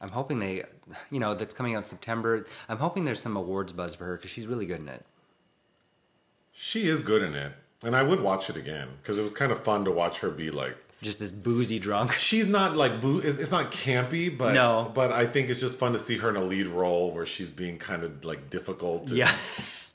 I'm 0.00 0.08
hoping 0.08 0.38
they, 0.38 0.64
you 1.10 1.20
know, 1.20 1.34
that's 1.34 1.52
coming 1.52 1.74
out 1.74 1.78
in 1.78 1.84
September. 1.84 2.46
I'm 2.68 2.78
hoping 2.78 3.04
there's 3.04 3.20
some 3.20 3.36
awards 3.36 3.72
buzz 3.72 3.94
for 3.94 4.06
her 4.06 4.16
because 4.16 4.30
she's 4.30 4.46
really 4.46 4.64
good 4.66 4.80
in 4.80 4.88
it. 4.88 5.04
she 6.52 6.88
is 6.88 7.02
good 7.02 7.22
in 7.22 7.34
it 7.34 7.52
and 7.82 7.94
i 7.96 8.02
would 8.02 8.20
watch 8.20 8.50
it 8.50 8.56
again 8.56 8.88
because 9.00 9.18
it 9.18 9.22
was 9.22 9.32
kind 9.32 9.50
of 9.52 9.62
fun 9.64 9.84
to 9.84 9.90
watch 9.90 10.18
her 10.20 10.28
be 10.30 10.50
like 10.50 10.76
Just 11.02 11.18
this 11.18 11.32
boozy 11.32 11.78
drunk. 11.78 12.12
she's 12.28 12.46
not 12.46 12.76
like 12.76 13.00
boo 13.00 13.20
it's, 13.20 13.38
it's 13.38 13.50
not 13.50 13.72
campy 13.72 14.28
but 14.36 14.52
No. 14.54 14.90
but 14.94 15.10
i 15.12 15.24
think 15.26 15.48
it's 15.48 15.60
just 15.60 15.78
fun 15.78 15.92
to 15.94 15.98
see 15.98 16.18
her 16.18 16.28
in 16.28 16.36
a 16.36 16.42
lead 16.44 16.66
role 16.66 17.10
where 17.12 17.24
she's 17.26 17.50
being 17.52 17.78
kind 17.78 18.02
of 18.02 18.24
like 18.24 18.50
difficult 18.50 19.08
and- 19.08 19.16
Yeah. 19.18 19.34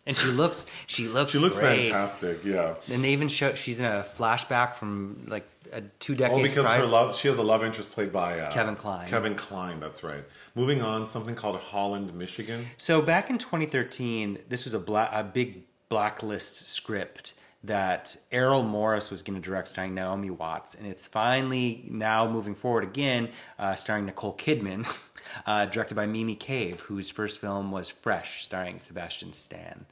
And 0.08 0.16
she 0.16 0.28
looks, 0.28 0.68
she 0.86 1.08
looks, 1.08 1.32
she 1.32 1.40
looks 1.40 1.58
great. 1.58 1.86
fantastic 1.90 2.44
yeah 2.46 2.76
And 2.92 3.04
they 3.04 3.10
even 3.14 3.28
show 3.28 3.56
she's 3.56 3.80
in 3.80 3.86
a 3.86 4.04
flashback 4.04 4.76
from 4.76 5.24
like 5.28 5.48
a, 5.74 5.82
two 6.00 6.14
decades 6.14 6.40
oh 6.40 6.44
because 6.44 6.66
prior. 6.68 6.82
her 6.82 6.86
love 6.86 7.16
she 7.16 7.28
has 7.28 7.40
a 7.40 7.44
love 7.44 7.64
interest 7.64 7.92
played 7.92 8.14
by 8.14 8.40
uh, 8.40 8.52
Kevin 8.52 8.76
Kline. 8.76 9.08
kevin 9.08 9.34
kline 9.34 9.80
that's 9.80 10.04
right 10.04 10.24
moving 10.54 10.84
on 10.84 11.08
something 11.08 11.34
called 11.34 11.58
holland 11.60 12.14
michigan 12.14 12.68
So 12.78 13.02
back 13.02 13.32
in 13.32 13.40
2013, 13.40 14.38
this 14.48 14.64
was 14.64 14.76
a 14.76 14.80
black, 14.80 15.10
a 15.12 15.24
big 15.24 15.64
blacklist 15.90 16.70
script 16.70 17.34
that 17.68 18.16
Errol 18.32 18.64
Morris 18.64 19.12
was 19.12 19.24
going 19.24 19.42
to 19.42 19.46
direct, 19.46 19.68
starring 19.68 19.94
Naomi 19.94 20.30
Watts, 20.30 20.76
and 20.76 20.88
it's 20.88 21.08
finally 21.08 21.86
now 21.90 22.30
moving 22.30 22.56
forward 22.56 22.84
again, 22.84 23.30
uh, 23.60 23.76
starring 23.76 24.06
Nicole 24.06 24.36
Kidman, 24.36 24.88
uh, 25.46 25.66
directed 25.66 25.96
by 25.96 26.06
Mimi 26.06 26.36
Cave, 26.36 26.82
whose 26.82 27.10
first 27.10 27.40
film 27.40 27.72
was 27.72 27.90
Fresh, 27.90 28.44
starring 28.44 28.80
Sebastian 28.80 29.34
Stan. 29.34 29.86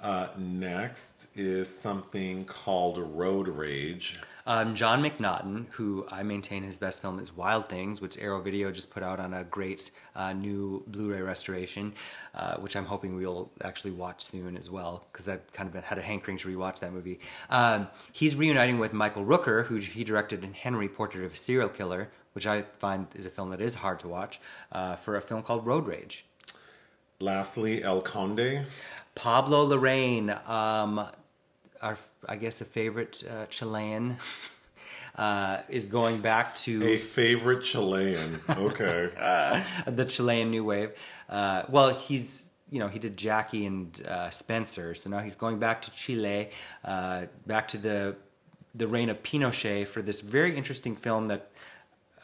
uh, 0.00 0.28
next 0.36 1.36
is 1.36 1.68
something 1.68 2.44
called 2.44 2.98
road 2.98 3.48
rage 3.48 4.20
Um, 4.48 4.74
John 4.74 5.02
McNaughton, 5.02 5.66
who 5.72 6.06
I 6.10 6.22
maintain 6.22 6.62
his 6.62 6.78
best 6.78 7.02
film 7.02 7.18
is 7.18 7.36
Wild 7.36 7.68
Things, 7.68 8.00
which 8.00 8.16
Arrow 8.16 8.40
Video 8.40 8.70
just 8.70 8.88
put 8.88 9.02
out 9.02 9.20
on 9.20 9.34
a 9.34 9.44
great 9.44 9.90
uh, 10.16 10.32
new 10.32 10.82
Blu-ray 10.86 11.20
restoration, 11.20 11.92
uh, 12.34 12.56
which 12.56 12.74
I'm 12.74 12.86
hoping 12.86 13.14
we'll 13.14 13.50
actually 13.62 13.90
watch 13.90 14.24
soon 14.24 14.56
as 14.56 14.70
well, 14.70 15.06
because 15.12 15.28
I've 15.28 15.52
kind 15.52 15.66
of 15.66 15.74
been, 15.74 15.82
had 15.82 15.98
a 15.98 16.02
hankering 16.02 16.38
to 16.38 16.48
rewatch 16.48 16.80
that 16.80 16.94
movie. 16.94 17.20
Um, 17.50 17.88
he's 18.12 18.36
reuniting 18.36 18.78
with 18.78 18.94
Michael 18.94 19.26
Rooker, 19.26 19.66
who 19.66 19.76
he 19.76 20.02
directed 20.02 20.42
in 20.42 20.54
Henry, 20.54 20.88
Portrait 20.88 21.26
of 21.26 21.34
a 21.34 21.36
Serial 21.36 21.68
Killer, 21.68 22.08
which 22.32 22.46
I 22.46 22.62
find 22.78 23.06
is 23.14 23.26
a 23.26 23.30
film 23.30 23.50
that 23.50 23.60
is 23.60 23.74
hard 23.74 24.00
to 24.00 24.08
watch, 24.08 24.40
uh, 24.72 24.96
for 24.96 25.16
a 25.16 25.20
film 25.20 25.42
called 25.42 25.66
Road 25.66 25.86
Rage. 25.86 26.24
lastly 27.20 27.82
el 27.82 28.00
conde 28.00 28.64
Pablo 29.14 29.68
Larraín, 29.68 30.48
um, 30.48 31.06
our 31.82 31.96
I 32.26 32.36
guess 32.36 32.60
a 32.60 32.64
favorite 32.64 33.22
uh, 33.30 33.46
Chilean, 33.46 34.16
uh, 35.16 35.58
is 35.68 35.86
going 35.86 36.20
back 36.20 36.54
to 36.56 36.84
a 36.84 36.98
favorite 36.98 37.64
chilean 37.64 38.40
okay 38.48 39.10
the 39.86 40.04
Chilean 40.04 40.50
New 40.50 40.64
Wave. 40.64 40.92
Uh, 41.28 41.62
well, 41.68 41.94
he's 41.94 42.48
you 42.70 42.78
know, 42.78 42.88
he 42.88 42.98
did 42.98 43.16
Jackie 43.16 43.66
and 43.66 44.02
uh, 44.06 44.30
Spencer. 44.30 44.94
So 44.94 45.10
now 45.10 45.20
he's 45.20 45.36
going 45.36 45.58
back 45.58 45.82
to 45.82 45.90
Chile, 45.92 46.50
uh, 46.84 47.26
back 47.46 47.68
to 47.68 47.78
the 47.78 48.16
the 48.74 48.86
reign 48.86 49.08
of 49.08 49.22
Pinochet 49.22 49.86
for 49.86 50.02
this 50.02 50.20
very 50.20 50.56
interesting 50.56 50.94
film 50.94 51.26
that 51.28 51.50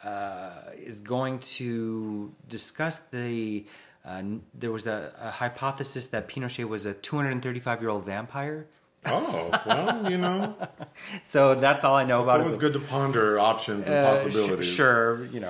uh, 0.03 0.71
is 0.77 1.01
going 1.01 1.39
to 1.39 2.33
discuss 2.47 2.99
the. 2.99 3.65
Uh, 4.05 4.21
there 4.53 4.71
was 4.71 4.85
a, 4.85 5.11
a 5.19 5.31
hypothesis 5.31 6.07
that 6.07 6.29
Pinochet 6.29 6.67
was 6.69 6.85
a 6.85 6.93
235 6.93 7.81
year 7.81 7.89
old 7.89 8.05
vampire. 8.05 8.67
Oh, 9.07 9.51
well, 9.65 10.09
you 10.11 10.17
know, 10.17 10.55
So 11.23 11.55
that's 11.55 11.83
all 11.83 11.95
I 11.95 12.03
know 12.05 12.23
about 12.23 12.37
it's 12.39 12.41
it. 12.41 12.45
always 12.45 12.59
good 12.59 12.73
to 12.73 12.79
ponder 12.79 13.37
options 13.39 13.85
and 13.87 13.95
Uh, 13.95 14.15
sh- 14.15 14.23
possibilities. 14.23 14.65
sure, 14.67 15.25
you 15.25 15.39
know. 15.41 15.49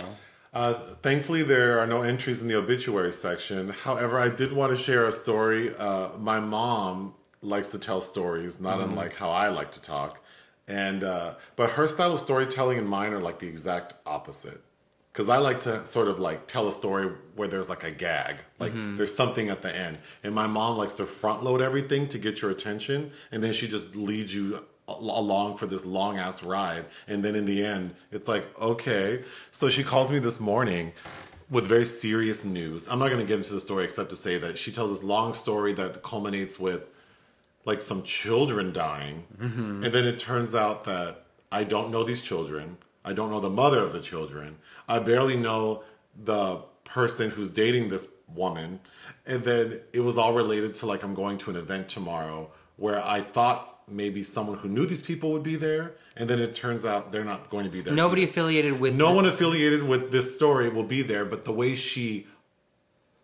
Uh, 0.54 0.74
thankfully, 1.02 1.44
there 1.44 1.80
are 1.80 1.88
no 1.88 2.02
entries 2.02 2.42
in 2.42 2.48
the 2.48 2.56
obituary 2.56 3.12
section. 3.12 3.70
However, 3.70 4.18
I 4.20 4.30
did 4.30 4.54
want 4.54 4.72
to 4.72 4.78
share 4.82 5.06
a 5.06 5.12
story. 5.12 5.74
Uh, 5.78 6.10
my 6.18 6.40
mom 6.40 7.14
likes 7.42 7.72
to 7.72 7.80
tell 7.80 8.00
stories, 8.02 8.60
not 8.62 8.80
unlike 8.80 9.16
how 9.16 9.30
I 9.32 9.50
like 9.50 9.72
to 9.72 9.82
talk, 9.82 10.24
and 10.68 11.04
uh, 11.04 11.36
but 11.56 11.72
her 11.72 11.88
style 11.88 12.14
of 12.14 12.20
storytelling 12.22 12.78
and 12.78 12.88
mine 12.88 13.12
are 13.14 13.20
like 13.20 13.40
the 13.40 13.48
exact 13.48 13.96
opposite. 14.06 14.62
Because 15.16 15.30
I 15.30 15.38
like 15.38 15.62
to 15.62 15.86
sort 15.86 16.10
of 16.10 16.20
like 16.20 16.46
tell 16.46 16.68
a 16.68 16.74
story 16.74 17.10
where 17.36 17.48
there's 17.48 17.70
like 17.70 17.86
a 17.86 17.92
gag, 17.92 18.42
like 18.60 18.74
mm-hmm. 18.74 18.98
there's 18.98 19.16
something 19.16 19.48
at 19.48 19.62
the 19.62 19.74
end, 19.74 19.98
and 20.24 20.36
my 20.36 20.46
mom 20.46 20.78
likes 20.78 20.92
to 20.96 21.06
front 21.06 21.42
load 21.42 21.62
everything 21.62 22.10
to 22.10 22.18
get 22.18 22.42
your 22.42 22.52
attention, 22.52 23.14
and 23.32 23.42
then 23.42 23.54
she 23.54 23.70
just 23.70 23.96
leads 23.96 24.36
you 24.36 24.66
along 24.90 25.56
for 25.56 25.68
this 25.68 25.86
long 25.86 26.18
ass 26.18 26.44
ride. 26.44 26.84
And 27.08 27.24
then 27.24 27.34
in 27.34 27.46
the 27.46 27.66
end 27.66 27.96
it's 28.12 28.28
like 28.28 28.44
okay. 28.60 29.24
So 29.52 29.70
she 29.70 29.86
calls 29.86 30.12
me 30.12 30.20
this 30.20 30.42
morning 30.42 30.92
with 31.50 31.66
very 31.66 31.86
serious 31.86 32.44
news. 32.44 32.86
I'm 32.90 33.00
not 33.00 33.08
going 33.08 33.22
to 33.22 33.26
get 33.26 33.38
into 33.38 33.54
the 33.54 33.62
story 33.62 33.86
except 33.86 34.10
to 34.10 34.18
say 34.18 34.38
that 34.38 34.58
she 34.58 34.70
tells 34.70 34.92
this 34.92 35.02
long 35.02 35.34
story 35.34 35.72
that 35.76 36.04
culminates 36.04 36.60
with 36.60 36.82
like 37.64 37.80
some 37.80 38.04
children 38.04 38.74
dying. 38.74 39.24
Mm-hmm. 39.40 39.86
And 39.86 39.94
then 39.94 40.04
it 40.04 40.18
turns 40.20 40.54
out 40.54 40.84
that 40.84 41.22
i 41.52 41.64
don't 41.64 41.90
know 41.92 42.04
these 42.04 42.22
children 42.22 42.78
i 43.06 43.14
don't 43.14 43.30
know 43.32 43.40
the 43.40 43.50
mother 43.50 43.80
of 43.80 43.94
the 43.94 44.02
children. 44.02 44.58
I 44.88 45.00
barely 45.00 45.38
know 45.38 45.84
the 46.32 46.62
person 46.84 47.30
who's 47.32 47.50
dating 47.50 47.90
this 47.90 48.08
woman. 48.34 48.80
And 49.26 49.44
then 49.44 49.80
it 49.94 50.02
was 50.02 50.18
all 50.18 50.34
related 50.34 50.76
to 50.76 50.86
like 50.86 51.04
i'm 51.04 51.14
going 51.16 51.38
to 51.40 51.50
an 51.52 51.56
event 51.56 51.88
tomorrow 51.88 52.50
where 52.78 53.02
i 53.04 53.22
thought 53.22 53.60
maybe 53.88 54.24
someone 54.24 54.58
who 54.58 54.68
knew 54.70 54.86
these 54.86 55.02
people 55.02 55.32
would 55.32 55.44
be 55.44 55.56
there 55.56 55.94
and 56.18 56.28
then 56.30 56.40
it 56.40 56.56
turns 56.56 56.86
out 56.86 57.12
they're 57.12 57.24
not 57.24 57.50
going 57.50 57.66
to 57.66 57.72
be 57.72 57.82
there 57.82 57.94
Nobody 57.94 58.24
either. 58.24 58.32
affiliated 58.32 58.80
with 58.80 58.96
no 58.96 59.14
one 59.14 59.26
affiliated 59.26 59.84
with 59.88 60.12
this 60.12 60.34
story 60.36 60.68
will 60.70 60.84
be 60.98 61.02
there 61.04 61.26
but 61.26 61.46
the 61.46 61.52
way 61.52 61.76
she 61.76 62.26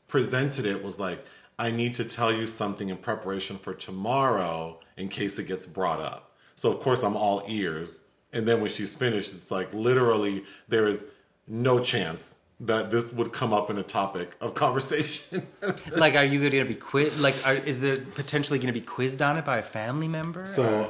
presented 0.08 0.66
it 0.66 0.84
was 0.84 1.00
like 1.00 1.26
i 1.58 1.72
need 1.72 1.96
to 1.96 2.04
tell 2.06 2.32
you 2.32 2.46
something 2.48 2.90
in 2.90 2.98
preparation 2.98 3.58
for 3.58 3.74
tomorrow 3.74 4.80
in 4.98 5.08
case 5.08 5.40
it 5.40 5.48
gets 5.48 5.66
brought 5.66 6.00
up. 6.00 6.32
So 6.56 6.72
of 6.72 6.80
course 6.80 7.02
i'm 7.04 7.16
all 7.16 7.44
ears 7.48 8.06
and 8.34 8.48
then 8.48 8.62
when 8.62 8.70
she's 8.70 8.96
finished 8.96 9.34
it's 9.34 9.52
like 9.52 9.74
literally 9.74 10.44
there 10.68 10.88
is 10.88 11.06
no 11.48 11.80
chance 11.80 12.38
that 12.60 12.92
this 12.92 13.12
would 13.12 13.34
come 13.34 13.54
up 13.54 13.70
in 13.72 13.78
a 13.80 13.84
topic 13.84 14.36
of 14.40 14.54
conversation. 14.54 15.48
Like 15.96 16.16
are 16.16 16.24
you 16.24 16.40
going 16.40 16.52
to 16.52 16.66
be 16.66 16.76
quiz 16.76 17.22
like 17.22 17.36
are, 17.46 17.56
is 17.56 17.80
there 17.82 17.96
potentially 17.96 18.60
going 18.60 18.74
to 18.74 18.80
be 18.80 18.86
quizzed 18.86 19.22
on 19.22 19.38
it 19.38 19.46
by 19.46 19.58
a 19.58 19.64
family 19.64 20.08
member? 20.08 20.46
So 20.46 20.90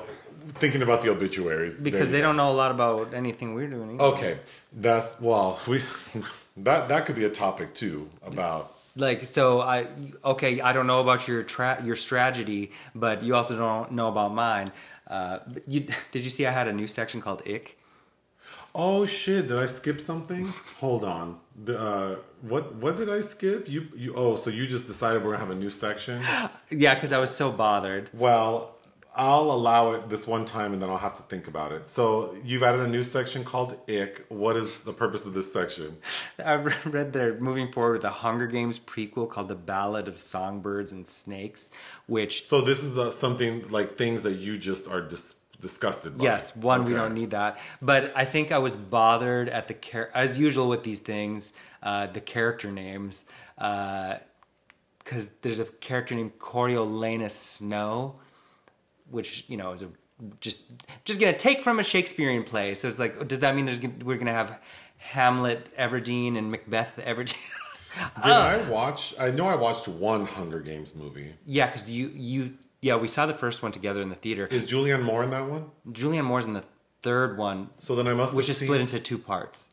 thinking 0.55 0.81
about 0.81 1.01
the 1.03 1.09
obituaries 1.09 1.79
because 1.79 2.11
they 2.11 2.19
don't 2.21 2.35
know 2.35 2.51
a 2.51 2.57
lot 2.63 2.71
about 2.71 3.13
anything 3.13 3.53
we're 3.53 3.67
doing 3.67 3.91
either. 3.95 4.03
okay 4.03 4.37
that's 4.73 5.19
well 5.21 5.59
we 5.67 5.81
that 6.57 6.89
that 6.89 7.05
could 7.05 7.15
be 7.15 7.23
a 7.25 7.29
topic 7.29 7.73
too 7.73 8.09
about 8.23 8.73
like 8.95 9.23
so 9.23 9.61
i 9.61 9.87
okay 10.23 10.59
i 10.61 10.73
don't 10.73 10.87
know 10.87 10.99
about 10.99 11.27
your 11.27 11.43
tra- 11.43 11.81
your 11.83 11.95
strategy 11.95 12.71
but 12.93 13.23
you 13.23 13.35
also 13.35 13.57
don't 13.57 13.91
know 13.91 14.07
about 14.09 14.33
mine 14.33 14.71
uh 15.07 15.39
you 15.67 15.81
did 16.11 16.23
you 16.23 16.29
see 16.29 16.45
i 16.45 16.51
had 16.51 16.67
a 16.67 16.73
new 16.73 16.87
section 16.87 17.21
called 17.21 17.41
ick 17.47 17.77
Oh 18.73 19.05
shit! 19.05 19.47
Did 19.49 19.57
I 19.59 19.65
skip 19.65 19.99
something? 19.99 20.47
Hold 20.79 21.03
on. 21.03 21.39
The, 21.65 21.77
uh, 21.77 22.15
what 22.41 22.73
what 22.75 22.95
did 22.95 23.09
I 23.09 23.19
skip? 23.19 23.67
You 23.67 23.85
you 23.97 24.13
oh 24.15 24.37
so 24.37 24.49
you 24.49 24.65
just 24.65 24.87
decided 24.87 25.23
we're 25.25 25.31
gonna 25.33 25.43
have 25.45 25.51
a 25.51 25.59
new 25.59 25.69
section? 25.69 26.21
yeah 26.69 26.95
because 26.95 27.11
i 27.11 27.19
was 27.19 27.31
so 27.35 27.51
bothered 27.51 28.09
Well, 28.13 28.73
I'll 29.14 29.51
allow 29.51 29.91
it 29.91 30.09
this 30.09 30.26
one 30.26 30.45
time 30.45 30.72
and 30.72 30.82
then 30.82 30.89
I'll 30.89 30.97
have 30.97 31.16
to 31.16 31.24
think 31.24 31.47
about 31.47 31.74
it. 31.74 31.88
So 31.88 32.34
you've 32.45 32.64
added 32.64 32.82
a 32.82 32.88
new 32.88 33.03
section 33.03 33.43
called 33.43 33.78
Ick. 33.89 34.26
What 34.30 34.55
is 34.55 34.78
the 34.80 34.93
purpose 34.93 35.26
of 35.26 35.34
this 35.34 35.51
section? 35.51 35.97
i 36.45 36.53
re- 36.53 36.74
read 36.86 37.12
they're 37.12 37.38
moving 37.39 37.72
forward 37.72 37.93
with 37.93 38.05
a 38.05 38.09
hunger 38.09 38.47
games 38.47 38.80
prequel 38.80 39.30
called 39.30 39.49
the 39.49 39.55
ballad 39.55 40.07
of 40.07 40.18
songbirds 40.18 40.91
and 40.91 41.05
snakes 41.05 41.72
which 42.07 42.47
So 42.47 42.62
this 42.62 42.84
is 42.84 42.97
uh, 42.97 43.12
something 43.12 43.68
like 43.70 43.97
things 43.97 44.22
that 44.24 44.34
you 44.34 44.57
just 44.57 44.88
are 44.89 45.01
dis- 45.01 45.36
disgusted 45.59 46.18
by. 46.18 46.24
Yes, 46.24 46.55
one 46.55 46.86
we 46.86 46.93
don't 46.93 47.14
need 47.14 47.32
that. 47.32 47.59
But 47.82 48.12
I 48.16 48.26
think 48.26 48.51
I 48.51 48.57
was 48.57 48.76
bothered 48.76 49.47
at 49.49 49.68
the 49.68 49.76
char- 49.76 50.09
as 50.14 50.38
usual 50.38 50.68
with 50.68 50.84
these 50.84 50.99
things, 50.99 51.53
uh, 51.84 52.07
the 52.07 52.22
character 52.22 52.72
names, 52.72 53.26
because 53.55 54.20
there's 55.41 55.59
a 55.59 55.66
character 55.66 56.16
named 56.16 56.39
Coriolanus 56.39 57.32
Snow, 57.36 58.16
which 59.12 59.45
you 59.47 59.57
know 59.57 59.72
is 59.72 59.84
a 59.84 59.89
just 60.39 60.64
just 61.05 61.20
gonna 61.20 61.38
take 61.38 61.62
from 61.62 61.80
a 61.80 61.84
Shakespearean 61.84 62.43
play. 62.43 62.74
So 62.76 62.88
it's 62.88 62.99
like, 62.99 63.28
does 63.28 63.39
that 63.39 63.55
mean 63.55 63.66
there's 63.66 63.80
gonna, 63.80 63.93
we're 64.03 64.18
gonna 64.18 64.32
have 64.32 64.59
Hamlet 64.97 65.76
Everdeen 65.78 66.38
and 66.38 66.51
Macbeth 66.51 66.99
Everdeen? 67.03 67.38
Did 68.24 68.32
uh, 68.32 68.36
I 68.36 68.70
watch? 68.70 69.14
I 69.20 69.32
know 69.32 69.47
I 69.47 69.55
watched 69.55 69.88
one 69.88 70.26
Hunger 70.26 70.59
Games 70.59 70.95
movie. 70.95 71.34
yeah, 71.45 71.68
because 71.68 71.91
you 71.91 72.12
you 72.16 72.53
yeah 72.82 72.95
we 72.95 73.07
saw 73.07 73.26
the 73.26 73.34
first 73.34 73.62
one 73.64 73.72
together 73.72 74.01
in 74.01 74.09
the 74.09 74.16
theater. 74.16 74.47
Is 74.47 74.70
Julianne 74.70 75.03
Moore 75.03 75.24
in 75.24 75.32
that 75.32 75.47
one? 75.47 75.72
Julianne 75.89 76.26
Moore's 76.26 76.45
in 76.45 76.53
the 76.53 76.64
third 77.01 77.38
one, 77.38 77.70
So 77.78 77.95
then 77.95 78.07
I 78.07 78.14
must 78.14 78.36
which 78.36 78.47
is 78.47 78.57
seen- 78.57 78.68
split 78.68 78.82
into 78.82 78.99
two 78.99 79.18
parts. 79.18 79.68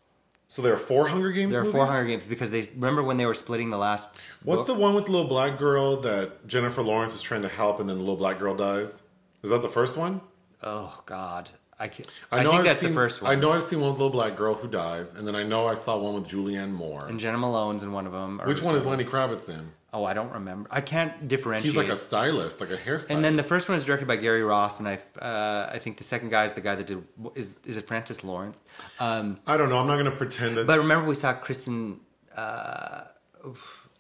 So 0.51 0.63
there 0.63 0.73
are 0.73 0.79
four 0.79 1.09
Hunger 1.09 1.31
Games. 1.31 1.53
There 1.53 1.61
are 1.61 1.65
movies? 1.65 1.77
four 1.77 1.87
Hunger 1.87 2.07
Games 2.07 2.25
because 2.25 2.51
they 2.51 2.63
remember 2.75 3.03
when 3.03 3.19
they 3.19 3.27
were 3.27 3.35
splitting 3.35 3.69
the 3.69 3.77
last. 3.77 4.27
What's 4.43 4.65
book? 4.65 4.77
the 4.77 4.83
one 4.83 4.95
with 4.95 5.05
the 5.05 5.13
little 5.13 5.29
black 5.29 5.59
girl 5.59 5.99
that 5.99 6.47
Jennifer 6.49 6.83
Lawrence 6.83 7.15
is 7.15 7.21
trying 7.21 7.43
to 7.43 7.49
help, 7.49 7.81
and 7.81 7.89
then 7.89 7.97
the 7.99 8.03
little 8.03 8.17
black 8.17 8.39
girl 8.39 8.57
dies? 8.57 9.03
Is 9.43 9.51
that 9.51 9.63
the 9.63 9.69
first 9.69 9.97
one? 9.97 10.21
Oh 10.63 11.03
God, 11.07 11.51
I 11.79 11.89
can, 11.89 12.05
I 12.33 12.39
I, 12.39 12.43
know 12.43 12.53
I've 12.53 12.65
that's 12.65 12.81
seen, 12.81 12.91
the 12.91 12.95
first 12.95 13.23
one. 13.23 13.31
I 13.31 13.35
know 13.37 13.53
I've 13.53 13.63
seen 13.63 13.81
one 13.81 13.91
with 13.91 13.99
little 13.99 14.11
black 14.11 14.37
girl 14.37 14.55
who 14.55 14.67
dies, 14.69 15.15
and 15.15 15.27
then 15.27 15.37
I 15.37 15.45
know 15.45 15.69
I 15.69 15.75
saw 15.77 15.97
one 15.99 16.15
with 16.15 16.29
Julianne 16.29 16.73
Moore. 16.73 17.07
And 17.07 17.21
Jena 17.21 17.39
Malone's 17.39 17.83
in 17.85 17.93
one 17.93 18.07
of 18.07 18.13
them. 18.13 18.41
Which 18.45 18.63
one 18.63 18.75
is. 18.75 18.85
Lenny 18.85 19.05
Kravitz 19.05 19.49
in? 19.49 19.73
Oh, 19.93 20.05
I 20.05 20.13
don't 20.13 20.33
remember. 20.33 20.69
I 20.71 20.81
can't 20.83 21.29
differentiate. 21.29 21.65
He's 21.73 21.77
like 21.77 21.89
a 21.89 21.97
stylist, 21.97 22.61
like 22.61 22.71
a 22.71 22.77
hairstylist. 22.77 23.11
and 23.11 23.25
then 23.25 23.37
the 23.37 23.43
first 23.43 23.69
one 23.71 23.79
is 23.79 23.87
directed 23.87 24.07
by 24.07 24.17
Gary 24.17 24.43
Ross, 24.43 24.81
and 24.81 24.89
I, 24.89 24.99
uh, 25.19 25.71
I 25.73 25.79
think 25.79 25.97
the 25.97 26.05
second 26.05 26.29
guy 26.31 26.45
is 26.45 26.53
the 26.53 26.61
guy 26.61 26.75
that 26.75 26.87
did. 26.87 27.03
Is 27.35 27.59
is 27.65 27.77
it 27.79 27.87
Francis 27.87 28.23
Lawrence? 28.25 28.61
Um, 29.01 29.39
I 29.47 29.57
don't 29.57 29.69
know. 29.71 29.79
I'm 29.79 29.87
not 29.87 29.95
going 29.95 30.11
to 30.11 30.11
pretend 30.17 30.57
that. 30.57 30.67
but 30.67 30.79
remember, 30.79 31.09
we 31.09 31.15
saw 31.15 31.33
Kristen. 31.33 32.01
Uh, 32.37 33.05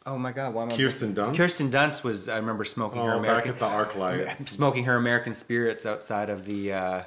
oh 0.08 0.18
my 0.18 0.32
God, 0.32 0.54
why 0.54 0.62
am 0.64 0.72
I? 0.72 0.76
Kirsten 0.76 1.14
Dunst? 1.14 1.36
Kirsten 1.36 1.70
Dunst 1.70 2.02
was. 2.02 2.28
I 2.28 2.36
remember 2.36 2.64
smoking 2.64 3.02
her 3.02 3.14
oh, 3.14 3.22
back 3.22 3.46
American 3.46 3.50
at 3.52 3.58
the 3.58 3.66
ArcLight. 3.66 4.48
smoking 4.48 4.84
her 4.84 4.96
American 4.96 5.34
spirits 5.34 5.86
outside 5.86 6.30
of 6.30 6.44
the 6.44 6.72
uh, 6.72 7.02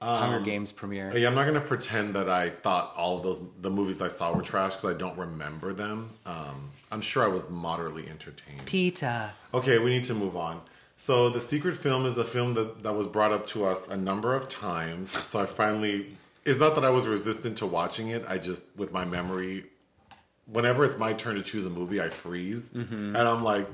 Hunger 0.00 0.38
Um, 0.38 0.44
Games 0.44 0.72
premiere. 0.72 1.16
Yeah, 1.16 1.28
I'm 1.28 1.34
not 1.34 1.44
going 1.44 1.54
to 1.54 1.66
pretend 1.66 2.14
that 2.14 2.28
I 2.28 2.50
thought 2.50 2.92
all 2.96 3.18
of 3.18 3.22
those 3.22 3.40
the 3.60 3.70
movies 3.70 4.02
I 4.02 4.08
saw 4.08 4.34
were 4.34 4.42
trash 4.42 4.76
because 4.76 4.94
I 4.94 4.98
don't 4.98 5.16
remember 5.16 5.72
them. 5.72 6.10
Um, 6.26 6.70
I'm 6.90 7.00
sure 7.00 7.24
I 7.24 7.28
was 7.28 7.48
moderately 7.48 8.08
entertained. 8.08 8.64
Peter. 8.66 9.30
Okay, 9.54 9.78
we 9.78 9.90
need 9.90 10.04
to 10.04 10.14
move 10.14 10.36
on. 10.36 10.60
So, 10.96 11.30
The 11.30 11.40
Secret 11.40 11.76
Film 11.76 12.06
is 12.06 12.16
a 12.16 12.22
film 12.22 12.54
that, 12.54 12.84
that 12.84 12.92
was 12.92 13.08
brought 13.08 13.32
up 13.32 13.46
to 13.48 13.64
us 13.64 13.88
a 13.90 13.96
number 13.96 14.36
of 14.36 14.48
times. 14.48 15.10
So, 15.10 15.40
I 15.40 15.46
finally, 15.46 16.16
it's 16.44 16.60
not 16.60 16.76
that 16.76 16.84
I 16.84 16.90
was 16.90 17.08
resistant 17.08 17.58
to 17.58 17.66
watching 17.66 18.08
it. 18.08 18.24
I 18.28 18.38
just, 18.38 18.66
with 18.76 18.92
my 18.92 19.04
memory, 19.04 19.64
whenever 20.52 20.84
it's 20.84 20.98
my 20.98 21.12
turn 21.12 21.34
to 21.36 21.42
choose 21.42 21.66
a 21.66 21.70
movie, 21.70 22.00
I 22.00 22.08
freeze. 22.10 22.72
And 22.74 23.16
I'm 23.16 23.42
like, 23.42 23.66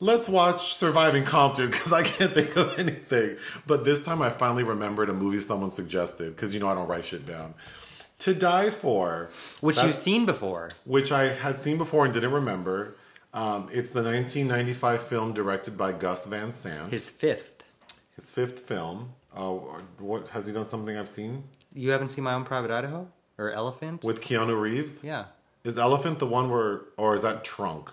let's 0.00 0.28
watch 0.28 0.74
Surviving 0.74 1.24
Compton 1.24 1.70
because 1.70 1.92
I 1.92 2.02
can't 2.02 2.32
think 2.32 2.56
of 2.56 2.78
anything. 2.78 3.36
But 3.66 3.84
this 3.84 4.04
time 4.04 4.22
I 4.22 4.30
finally 4.30 4.62
remembered 4.64 5.08
a 5.10 5.12
movie 5.14 5.40
someone 5.40 5.70
suggested 5.70 6.34
because, 6.36 6.54
you 6.54 6.60
know, 6.60 6.68
I 6.68 6.74
don't 6.74 6.88
write 6.88 7.04
shit 7.04 7.26
down. 7.26 7.54
To 8.20 8.34
Die 8.34 8.70
For. 8.70 9.28
Which 9.60 9.80
you've 9.82 9.94
seen 9.94 10.26
before. 10.26 10.68
which 10.86 11.12
I 11.12 11.28
had 11.28 11.58
seen 11.60 11.78
before 11.78 12.04
and 12.04 12.12
didn't 12.12 12.32
remember. 12.32 12.96
Um, 13.32 13.68
it's 13.72 13.92
the 13.92 14.02
1995 14.02 15.02
film 15.02 15.32
directed 15.32 15.76
by 15.76 15.92
Gus 15.92 16.26
Van 16.26 16.52
Sant. 16.52 16.90
His, 16.90 17.08
fifth. 17.10 17.64
His 18.16 18.30
fifth. 18.30 18.54
fifth 18.56 18.66
film. 18.66 19.10
Uh, 19.34 19.50
what 19.98 20.28
has 20.28 20.46
he 20.48 20.52
done? 20.52 20.66
Something 20.66 20.96
I've 20.96 21.08
seen 21.08 21.44
You 21.72 21.90
haven't 21.90 22.08
seen 22.08 22.24
My 22.24 22.34
Own 22.34 22.44
Private 22.44 22.70
Idaho 22.72 23.06
or 23.36 23.52
Elephant? 23.52 24.02
with 24.02 24.20
Keanu 24.20 24.60
Reeves. 24.60 25.04
yeah, 25.04 25.26
Is 25.64 25.76
Elephant 25.78 26.18
the 26.18 26.26
one 26.26 26.50
where, 26.50 26.82
or 26.96 27.14
is 27.14 27.22
that 27.22 27.44
Trunk? 27.44 27.90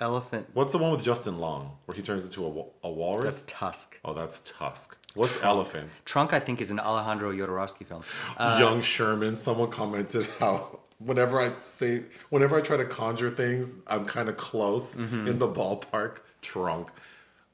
Elephant. 0.00 0.48
What's 0.54 0.72
the 0.72 0.78
one 0.78 0.92
with 0.92 1.04
Justin 1.04 1.38
Long 1.38 1.76
where 1.84 1.94
he 1.94 2.00
turns 2.02 2.24
into 2.24 2.46
a, 2.46 2.88
a 2.88 2.90
walrus? 2.90 3.42
That's 3.42 3.42
Tusk. 3.52 4.00
oh, 4.04 4.14
that's 4.14 4.40
Tusk. 4.40 4.96
What's 5.14 5.42
Elephant? 5.42 6.00
Trunk, 6.06 6.32
I 6.32 6.40
think, 6.40 6.60
is 6.60 6.70
an 6.70 6.80
Alejandro 6.80 7.32
Jodorowsky 7.32 7.86
film. 7.86 8.02
Uh, 8.38 8.56
Young 8.58 8.80
Sherman. 8.80 9.36
Someone 9.36 9.70
commented 9.70 10.26
how 10.38 10.80
whenever 10.98 11.38
I 11.40 11.50
say, 11.62 12.04
whenever 12.30 12.56
I 12.56 12.60
try 12.62 12.76
to 12.78 12.84
conjure 12.86 13.30
things, 13.30 13.74
I'm 13.86 14.06
kind 14.06 14.28
of 14.30 14.36
close 14.38 14.94
Mm-hmm. 14.94 15.28
in 15.28 15.38
the 15.38 15.48
ballpark. 15.48 16.18
Trunk. 16.42 16.90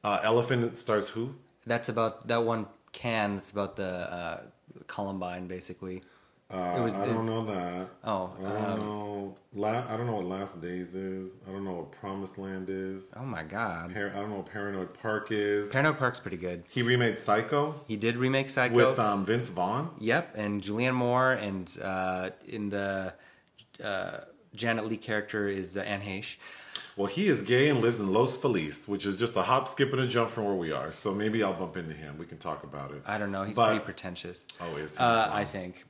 Uh, 0.05 0.21
Elephant 0.23 0.77
stars 0.77 1.09
who? 1.09 1.35
That's 1.67 1.89
about 1.89 2.29
that 2.29 2.45
one 2.45 2.67
can. 2.93 3.35
That's 3.37 3.51
about 3.51 3.75
the 3.75 3.89
uh, 4.13 4.41
Columbine, 4.87 5.49
basically. 5.49 6.03
Uh, 6.49 6.77
It 6.79 6.83
was- 6.83 6.95
I 6.95 7.07
don't 7.07 7.27
know 7.27 7.43
that. 7.47 7.89
Oh, 8.05 8.31
I 8.39 8.43
don't 8.51 8.79
know. 8.81 9.37
La- 9.53 9.85
I 9.93 9.97
don't 9.97 10.07
know 10.07 10.17
what 10.17 10.27
Last 10.27 10.61
Days 10.63 10.95
is. 10.95 11.33
I 11.49 11.51
don't 11.51 11.65
know 11.65 11.73
what 11.73 11.91
Promised 11.91 12.39
Land 12.39 12.69
is. 12.71 13.13
Oh 13.17 13.25
my 13.25 13.43
God, 13.43 13.93
Par- 13.93 14.13
I 14.15 14.19
don't 14.21 14.29
know 14.31 14.37
what 14.37 14.47
Paranoid 14.47 14.95
Park 14.95 15.33
is. 15.33 15.71
Paranoid 15.73 15.99
Park's 15.99 16.21
pretty 16.21 16.37
good. 16.37 16.63
he 16.69 16.83
remade 16.83 17.19
Psycho 17.19 17.75
He 17.89 17.97
did 17.97 18.17
remake 18.17 18.51
Psycho. 18.51 18.91
with 18.91 18.99
um, 19.01 19.25
Vince 19.27 19.49
Vaughn. 19.49 19.91
Yep, 19.99 20.35
and 20.37 20.63
Julianne 20.63 20.95
Moore, 20.95 21.33
and 21.33 21.77
uh, 21.83 22.31
in 22.47 22.69
the 22.69 23.13
uh, 23.83 24.19
Janet 24.55 24.87
Leigh 24.87 24.99
character 24.99 25.49
is 25.49 25.77
uh, 25.77 25.81
Anne 25.81 26.03
Heche. 26.03 26.37
Well, 26.97 27.07
he 27.09 27.27
is 27.27 27.43
gay 27.43 27.69
and 27.69 27.81
lives 27.81 27.99
in 27.99 28.13
Los 28.13 28.37
Feliz, 28.37 28.87
which 28.87 29.05
is 29.05 29.17
just 29.17 29.37
a 29.37 29.43
hop, 29.43 29.69
skip, 29.69 29.93
and 29.93 30.01
a 30.01 30.07
jump 30.07 30.31
from 30.31 30.45
where 30.45 30.55
we 30.55 30.71
are. 30.73 30.93
So 30.93 31.13
maybe 31.15 31.43
I'll 31.43 31.53
bump 31.55 31.77
into 31.77 31.93
him. 31.93 32.17
We 32.19 32.25
can 32.27 32.39
talk 32.39 32.63
about 32.65 32.91
it. 32.93 33.03
I 33.07 33.19
don't 33.19 33.33
know. 33.33 33.43
He's 33.45 33.57
But- 33.57 33.69
pretty 33.71 33.85
pretentious. 33.85 34.47
Oh, 34.61 34.77
is 34.77 34.97
he? 34.97 35.03
Uh, 35.03 35.29
I 35.31 35.45
think, 35.45 35.85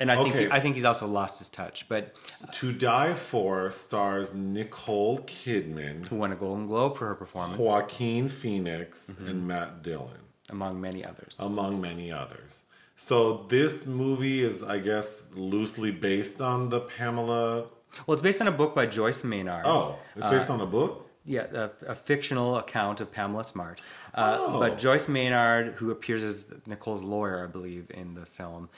and 0.00 0.10
I 0.10 0.16
think 0.22 0.34
Okay. 0.34 0.48
I 0.50 0.60
think 0.60 0.74
he's 0.76 0.84
also 0.84 1.06
lost 1.06 1.38
his 1.38 1.48
touch. 1.48 1.88
But 1.88 2.14
To 2.54 2.72
Die 2.72 3.14
For 3.14 3.70
stars 3.70 4.34
Nicole 4.34 5.20
Kidman, 5.20 6.06
who 6.08 6.16
won 6.16 6.32
a 6.32 6.36
Golden 6.36 6.66
Globe 6.66 6.96
for 6.96 7.06
her 7.08 7.14
performance, 7.14 7.58
Joaquin 7.60 8.28
Phoenix, 8.28 9.10
Mm-hmm. 9.10 9.28
and 9.28 9.46
Matt 9.48 9.82
Dillon, 9.82 10.18
among 10.50 10.80
many 10.80 11.04
others. 11.04 11.38
among 11.40 11.80
many 11.80 12.10
others. 12.12 12.64
So 12.98 13.44
this 13.48 13.86
movie 13.86 14.40
is, 14.42 14.62
I 14.62 14.78
guess, 14.78 15.26
loosely 15.34 15.90
based 15.90 16.40
on 16.40 16.70
the 16.70 16.80
Pamela. 16.80 17.66
Well, 18.06 18.14
it's 18.14 18.22
based 18.22 18.40
on 18.40 18.48
a 18.48 18.52
book 18.52 18.74
by 18.74 18.86
Joyce 18.86 19.22
Maynard. 19.24 19.64
Oh, 19.66 19.98
it's 20.16 20.28
based 20.30 20.50
Uh, 20.50 20.54
on 20.54 20.60
a 20.62 20.66
book. 20.66 21.02
Yeah, 21.28 21.46
a, 21.52 21.70
a 21.88 21.94
fictional 21.94 22.56
account 22.56 23.00
of 23.00 23.10
Pamela 23.12 23.42
Smart. 23.44 23.80
Uh, 24.14 24.38
Oh. 24.40 24.60
But 24.60 24.78
Joyce 24.78 25.08
Maynard, 25.08 25.74
who 25.74 25.90
appears 25.90 26.22
as 26.24 26.46
Nicole's 26.66 27.02
lawyer, 27.02 27.42
I 27.42 27.48
believe, 27.48 27.90
in 27.90 28.14
the 28.14 28.24
film, 28.24 28.68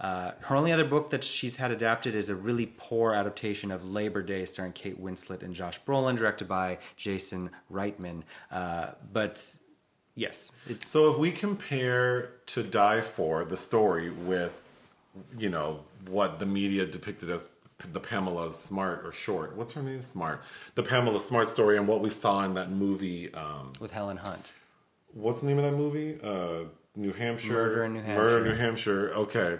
uh, 0.00 0.32
her 0.40 0.54
only 0.54 0.70
other 0.72 0.84
book 0.84 1.10
that 1.10 1.24
she's 1.24 1.56
had 1.56 1.70
adapted 1.70 2.14
is 2.14 2.28
a 2.28 2.34
really 2.34 2.66
poor 2.66 3.14
adaptation 3.14 3.70
of 3.72 3.88
Labor 3.90 4.22
Day, 4.22 4.44
starring 4.44 4.72
Kate 4.72 5.02
Winslet 5.02 5.42
and 5.42 5.54
Josh 5.54 5.80
Brolin, 5.82 6.16
directed 6.16 6.46
by 6.46 6.78
Jason 6.96 7.50
Reitman. 7.72 8.22
Uh, 8.50 8.90
but 9.12 9.56
yes, 10.14 10.52
it, 10.68 10.86
So 10.88 11.10
if 11.10 11.18
we 11.18 11.32
compare 11.32 12.30
To 12.46 12.62
Die 12.62 13.00
For 13.00 13.44
the 13.44 13.56
story 13.56 14.10
with, 14.10 14.60
you 15.36 15.48
know, 15.48 15.80
what 16.08 16.38
the 16.38 16.46
media 16.46 16.86
depicted 16.86 17.28
as 17.28 17.48
the 17.92 18.00
Pamela 18.00 18.52
Smart 18.52 19.04
or 19.04 19.10
Short, 19.10 19.56
what's 19.56 19.72
her 19.72 19.82
name? 19.82 20.02
Smart. 20.02 20.42
The 20.76 20.82
Pamela 20.84 21.18
Smart 21.20 21.50
story 21.50 21.76
and 21.76 21.88
what 21.88 22.00
we 22.00 22.10
saw 22.10 22.44
in 22.44 22.54
that 22.54 22.70
movie. 22.70 23.34
Um, 23.34 23.72
with 23.80 23.90
Helen 23.90 24.18
Hunt. 24.18 24.52
what's 25.12 25.40
the 25.40 25.48
name 25.48 25.58
of 25.58 25.64
that 25.64 25.76
movie? 25.76 26.18
Uh, 26.22 26.68
New 26.98 27.12
Hampshire. 27.12 27.52
Murder 27.52 27.84
in 27.84 27.92
New 27.94 28.02
Murder 28.02 28.38
in 28.38 28.44
New 28.44 28.54
Hampshire. 28.54 29.12
Okay. 29.14 29.58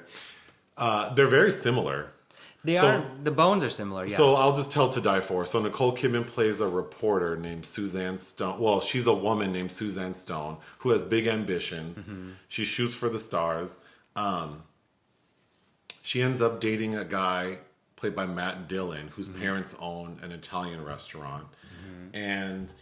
Uh, 0.77 1.15
they're 1.15 1.29
very 1.29 1.53
similar. 1.53 2.11
They 2.65 2.75
So- 2.77 2.87
are 2.89 3.05
the 3.23 3.31
bones 3.31 3.63
are 3.63 3.71
similar. 3.71 4.05
Yeah. 4.05 4.17
So 4.17 4.35
I'll 4.35 4.57
just 4.57 4.73
tell 4.73 4.89
to 4.91 5.01
die 5.01 5.21
for. 5.21 5.47
So 5.47 5.63
Nicole 5.63 5.95
Kidman 5.97 6.27
plays 6.27 6.61
a 6.61 6.69
reporter 6.69 7.37
named 7.37 7.65
Suzanne 7.65 8.19
Stone. 8.19 8.59
Well, 8.59 8.81
she's 8.81 9.07
a 9.07 9.15
woman 9.15 9.53
named 9.53 9.71
Suzanne 9.71 10.15
Stone 10.17 10.57
who 10.79 10.91
has 10.91 11.05
big 11.05 11.29
ambitions. 11.29 12.05
She 12.49 12.65
shoots 12.65 12.95
for 12.95 13.09
the 13.09 13.19
stars. 13.21 13.79
Um, 14.17 14.65
she 16.03 16.21
ends 16.21 16.41
up 16.43 16.59
dating 16.61 16.97
a 16.97 17.05
guy 17.05 17.59
played 17.95 18.17
by 18.17 18.27
Matt 18.27 18.67
Dillon, 18.69 19.09
whose 19.15 19.29
parents 19.29 19.77
own 19.81 20.19
an 20.23 20.33
Italian 20.33 20.85
restaurant, 20.85 21.47
and 22.13 22.73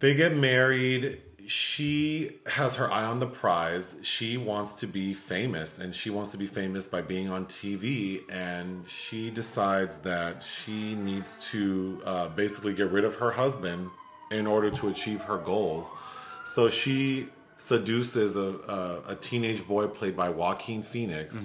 they 0.00 0.14
get 0.14 0.34
married. 0.34 1.20
She 1.46 2.32
has 2.46 2.76
her 2.76 2.90
eye 2.90 3.04
on 3.04 3.20
the 3.20 3.26
prize. 3.26 4.00
She 4.02 4.36
wants 4.36 4.74
to 4.74 4.86
be 4.86 5.14
famous, 5.14 5.78
and 5.78 5.94
she 5.94 6.10
wants 6.10 6.32
to 6.32 6.38
be 6.38 6.46
famous 6.46 6.88
by 6.88 7.02
being 7.02 7.28
on 7.28 7.46
TV. 7.46 8.22
And 8.30 8.88
she 8.88 9.30
decides 9.30 9.98
that 9.98 10.42
she 10.42 10.94
needs 10.94 11.50
to 11.50 12.00
uh, 12.04 12.28
basically 12.28 12.74
get 12.74 12.90
rid 12.90 13.04
of 13.04 13.16
her 13.16 13.30
husband 13.30 13.90
in 14.30 14.46
order 14.46 14.70
to 14.70 14.88
achieve 14.88 15.22
her 15.22 15.38
goals. 15.38 15.92
So 16.44 16.68
she 16.68 17.28
seduces 17.58 18.36
a, 18.36 18.40
a, 18.68 19.02
a 19.12 19.14
teenage 19.16 19.66
boy 19.66 19.86
played 19.86 20.16
by 20.16 20.28
Joaquin 20.28 20.82
Phoenix 20.82 21.42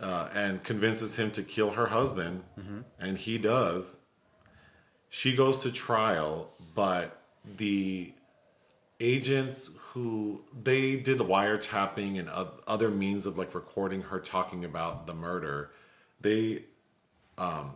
uh, 0.00 0.28
and 0.34 0.62
convinces 0.62 1.18
him 1.18 1.30
to 1.32 1.42
kill 1.42 1.70
her 1.70 1.86
husband, 1.86 2.44
and 3.00 3.18
he 3.18 3.38
does. 3.38 4.00
She 5.08 5.34
goes 5.36 5.62
to 5.62 5.72
trial, 5.72 6.50
but 6.74 7.21
the 7.44 8.12
agents 9.00 9.70
who 9.78 10.42
they 10.62 10.96
did 10.96 11.18
wiretapping 11.18 12.18
and 12.18 12.28
other 12.66 12.90
means 12.90 13.26
of 13.26 13.36
like 13.36 13.54
recording 13.54 14.02
her 14.02 14.20
talking 14.20 14.64
about 14.64 15.06
the 15.06 15.14
murder, 15.14 15.70
they 16.20 16.64
um, 17.38 17.72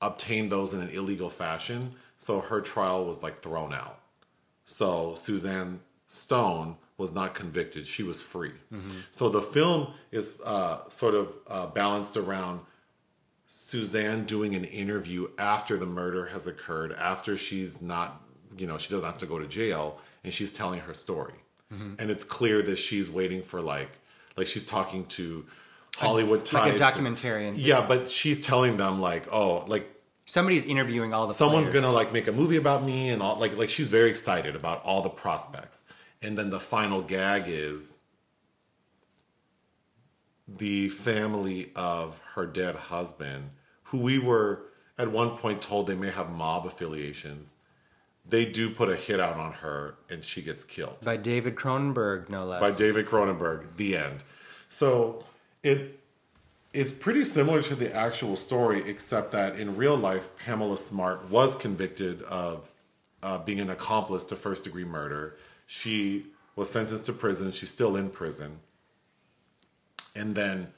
obtained 0.00 0.52
those 0.52 0.74
in 0.74 0.80
an 0.80 0.90
illegal 0.90 1.30
fashion. 1.30 1.94
So 2.18 2.40
her 2.40 2.60
trial 2.60 3.06
was 3.06 3.22
like 3.22 3.40
thrown 3.40 3.72
out. 3.72 3.98
So 4.64 5.14
Suzanne 5.14 5.80
Stone 6.06 6.76
was 6.98 7.14
not 7.14 7.34
convicted; 7.34 7.86
she 7.86 8.02
was 8.02 8.20
free. 8.20 8.52
So 9.10 9.30
the 9.30 9.40
film 9.40 9.94
is 10.12 10.42
uh, 10.44 10.88
sort 10.88 11.14
of 11.14 11.34
uh, 11.48 11.66
balanced 11.68 12.16
around 12.16 12.60
Suzanne 13.46 14.24
doing 14.26 14.54
an 14.54 14.64
interview 14.64 15.28
after 15.38 15.76
the 15.76 15.86
murder 15.86 16.26
has 16.26 16.46
occurred, 16.46 16.92
after 16.92 17.36
she's 17.36 17.80
not, 17.82 18.22
you 18.56 18.66
know, 18.66 18.78
she 18.78 18.90
doesn't 18.90 19.06
have 19.08 19.18
to 19.18 19.26
go 19.26 19.38
to 19.38 19.46
jail, 19.46 19.98
and 20.24 20.32
she's 20.32 20.50
telling 20.52 20.80
her 20.80 20.94
story. 20.94 21.34
And 21.70 22.10
it's 22.10 22.24
clear 22.24 22.62
that 22.62 22.78
she's 22.78 23.08
waiting 23.08 23.42
for 23.44 23.60
like, 23.60 23.90
like 24.36 24.48
she's 24.48 24.66
talking 24.66 25.06
to 25.06 25.46
Hollywood 25.96 26.52
like 26.52 26.74
a 26.74 26.78
types. 26.78 26.96
documentarian. 26.96 27.54
Yeah, 27.56 27.86
but 27.86 28.08
she's 28.08 28.44
telling 28.44 28.76
them 28.76 29.00
like, 29.00 29.32
oh, 29.32 29.64
like 29.68 29.88
Somebody's 30.26 30.64
interviewing 30.66 31.12
all 31.14 31.26
the. 31.28 31.32
someone's 31.32 31.68
players. 31.70 31.84
gonna 31.84 31.94
like 31.94 32.12
make 32.12 32.26
a 32.26 32.32
movie 32.32 32.56
about 32.56 32.82
me 32.84 33.10
and 33.10 33.22
all 33.22 33.36
like 33.38 33.56
like 33.56 33.68
she's 33.68 33.88
very 33.88 34.10
excited 34.10 34.56
about 34.56 34.82
all 34.84 35.02
the 35.02 35.08
prospects 35.10 35.84
and 36.22 36.36
then 36.38 36.50
the 36.50 36.60
final 36.60 37.02
gag 37.02 37.44
is 37.46 37.98
the 40.48 40.88
family 40.88 41.70
of 41.76 42.20
her 42.34 42.46
dead 42.46 42.74
husband 42.74 43.50
who 43.84 43.98
we 43.98 44.18
were 44.18 44.62
at 44.98 45.10
one 45.10 45.36
point 45.36 45.62
told 45.62 45.86
they 45.86 45.94
may 45.94 46.10
have 46.10 46.30
mob 46.30 46.66
affiliations 46.66 47.54
they 48.30 48.46
do 48.46 48.70
put 48.70 48.88
a 48.88 48.96
hit 48.96 49.20
out 49.20 49.36
on 49.36 49.52
her 49.54 49.96
and 50.08 50.24
she 50.24 50.42
gets 50.42 50.64
killed 50.64 50.98
by 51.04 51.16
David 51.16 51.54
Cronenberg, 51.56 52.28
no 52.28 52.44
less. 52.44 52.60
by 52.60 52.76
David 52.76 53.06
Cronenberg. 53.06 53.76
The 53.76 53.96
end. 53.96 54.24
So 54.68 55.24
it 55.62 56.00
it's 56.72 56.92
pretty 56.92 57.24
similar 57.24 57.62
to 57.62 57.74
the 57.74 57.94
actual 57.94 58.36
story, 58.36 58.88
except 58.88 59.32
that 59.32 59.58
in 59.58 59.76
real 59.76 59.96
life, 59.96 60.30
Pamela 60.38 60.78
Smart 60.78 61.28
was 61.28 61.56
convicted 61.56 62.22
of 62.22 62.70
uh, 63.22 63.38
being 63.38 63.58
an 63.60 63.70
accomplice 63.70 64.24
to 64.26 64.36
first 64.36 64.64
degree 64.64 64.84
murder. 64.84 65.36
She 65.66 66.26
was 66.54 66.70
sentenced 66.70 67.06
to 67.06 67.12
prison. 67.12 67.50
She's 67.50 67.70
still 67.70 67.96
in 67.96 68.10
prison. 68.10 68.60
And 70.14 70.34
then 70.34 70.68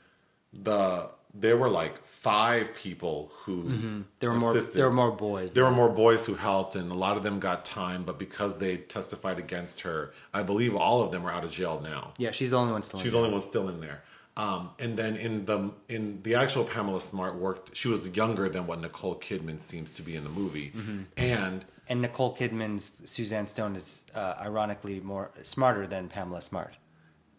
the 0.52 1.10
there 1.34 1.56
were 1.56 1.68
like 1.68 1.98
five 2.04 2.74
people 2.74 3.30
who 3.34 4.04
There 4.20 4.30
were 4.30 4.38
more. 4.38 4.50
assisted. 4.50 4.78
There 4.78 4.86
were 4.88 4.94
more 4.94 5.10
boys. 5.12 5.54
There 5.54 5.64
were 5.64 5.70
more 5.70 5.88
boys 5.88 6.26
who 6.26 6.34
helped, 6.34 6.76
and 6.76 6.90
a 6.90 6.94
lot 6.94 7.16
of 7.16 7.22
them 7.22 7.40
got 7.40 7.64
time. 7.64 8.02
But 8.04 8.18
because 8.18 8.58
they 8.58 8.76
testified 8.76 9.38
against 9.38 9.80
her, 9.82 10.12
I 10.34 10.42
believe 10.42 10.74
all 10.76 11.02
of 11.02 11.10
them 11.12 11.26
are 11.26 11.30
out 11.32 11.44
of 11.44 11.50
jail 11.50 11.80
now. 11.82 12.12
yeah, 12.18 12.30
she's 12.32 12.50
the 12.50 12.58
only 12.58 12.72
one 12.72 12.82
still. 12.82 12.98
in 13.00 13.04
She's 13.04 13.12
the 13.12 13.18
only 13.18 13.30
one 13.32 13.42
still 13.42 13.68
in 13.68 13.80
there. 13.80 14.02
Um, 14.36 14.70
and 14.78 14.96
then 14.96 15.16
in 15.16 15.44
the 15.44 15.72
in 15.90 16.22
the 16.22 16.34
actual 16.36 16.64
Pamela 16.64 17.00
Smart 17.02 17.34
worked, 17.36 17.76
she 17.76 17.88
was 17.88 18.08
younger 18.16 18.48
than 18.48 18.66
what 18.66 18.80
Nicole 18.80 19.16
Kidman 19.16 19.60
seems 19.60 19.92
to 19.94 20.02
be 20.02 20.16
in 20.16 20.24
the 20.24 20.30
movie, 20.30 20.72
and 21.18 21.64
And 21.88 22.00
Nicole 22.00 22.34
Kidman's 22.34 23.02
Suzanne 23.10 23.46
Stone 23.46 23.74
is 23.74 24.04
uh, 24.14 24.34
ironically 24.40 25.00
more 25.00 25.32
smarter 25.42 25.86
than 25.86 26.08
Pamela 26.08 26.40
Smart. 26.40 26.76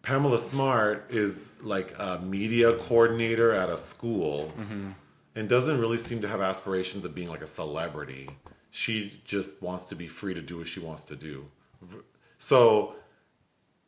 Pamela 0.04 0.38
Smart 0.38 1.06
is 1.10 1.50
like 1.62 1.94
a 1.98 2.20
media 2.20 2.76
coordinator 2.76 3.52
at 3.52 3.70
a 3.70 3.78
school 3.78 4.52
mm-hmm. 4.58 4.90
and 5.34 5.48
doesn't 5.48 5.80
really 5.80 5.98
seem 5.98 6.20
to 6.20 6.28
have 6.28 6.42
aspirations 6.42 7.04
of 7.04 7.14
being 7.14 7.28
like 7.28 7.42
a 7.42 7.46
celebrity. 7.46 8.28
She 8.70 9.12
just 9.24 9.62
wants 9.62 9.84
to 9.84 9.96
be 9.96 10.06
free 10.06 10.34
to 10.34 10.42
do 10.42 10.58
what 10.58 10.66
she 10.66 10.78
wants 10.78 11.06
to 11.06 11.16
do. 11.16 11.46
So 12.36 12.96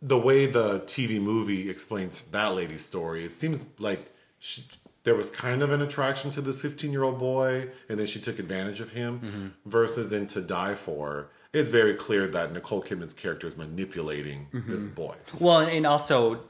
the 0.00 0.18
way 0.18 0.46
the 0.46 0.80
TV 0.80 1.20
movie 1.20 1.68
explains 1.68 2.22
that 2.22 2.54
lady's 2.54 2.84
story, 2.84 3.24
it 3.24 3.32
seems 3.32 3.66
like 3.78 4.10
she, 4.38 4.64
there 5.04 5.14
was 5.14 5.30
kind 5.30 5.62
of 5.62 5.70
an 5.70 5.82
attraction 5.82 6.30
to 6.32 6.40
this 6.40 6.60
15 6.62 6.92
year 6.92 7.02
old 7.02 7.18
boy 7.18 7.68
and 7.90 7.98
then 7.98 8.06
she 8.06 8.20
took 8.20 8.38
advantage 8.38 8.80
of 8.80 8.92
him 8.92 9.20
mm-hmm. 9.20 9.46
versus 9.68 10.14
in 10.14 10.26
To 10.28 10.40
Die 10.40 10.74
For. 10.74 11.28
It's 11.56 11.70
very 11.70 11.94
clear 11.94 12.26
that 12.28 12.52
Nicole 12.52 12.82
Kidman's 12.82 13.14
character 13.14 13.46
is 13.46 13.56
manipulating 13.56 14.48
this 14.52 14.84
boy. 14.84 15.14
Well, 15.38 15.60
and 15.60 15.86
also 15.86 16.40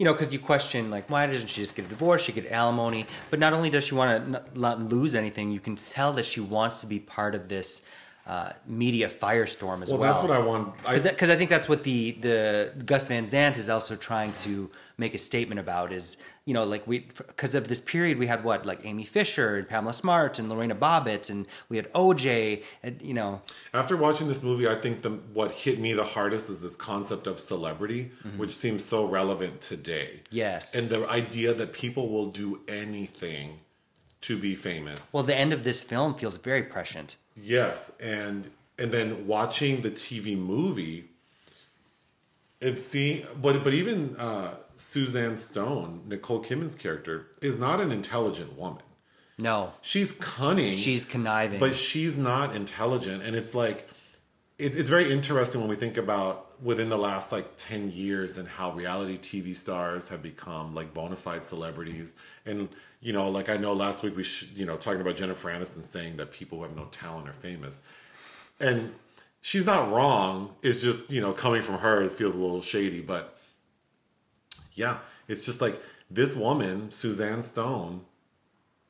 you 0.00 0.04
know, 0.04 0.14
because 0.14 0.32
you 0.32 0.38
question 0.38 0.90
like, 0.90 1.10
why 1.10 1.26
doesn't 1.26 1.48
she 1.48 1.60
just 1.60 1.76
get 1.76 1.84
a 1.84 1.88
divorce? 1.88 2.22
She 2.22 2.32
get 2.32 2.50
alimony, 2.50 3.04
but 3.28 3.38
not 3.38 3.52
only 3.52 3.68
does 3.68 3.84
she 3.84 3.94
want 3.94 4.32
to 4.32 4.42
not 4.58 4.80
lose 4.80 5.14
anything, 5.14 5.52
you 5.52 5.60
can 5.60 5.76
tell 5.76 6.14
that 6.14 6.24
she 6.24 6.40
wants 6.40 6.80
to 6.80 6.86
be 6.86 6.98
part 6.98 7.34
of 7.34 7.48
this 7.48 7.82
uh, 8.26 8.52
media 8.66 9.10
firestorm 9.10 9.82
as 9.82 9.90
well. 9.90 10.00
Well, 10.00 10.12
that's 10.12 10.26
what 10.26 10.30
I 10.30 10.38
want. 10.38 10.74
Because 10.76 11.28
I 11.28 11.36
think 11.36 11.50
that's 11.50 11.68
what 11.68 11.84
the 11.84 12.12
the 12.12 12.72
Gus 12.86 13.08
Van 13.08 13.26
Sant 13.26 13.58
is 13.58 13.68
also 13.68 13.94
trying 13.94 14.32
to 14.44 14.70
make 14.96 15.14
a 15.14 15.18
statement 15.18 15.58
about 15.58 15.92
is 15.92 16.16
you 16.50 16.54
know 16.58 16.64
like 16.74 16.84
we 16.92 16.96
because 17.32 17.54
of 17.54 17.64
this 17.72 17.80
period 17.94 18.14
we 18.22 18.26
had 18.26 18.40
what 18.48 18.60
like 18.70 18.80
Amy 18.90 19.04
Fisher 19.16 19.48
and 19.58 19.64
Pamela 19.72 19.94
Smart 20.04 20.32
and 20.40 20.48
Lorena 20.52 20.74
Bobbitt 20.86 21.24
and 21.32 21.40
we 21.70 21.74
had 21.80 21.86
OJ 22.04 22.64
and 22.84 22.94
you 23.10 23.14
know 23.20 23.30
After 23.72 23.94
watching 24.06 24.26
this 24.32 24.42
movie, 24.48 24.66
I 24.74 24.76
think 24.84 24.94
the 25.06 25.12
what 25.38 25.50
hit 25.64 25.76
me 25.84 25.90
the 26.02 26.08
hardest 26.16 26.46
is 26.52 26.58
this 26.66 26.76
concept 26.92 27.24
of 27.32 27.36
celebrity, 27.52 28.02
which 28.40 28.50
seems 28.64 28.80
so 28.94 28.98
relevant 29.20 29.54
today. 29.72 30.10
yes 30.42 30.62
And 30.76 30.84
the 30.94 31.00
idea 31.22 31.50
that 31.60 31.68
people 31.84 32.04
will 32.14 32.30
do 32.44 32.48
anything 32.82 33.46
to 34.28 34.32
be 34.46 34.52
famous. 34.70 35.00
well 35.14 35.26
the 35.32 35.38
end 35.44 35.52
of 35.58 35.60
this 35.68 35.80
film 35.92 36.10
feels 36.20 36.36
very 36.50 36.64
prescient 36.74 37.10
Yes, 37.56 37.78
and 38.18 38.38
and 38.80 38.88
then 38.96 39.08
watching 39.36 39.72
the 39.86 39.92
TV 40.04 40.26
movie, 40.54 40.98
and 42.66 42.76
see, 42.90 43.24
but 43.44 43.54
but 43.66 43.72
even 43.82 43.98
uh, 44.28 44.50
Suzanne 44.80 45.36
Stone, 45.36 46.02
Nicole 46.06 46.42
Kidman's 46.42 46.74
character, 46.74 47.26
is 47.42 47.58
not 47.58 47.80
an 47.80 47.92
intelligent 47.92 48.56
woman. 48.58 48.82
no 49.38 49.72
She's 49.82 50.12
cunning. 50.12 50.74
she's 50.76 51.04
conniving 51.04 51.60
but 51.60 51.74
she's 51.74 52.16
not 52.16 52.54
intelligent 52.56 53.22
and 53.22 53.36
it's 53.36 53.54
like 53.54 53.88
it, 54.58 54.76
it's 54.78 54.90
very 54.90 55.10
interesting 55.10 55.60
when 55.60 55.70
we 55.70 55.76
think 55.76 55.96
about 55.96 56.62
within 56.62 56.90
the 56.90 56.98
last 56.98 57.32
like 57.32 57.46
10 57.56 57.90
years 57.92 58.36
and 58.36 58.46
how 58.46 58.72
reality 58.72 59.16
tv 59.18 59.56
stars 59.56 60.08
have 60.10 60.22
become 60.22 60.74
like 60.74 60.92
bona 60.92 61.16
fide 61.16 61.42
celebrities 61.44 62.14
and 62.44 62.68
you 63.00 63.12
know 63.14 63.30
like 63.30 63.48
i 63.48 63.56
know 63.56 63.72
last 63.72 64.02
week 64.02 64.14
we 64.16 64.22
sh- 64.22 64.48
you 64.54 64.66
know 64.66 64.76
talking 64.76 65.00
about 65.00 65.16
jennifer 65.16 65.48
aniston 65.50 65.82
saying 65.82 66.16
that 66.18 66.30
people 66.32 66.58
who 66.58 66.64
have 66.64 66.76
no 66.76 66.84
talent 66.90 67.26
are 67.28 67.32
famous 67.32 67.80
and 68.60 68.92
she's 69.40 69.64
not 69.64 69.90
wrong 69.90 70.54
it's 70.62 70.82
just 70.82 71.10
you 71.10 71.20
know 71.22 71.32
coming 71.32 71.62
from 71.62 71.78
her 71.78 72.02
it 72.02 72.12
feels 72.12 72.34
a 72.34 72.36
little 72.36 72.60
shady 72.60 73.00
but 73.00 73.38
yeah 74.80 74.96
it's 75.28 75.44
just 75.44 75.60
like 75.60 75.80
this 76.10 76.34
woman 76.34 76.90
suzanne 76.90 77.42
stone 77.42 78.04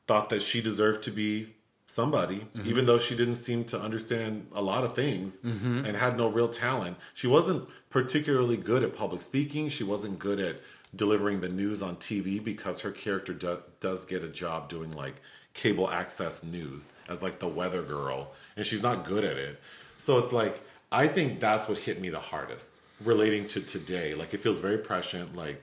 thought 0.07 0.29
that 0.29 0.41
she 0.41 0.61
deserved 0.61 1.03
to 1.03 1.11
be 1.11 1.47
somebody, 1.91 2.37
mm-hmm. 2.37 2.67
even 2.67 2.85
though 2.85 2.97
she 2.97 3.15
didn't 3.15 3.35
seem 3.35 3.65
to 3.65 3.79
understand 3.79 4.47
a 4.53 4.61
lot 4.61 4.83
of 4.83 4.95
things 4.95 5.41
mm-hmm. 5.41 5.85
and 5.85 5.97
had 5.97 6.17
no 6.17 6.29
real 6.29 6.47
talent. 6.47 6.97
She 7.13 7.27
wasn't 7.27 7.67
particularly 7.89 8.55
good 8.55 8.81
at 8.83 8.95
public 8.95 9.21
speaking. 9.21 9.67
She 9.67 9.83
wasn't 9.83 10.17
good 10.17 10.39
at 10.39 10.59
delivering 10.95 11.41
the 11.41 11.49
news 11.49 11.81
on 11.81 11.97
TV 11.97 12.41
because 12.43 12.81
her 12.81 12.91
character 12.91 13.33
do, 13.33 13.57
does 13.79 14.05
get 14.05 14.23
a 14.23 14.29
job 14.29 14.69
doing 14.69 14.91
like 14.91 15.21
cable 15.53 15.89
access 15.89 16.43
news 16.43 16.93
as 17.09 17.21
like 17.21 17.39
the 17.39 17.47
weather 17.47 17.81
girl, 17.81 18.31
and 18.55 18.65
she's 18.65 18.81
not 18.81 19.03
good 19.03 19.25
at 19.25 19.37
it. 19.37 19.59
So 19.97 20.17
it's 20.17 20.31
like, 20.31 20.61
I 20.91 21.07
think 21.07 21.39
that's 21.39 21.67
what 21.67 21.77
hit 21.77 22.01
me 22.01 22.09
the 22.09 22.19
hardest 22.19 22.75
relating 23.03 23.47
to 23.47 23.61
today. 23.61 24.13
Like, 24.13 24.33
it 24.33 24.39
feels 24.39 24.59
very 24.59 24.77
prescient. 24.77 25.35
Like, 25.35 25.61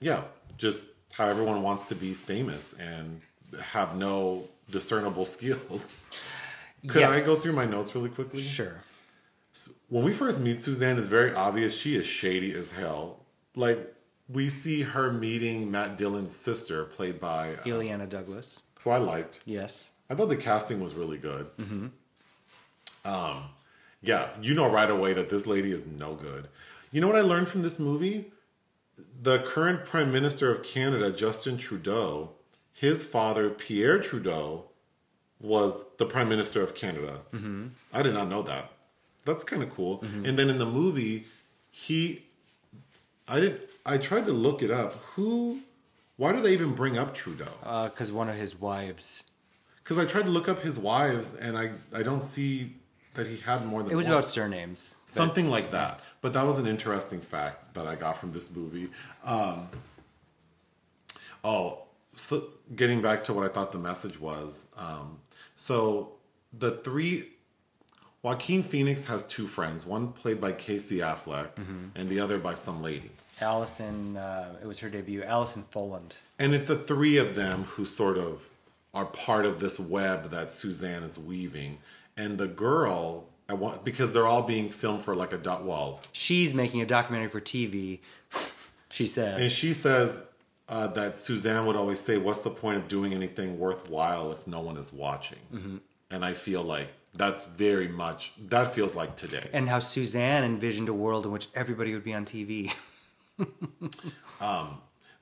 yeah, 0.00 0.22
just 0.58 0.88
how 1.12 1.26
everyone 1.26 1.62
wants 1.62 1.84
to 1.86 1.94
be 1.94 2.14
famous 2.14 2.74
and 2.74 3.20
have 3.60 3.96
no 3.96 4.48
discernible 4.70 5.24
skills. 5.36 5.96
Could 6.86 7.02
I 7.02 7.20
go 7.20 7.34
through 7.34 7.52
my 7.52 7.64
notes 7.64 7.94
really 7.94 8.10
quickly? 8.10 8.40
sure 8.40 8.76
When 9.88 10.04
we 10.04 10.12
first 10.12 10.40
meet 10.40 10.60
Suzanne, 10.60 10.98
it's 10.98 11.08
very 11.08 11.32
obvious 11.34 11.76
she 11.76 11.96
is 11.96 12.06
shady 12.06 12.54
as 12.54 12.72
hell. 12.72 13.20
Like 13.56 13.94
we 14.28 14.48
see 14.48 14.82
her 14.82 15.10
meeting 15.10 15.70
Matt 15.70 15.96
Dillon's 15.96 16.36
sister, 16.36 16.84
played 16.84 17.18
by 17.20 17.54
uh, 17.54 17.62
Illeana 17.64 18.08
Douglas 18.08 18.62
who 18.80 18.90
I 18.90 18.98
liked. 18.98 19.40
yes 19.46 19.90
I 20.08 20.14
thought 20.14 20.28
the 20.28 20.36
casting 20.36 20.80
was 20.80 20.94
really 20.94 21.18
good. 21.18 21.48
Um, 23.04 23.42
yeah, 24.02 24.28
you 24.40 24.54
know 24.54 24.70
right 24.70 24.90
away 24.90 25.12
that 25.14 25.28
this 25.30 25.46
lady 25.46 25.72
is 25.72 25.86
no 25.86 26.14
good. 26.14 26.48
You 26.92 27.00
know 27.00 27.08
what 27.08 27.16
I 27.16 27.22
learned 27.22 27.48
from 27.48 27.62
this 27.62 27.78
movie? 27.78 28.30
The 29.22 29.40
current 29.40 29.84
Prime 29.84 30.12
Minister 30.12 30.50
of 30.50 30.62
Canada, 30.62 31.10
Justin 31.10 31.56
Trudeau, 31.56 32.32
his 32.72 33.04
father, 33.04 33.50
Pierre 33.50 33.98
Trudeau, 33.98 34.66
was 35.40 35.86
the 35.98 36.06
Prime 36.06 36.28
Minister 36.28 36.62
of 36.62 36.74
Canada. 36.74 37.20
Mm-hmm. 37.32 37.68
I 37.92 38.02
did 38.02 38.14
not 38.14 38.28
know 38.28 38.42
that. 38.42 38.70
That's 39.24 39.44
kind 39.44 39.62
of 39.62 39.70
cool. 39.70 39.98
Mm-hmm. 39.98 40.24
And 40.24 40.38
then 40.38 40.48
in 40.48 40.58
the 40.58 40.66
movie, 40.66 41.26
he, 41.70 42.24
I 43.28 43.40
did, 43.40 43.60
I 43.84 43.98
tried 43.98 44.24
to 44.26 44.32
look 44.32 44.62
it 44.62 44.70
up. 44.70 44.92
Who, 45.14 45.60
why 46.16 46.32
do 46.32 46.40
they 46.40 46.52
even 46.52 46.72
bring 46.74 46.96
up 46.96 47.12
Trudeau? 47.12 47.44
Uh, 47.62 47.88
because 47.88 48.10
one 48.12 48.28
of 48.30 48.36
his 48.36 48.58
wives 48.58 49.24
Because 49.82 49.98
I 49.98 50.04
tried 50.04 50.24
to 50.24 50.30
look 50.30 50.48
up 50.48 50.62
his 50.62 50.78
wives, 50.78 51.36
and 51.36 51.56
I 51.56 51.70
I 51.92 52.02
don't 52.02 52.22
see 52.22 52.74
that 53.16 53.26
he 53.26 53.36
had 53.38 53.66
more 53.66 53.82
than. 53.82 53.92
it 53.92 53.96
was 53.96 54.06
one. 54.06 54.14
about 54.14 54.24
surnames 54.24 54.94
something 55.04 55.50
like 55.50 55.72
that. 55.72 56.00
But 56.20 56.32
that 56.32 56.44
was 56.44 56.58
an 56.58 56.66
interesting 56.66 57.20
fact 57.20 57.74
that 57.74 57.86
I 57.86 57.94
got 57.96 58.16
from 58.18 58.32
this 58.32 58.54
movie. 58.54 58.88
Um, 59.24 59.68
oh, 61.44 61.82
so 62.14 62.44
getting 62.74 63.02
back 63.02 63.24
to 63.24 63.32
what 63.34 63.44
I 63.44 63.52
thought 63.52 63.72
the 63.72 63.78
message 63.78 64.20
was. 64.20 64.68
Um, 64.76 65.18
so 65.54 66.12
the 66.52 66.72
three. 66.72 67.30
Joaquin 68.22 68.64
Phoenix 68.64 69.04
has 69.04 69.24
two 69.24 69.46
friends, 69.46 69.86
one 69.86 70.08
played 70.12 70.40
by 70.40 70.50
Casey 70.50 70.98
Affleck 70.98 71.50
and 71.94 72.08
the 72.08 72.18
other 72.18 72.38
by 72.38 72.54
some 72.54 72.82
lady. 72.82 73.12
Allison, 73.40 74.16
uh, 74.16 74.56
it 74.60 74.66
was 74.66 74.80
her 74.80 74.88
debut. 74.90 75.22
Alison 75.22 75.62
Folland. 75.72 76.16
And 76.36 76.52
it's 76.52 76.66
the 76.66 76.76
three 76.76 77.18
of 77.18 77.36
them 77.36 77.64
who 77.64 77.84
sort 77.84 78.18
of 78.18 78.48
are 78.92 79.04
part 79.04 79.44
of 79.46 79.60
this 79.60 79.78
web 79.78 80.30
that 80.30 80.50
Suzanne 80.50 81.04
is 81.04 81.16
weaving. 81.16 81.78
And 82.16 82.38
the 82.38 82.46
girl, 82.48 83.28
I 83.48 83.54
want 83.54 83.84
because 83.84 84.12
they're 84.12 84.26
all 84.26 84.42
being 84.42 84.70
filmed 84.70 85.02
for 85.02 85.14
like 85.14 85.32
a 85.32 85.38
dot 85.38 85.64
wall. 85.64 86.00
She's 86.12 86.54
making 86.54 86.80
a 86.80 86.86
documentary 86.86 87.28
for 87.28 87.40
TV. 87.40 88.00
she 88.90 89.06
says. 89.06 89.40
And 89.40 89.52
she 89.52 89.74
says 89.74 90.26
uh, 90.68 90.86
that 90.88 91.16
Suzanne 91.16 91.66
would 91.66 91.76
always 91.76 92.00
say, 92.00 92.16
"What's 92.18 92.42
the 92.42 92.50
point 92.50 92.78
of 92.78 92.88
doing 92.88 93.12
anything 93.12 93.58
worthwhile 93.58 94.32
if 94.32 94.46
no 94.46 94.60
one 94.60 94.76
is 94.76 94.92
watching?" 94.92 95.80
And 96.10 96.24
I 96.24 96.32
feel 96.32 96.62
like 96.62 96.88
that's 97.14 97.44
very 97.44 97.88
much 97.88 98.32
that 98.48 98.74
feels 98.74 98.94
like 98.94 99.16
today. 99.16 99.48
and 99.52 99.68
how 99.68 99.78
Suzanne 99.78 100.44
envisioned 100.44 100.88
a 100.88 100.94
world 100.94 101.24
in 101.26 101.32
which 101.32 101.48
everybody 101.54 101.92
would 101.94 102.04
be 102.04 102.14
on 102.14 102.24
TV. 102.24 102.72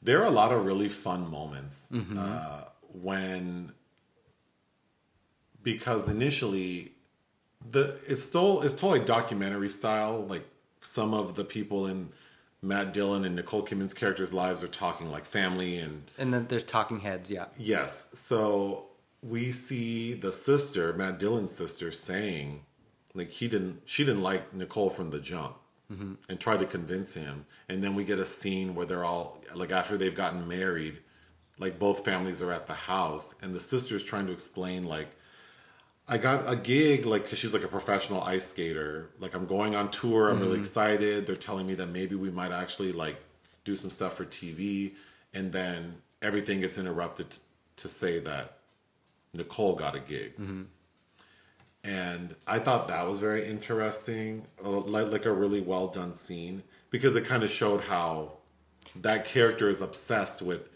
there 0.02 0.20
are 0.20 0.26
a 0.26 0.30
lot 0.30 0.52
of 0.52 0.64
really 0.64 0.88
fun 0.88 1.30
moments 1.30 1.88
uh, 2.16 2.64
when 2.92 3.72
because 5.64 6.08
initially 6.08 6.92
the 7.68 7.98
it's 8.06 8.22
still 8.22 8.62
it's 8.62 8.80
like 8.82 9.06
documentary 9.06 9.68
style 9.70 10.24
like 10.24 10.44
some 10.80 11.12
of 11.12 11.34
the 11.34 11.44
people 11.44 11.86
in 11.86 12.10
Matt 12.62 12.94
Dillon 12.94 13.24
and 13.24 13.36
Nicole 13.36 13.64
Kidman's 13.64 13.94
characters' 13.94 14.32
lives 14.32 14.62
are 14.62 14.68
talking 14.68 15.10
like 15.10 15.24
family 15.24 15.76
and 15.78 16.10
and 16.16 16.32
then 16.32 16.46
there's 16.46 16.64
talking 16.64 17.00
heads, 17.00 17.30
yeah. 17.30 17.46
yes. 17.58 18.10
So 18.18 18.86
we 19.22 19.52
see 19.52 20.14
the 20.14 20.32
sister 20.32 20.92
Matt 20.92 21.18
Dillon's 21.18 21.52
sister 21.52 21.90
saying 21.90 22.62
like 23.14 23.30
he 23.30 23.48
didn't 23.48 23.82
she 23.84 24.04
didn't 24.04 24.22
like 24.22 24.54
Nicole 24.54 24.90
from 24.90 25.10
the 25.10 25.20
jump 25.20 25.56
mm-hmm. 25.92 26.14
and 26.28 26.40
tried 26.40 26.60
to 26.60 26.66
convince 26.66 27.14
him. 27.14 27.46
And 27.68 27.82
then 27.82 27.94
we 27.94 28.04
get 28.04 28.18
a 28.18 28.26
scene 28.26 28.74
where 28.74 28.86
they're 28.86 29.04
all 29.04 29.42
like 29.54 29.72
after 29.72 29.96
they've 29.96 30.14
gotten 30.14 30.46
married 30.48 31.00
like 31.58 31.78
both 31.78 32.04
families 32.04 32.42
are 32.42 32.52
at 32.52 32.66
the 32.66 32.74
house 32.74 33.34
and 33.40 33.54
the 33.54 33.60
sister's 33.60 34.02
trying 34.02 34.26
to 34.26 34.32
explain 34.32 34.84
like 34.84 35.08
I 36.06 36.18
got 36.18 36.50
a 36.50 36.56
gig 36.56 37.06
like 37.06 37.26
cuz 37.26 37.38
she's 37.38 37.54
like 37.54 37.64
a 37.64 37.68
professional 37.68 38.22
ice 38.22 38.46
skater. 38.46 39.10
Like 39.18 39.34
I'm 39.34 39.46
going 39.46 39.74
on 39.74 39.90
tour. 39.90 40.28
I'm 40.28 40.40
really 40.40 40.58
mm. 40.58 40.60
excited. 40.60 41.26
They're 41.26 41.36
telling 41.36 41.66
me 41.66 41.74
that 41.74 41.88
maybe 41.88 42.14
we 42.14 42.30
might 42.30 42.52
actually 42.52 42.92
like 42.92 43.16
do 43.64 43.74
some 43.74 43.90
stuff 43.90 44.16
for 44.16 44.24
TV 44.24 44.92
and 45.32 45.52
then 45.52 46.02
everything 46.20 46.60
gets 46.60 46.78
interrupted 46.78 47.30
t- 47.30 47.38
to 47.76 47.88
say 47.88 48.18
that 48.20 48.58
Nicole 49.32 49.74
got 49.74 49.94
a 49.94 50.00
gig. 50.00 50.36
Mm-hmm. 50.36 50.62
And 51.84 52.34
I 52.46 52.58
thought 52.60 52.88
that 52.88 53.06
was 53.06 53.18
very 53.18 53.46
interesting, 53.46 54.46
like 54.62 55.10
like 55.10 55.26
a 55.26 55.32
really 55.32 55.60
well 55.60 55.88
done 55.88 56.14
scene 56.14 56.62
because 56.90 57.16
it 57.16 57.26
kind 57.26 57.42
of 57.42 57.50
showed 57.50 57.82
how 57.82 58.38
that 58.96 59.26
character 59.26 59.68
is 59.68 59.80
obsessed 59.80 60.40
with 60.40 60.68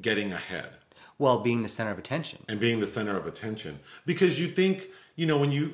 getting 0.00 0.32
ahead 0.32 0.72
Well, 1.20 1.38
being 1.40 1.60
the 1.62 1.68
center 1.68 1.90
of 1.92 1.98
attention. 1.98 2.38
and 2.48 2.58
being 2.58 2.80
the 2.80 2.86
center 2.96 3.16
of 3.16 3.26
attention. 3.26 3.78
Because 4.06 4.40
you 4.40 4.48
think, 4.48 4.88
you 5.16 5.26
know, 5.26 5.38
when 5.38 5.52
you 5.52 5.64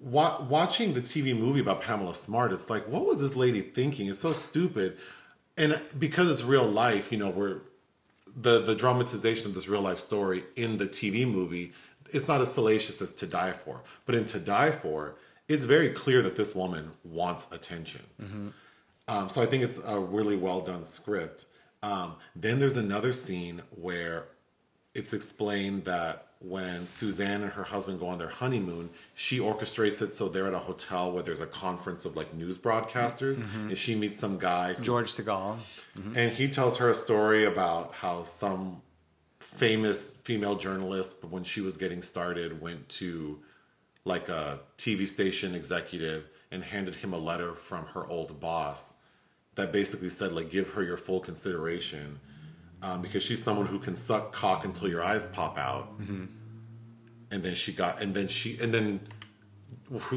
wa- 0.00 0.40
watching 0.56 0.94
the 0.94 1.00
TV 1.02 1.38
movie 1.38 1.60
about 1.60 1.82
Pamela 1.82 2.14
Smart, 2.14 2.50
it's 2.52 2.68
like, 2.70 2.84
what 2.88 3.04
was 3.06 3.20
this 3.20 3.36
lady 3.36 3.60
thinking? 3.60 4.08
It's 4.08 4.18
so 4.20 4.32
stupid. 4.32 4.96
And 5.58 5.80
because 5.98 6.30
it's 6.30 6.42
real 6.44 6.64
life, 6.66 7.12
you 7.12 7.18
know, 7.18 7.30
we're 7.30 7.58
the 8.46 8.60
the 8.60 8.74
dramatization 8.74 9.46
of 9.48 9.54
this 9.54 9.68
real 9.68 9.80
life 9.82 9.98
story 9.98 10.44
in 10.56 10.76
the 10.78 10.86
TV 10.86 11.26
movie, 11.38 11.72
it's 12.12 12.28
not 12.28 12.40
as 12.40 12.52
salacious 12.54 13.00
as 13.02 13.12
To 13.20 13.26
Die 13.26 13.52
For. 13.52 13.82
But 14.06 14.14
in 14.14 14.24
To 14.26 14.38
Die 14.38 14.70
For, 14.70 15.14
it's 15.48 15.64
very 15.66 15.90
clear 15.90 16.20
that 16.22 16.36
this 16.36 16.54
woman 16.54 16.92
wants 17.04 17.50
attention. 17.52 18.02
Um, 19.08 19.28
so 19.28 19.40
I 19.40 19.46
think 19.46 19.62
it's 19.62 19.80
a 19.86 19.98
really 20.00 20.36
well 20.36 20.60
done 20.60 20.84
script. 20.84 21.46
Um, 21.82 22.16
then 22.34 22.58
there's 22.60 22.76
another 22.76 23.12
scene 23.12 23.62
where 23.70 24.26
it's 24.96 25.12
explained 25.12 25.84
that 25.84 26.26
when 26.40 26.86
Suzanne 26.86 27.42
and 27.42 27.52
her 27.52 27.64
husband 27.64 28.00
go 28.00 28.06
on 28.08 28.18
their 28.18 28.28
honeymoon, 28.28 28.90
she 29.14 29.38
orchestrates 29.38 30.00
it 30.00 30.14
so 30.14 30.28
they're 30.28 30.46
at 30.46 30.54
a 30.54 30.58
hotel 30.58 31.12
where 31.12 31.22
there's 31.22 31.40
a 31.40 31.46
conference 31.46 32.04
of 32.04 32.16
like 32.16 32.32
news 32.34 32.58
broadcasters, 32.58 33.42
mm-hmm. 33.42 33.68
and 33.68 33.78
she 33.78 33.94
meets 33.94 34.18
some 34.18 34.38
guy, 34.38 34.74
George 34.80 35.12
Segal. 35.12 35.58
Mm-hmm. 35.98 36.16
and 36.16 36.32
he 36.32 36.48
tells 36.48 36.78
her 36.78 36.90
a 36.90 36.94
story 36.94 37.44
about 37.44 37.94
how 37.94 38.22
some 38.22 38.82
famous 39.38 40.10
female 40.10 40.56
journalist, 40.56 41.24
when 41.24 41.44
she 41.44 41.60
was 41.60 41.76
getting 41.76 42.02
started, 42.02 42.60
went 42.60 42.88
to 42.88 43.38
like 44.04 44.28
a 44.28 44.60
TV 44.78 45.06
station 45.08 45.54
executive 45.54 46.28
and 46.50 46.62
handed 46.62 46.96
him 46.96 47.12
a 47.12 47.18
letter 47.18 47.54
from 47.54 47.86
her 47.86 48.06
old 48.06 48.40
boss 48.40 48.98
that 49.56 49.72
basically 49.72 50.10
said 50.10 50.32
like 50.32 50.50
give 50.50 50.70
her 50.70 50.82
your 50.82 50.96
full 50.96 51.18
consideration 51.18 52.20
um, 52.86 53.02
because 53.02 53.22
she's 53.22 53.42
someone 53.42 53.66
who 53.66 53.78
can 53.78 53.96
suck 53.96 54.32
cock 54.32 54.64
until 54.64 54.88
your 54.88 55.02
eyes 55.02 55.26
pop 55.26 55.58
out. 55.58 55.88
And 55.98 57.42
then 57.42 57.54
she 57.54 57.72
got 57.72 58.00
and 58.00 58.14
then 58.14 58.28
she 58.28 58.56
and 58.60 58.72
then 58.72 59.00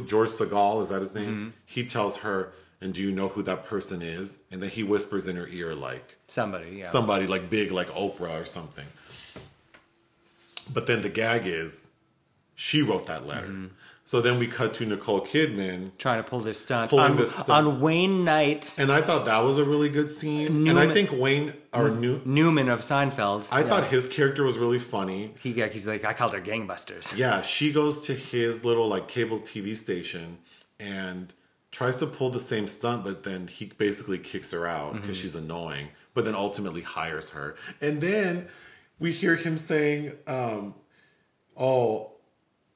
george 0.05 0.29
segal 0.29 0.81
is 0.81 0.89
that 0.89 1.01
his 1.01 1.15
name? 1.15 1.53
He 1.65 1.83
tells 1.83 2.17
her 2.17 2.53
and 2.81 2.93
do 2.93 3.01
you 3.01 3.11
know 3.11 3.29
who 3.29 3.41
that 3.43 3.65
person 3.65 4.01
is? 4.01 4.43
And 4.51 4.61
then 4.61 4.69
he 4.69 4.83
whispers 4.83 5.27
in 5.27 5.35
her 5.35 5.47
ear 5.47 5.73
like 5.73 6.17
Somebody, 6.27 6.77
yeah. 6.77 6.83
somebody 6.83 7.25
like 7.27 7.49
big 7.49 7.71
like 7.71 7.87
oprah 7.89 8.39
or 8.41 8.45
something. 8.45 8.85
But 10.71 10.85
then 10.85 11.01
the 11.01 11.09
gag 11.09 11.41
is 11.45 11.89
she 12.53 12.83
wrote 12.83 13.07
that 13.07 13.25
letter. 13.25 13.47
Mm-hmm. 13.47 13.67
So 14.09 14.21
then 14.21 14.39
we 14.39 14.47
cut 14.47 14.73
to 14.73 14.85
nicole 14.87 15.21
kidman 15.21 15.91
Trying 15.99 16.23
to 16.23 16.27
pull 16.27 16.39
this 16.39 16.59
stunt 16.59 16.89
Pulling 16.89 17.11
on, 17.11 17.15
this 17.17 17.31
stunt. 17.35 17.49
on 17.67 17.79
Wayne 17.79 18.25
Knight 18.25 18.75
and 18.79 18.91
I 18.91 19.01
thought 19.03 19.25
that 19.25 19.43
was 19.43 19.59
a 19.59 19.63
really 19.63 19.89
good 19.89 20.09
scene. 20.09 20.67
and 20.67 20.79
I 20.79 20.87
think 20.91 21.11
Wayne 21.11 21.53
or 21.71 21.89
New, 21.89 22.19
Newman 22.25 22.69
of 22.69 22.79
Seinfeld. 22.79 23.47
I 23.51 23.59
Yeah. 23.59 23.67
thought 23.69 23.85
his 23.85 24.07
character 24.07 24.43
was 24.43 24.57
really 24.57 24.79
funny. 24.79 25.35
he 25.43 25.53
he's 25.53 25.87
like 25.87 26.03
I 26.05 26.13
called 26.13 26.33
her 26.33 26.41
gangbusters. 26.41 27.15
Yeah, 27.23 27.41
she 27.43 27.71
goes 27.71 28.01
to 28.07 28.13
his 28.15 28.65
little 28.65 28.87
like 28.87 29.07
cable 29.07 29.37
TV 29.37 29.77
station 29.77 30.39
and 30.79 31.31
tries 31.71 31.97
to 31.97 32.07
pull 32.07 32.31
the 32.31 32.39
same 32.39 32.67
stunt, 32.67 33.03
but 33.03 33.23
then 33.25 33.45
he 33.47 33.67
basically 33.77 34.17
kicks 34.17 34.49
her 34.51 34.65
out 34.65 34.93
because 34.93 35.17
she's 35.17 35.35
annoying. 35.35 35.89
But 36.15 36.25
then 36.25 36.33
ultimately 36.33 36.81
hires 36.81 37.29
her, 37.37 37.55
and 37.79 38.01
then 38.01 38.47
we 38.97 39.11
hear 39.11 39.35
him 39.35 39.55
saying, 39.55 40.13
um, 40.25 40.73
"Oh." 41.55 42.13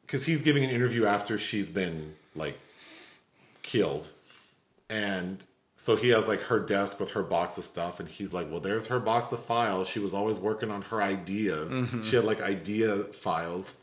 Because 0.06 0.26
he's 0.26 0.42
giving 0.42 0.64
an 0.64 0.70
interview 0.70 1.06
after 1.06 1.38
she's 1.38 1.70
been 1.70 2.16
like 2.36 2.60
killed, 3.62 4.12
and 4.90 5.46
so 5.76 5.96
he 5.96 6.10
has 6.10 6.28
like 6.28 6.42
her 6.44 6.60
desk 6.60 7.00
with 7.00 7.12
her 7.12 7.24
box 7.24 7.58
of 7.58 7.64
stuff, 7.64 8.00
and 8.00 8.08
he's 8.08 8.34
like, 8.34 8.50
"Well, 8.50 8.60
there's 8.60 8.88
her 8.88 9.00
box 9.00 9.32
of 9.32 9.44
files. 9.44 9.88
She 9.88 10.00
was 10.00 10.14
always 10.14 10.40
working 10.40 10.72
on 10.72 10.84
her 10.84 11.02
ideas. 11.02 11.74
Mm-hmm. 11.74 12.02
She 12.02 12.16
had 12.16 12.26
like 12.26 12.42
idea 12.42 13.04
files." 13.06 13.76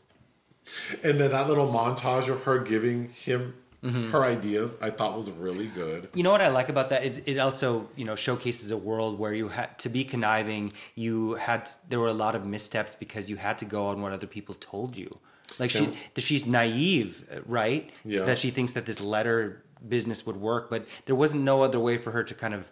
And 1.03 1.19
then 1.19 1.31
that 1.31 1.47
little 1.47 1.67
montage 1.67 2.29
of 2.29 2.43
her 2.43 2.59
giving 2.59 3.09
him 3.09 3.55
mm-hmm. 3.83 4.09
her 4.09 4.23
ideas, 4.23 4.77
I 4.81 4.89
thought 4.89 5.15
was 5.15 5.29
really 5.29 5.67
good. 5.67 6.09
You 6.13 6.23
know 6.23 6.31
what 6.31 6.41
I 6.41 6.47
like 6.47 6.69
about 6.69 6.89
that? 6.89 7.03
It, 7.03 7.23
it 7.25 7.39
also, 7.39 7.89
you 7.95 8.05
know, 8.05 8.15
showcases 8.15 8.71
a 8.71 8.77
world 8.77 9.19
where 9.19 9.33
you 9.33 9.49
had 9.49 9.77
to 9.79 9.89
be 9.89 10.03
conniving. 10.03 10.73
You 10.95 11.35
had 11.35 11.69
there 11.89 11.99
were 11.99 12.07
a 12.07 12.13
lot 12.13 12.35
of 12.35 12.45
missteps 12.45 12.95
because 12.95 13.29
you 13.29 13.35
had 13.35 13.57
to 13.59 13.65
go 13.65 13.87
on 13.87 14.01
what 14.01 14.11
other 14.11 14.27
people 14.27 14.55
told 14.55 14.95
you. 14.95 15.17
Like 15.59 15.71
she, 15.71 15.85
Yeah. 15.85 15.91
she's 16.17 16.45
naive, 16.45 17.25
uh, 17.31 17.41
right? 17.45 17.89
So 18.09 18.25
that 18.25 18.37
she 18.39 18.51
thinks 18.51 18.73
that 18.73 18.85
this 18.85 19.01
letter 19.01 19.63
business 19.87 20.25
would 20.25 20.37
work, 20.37 20.69
but 20.69 20.85
there 21.05 21.15
wasn't 21.15 21.43
no 21.43 21.63
other 21.63 21.79
way 21.79 21.97
for 21.97 22.11
her 22.11 22.23
to 22.23 22.33
kind 22.35 22.53
of 22.53 22.71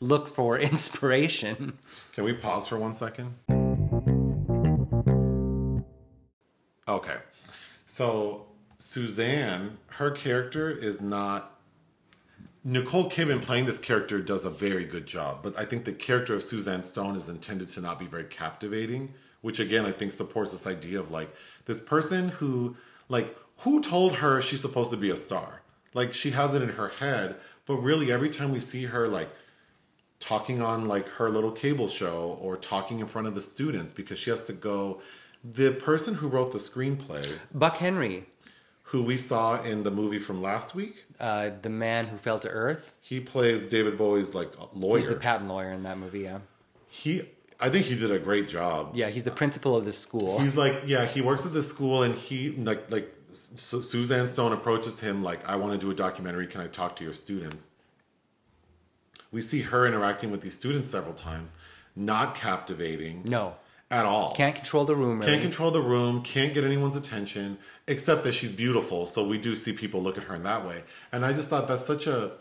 look 0.00 0.28
for 0.28 0.58
inspiration. 0.70 1.78
Can 2.12 2.24
we 2.24 2.32
pause 2.32 2.66
for 2.68 2.78
one 2.78 2.94
second? 2.94 3.34
Okay. 6.88 7.16
So 7.84 8.46
Suzanne, 8.78 9.78
her 9.88 10.10
character 10.10 10.70
is 10.70 11.00
not 11.00 11.52
Nicole 12.64 13.08
Kidman 13.08 13.42
playing 13.42 13.66
this 13.66 13.78
character 13.78 14.20
does 14.20 14.44
a 14.44 14.50
very 14.50 14.84
good 14.84 15.06
job, 15.06 15.38
but 15.42 15.56
I 15.56 15.64
think 15.64 15.84
the 15.84 15.92
character 15.92 16.34
of 16.34 16.42
Suzanne 16.42 16.82
Stone 16.82 17.14
is 17.14 17.28
intended 17.28 17.68
to 17.68 17.80
not 17.80 17.98
be 18.00 18.06
very 18.06 18.24
captivating, 18.24 19.14
which 19.40 19.60
again 19.60 19.86
I 19.86 19.92
think 19.92 20.10
supports 20.10 20.50
this 20.50 20.66
idea 20.66 20.98
of 20.98 21.10
like 21.12 21.32
this 21.66 21.80
person 21.80 22.28
who 22.28 22.76
like 23.08 23.36
who 23.60 23.80
told 23.80 24.14
her 24.14 24.40
she's 24.40 24.60
supposed 24.60 24.90
to 24.90 24.96
be 24.96 25.10
a 25.10 25.16
star? 25.16 25.62
Like 25.94 26.14
she 26.14 26.30
has 26.30 26.54
it 26.54 26.62
in 26.62 26.70
her 26.70 26.88
head, 26.88 27.36
but 27.66 27.76
really 27.76 28.10
every 28.10 28.28
time 28.28 28.52
we 28.52 28.60
see 28.60 28.84
her 28.84 29.06
like 29.06 29.28
talking 30.18 30.62
on 30.62 30.88
like 30.88 31.08
her 31.10 31.28
little 31.28 31.52
cable 31.52 31.88
show 31.88 32.38
or 32.40 32.56
talking 32.56 33.00
in 33.00 33.06
front 33.06 33.28
of 33.28 33.34
the 33.34 33.40
students 33.40 33.92
because 33.92 34.18
she 34.18 34.30
has 34.30 34.44
to 34.44 34.52
go 34.52 35.00
the 35.44 35.70
person 35.70 36.14
who 36.14 36.28
wrote 36.28 36.52
the 36.52 36.58
screenplay 36.58 37.38
Buck 37.54 37.76
Henry, 37.76 38.24
who 38.84 39.02
we 39.02 39.16
saw 39.18 39.62
in 39.62 39.82
the 39.82 39.90
movie 39.90 40.18
from 40.18 40.42
last 40.42 40.74
week 40.74 41.04
uh, 41.20 41.50
the 41.62 41.68
man 41.68 42.06
who 42.06 42.16
fell 42.16 42.38
to 42.38 42.48
earth, 42.48 42.94
he 43.00 43.20
plays 43.20 43.62
david 43.62 43.98
bowie's 43.98 44.34
like 44.34 44.50
lawyer 44.74 44.96
he's 44.96 45.08
the 45.08 45.14
patent 45.14 45.48
lawyer 45.48 45.70
in 45.70 45.82
that 45.82 45.98
movie. 45.98 46.20
Yeah, 46.20 46.38
he 46.88 47.22
i 47.60 47.68
think 47.68 47.86
he 47.86 47.96
did 47.96 48.10
a 48.10 48.18
great 48.18 48.48
job 48.48 48.90
yeah, 48.94 49.08
he's 49.08 49.24
the 49.24 49.30
principal 49.30 49.76
of 49.76 49.84
this 49.84 49.98
school. 49.98 50.38
he's 50.40 50.56
like 50.56 50.74
yeah 50.86 51.04
he 51.04 51.20
works 51.20 51.44
at 51.46 51.52
the 51.52 51.62
school 51.62 52.02
and 52.02 52.14
he 52.14 52.50
like 52.50 52.90
like 52.90 53.12
Su- 53.32 53.82
suzanne 53.82 54.28
stone 54.28 54.52
approaches 54.52 55.00
him 55.00 55.22
like 55.22 55.46
i 55.48 55.56
want 55.56 55.72
to 55.72 55.78
do 55.78 55.90
a 55.90 55.94
documentary 55.94 56.46
can 56.46 56.60
i 56.62 56.66
talk 56.66 56.96
to 56.96 57.04
your 57.04 57.12
students 57.12 57.68
we 59.30 59.42
see 59.42 59.60
her 59.62 59.86
interacting 59.86 60.30
with 60.30 60.40
these 60.40 60.56
students 60.56 60.88
several 60.88 61.12
times 61.14 61.54
not 61.94 62.34
captivating 62.34 63.22
no, 63.26 63.54
at 63.90 64.06
all 64.06 64.34
can't 64.34 64.54
control 64.54 64.84
the 64.84 64.94
room. 64.96 65.18
Really. 65.20 65.30
can't 65.32 65.42
control 65.42 65.70
the 65.70 65.80
room, 65.80 66.22
can't 66.22 66.52
get 66.54 66.64
anyone's 66.64 66.96
attention, 66.96 67.58
except 67.86 68.24
that 68.24 68.32
she's 68.32 68.52
beautiful. 68.52 69.06
So 69.06 69.26
we 69.26 69.38
do 69.38 69.54
see 69.56 69.72
people 69.72 70.02
look 70.02 70.18
at 70.18 70.24
her 70.24 70.34
in 70.34 70.42
that 70.42 70.66
way. 70.66 70.82
And 71.12 71.24
I 71.24 71.32
just 71.32 71.48
thought 71.48 71.68
that's 71.68 71.86
such 71.86 72.06
a 72.06 72.32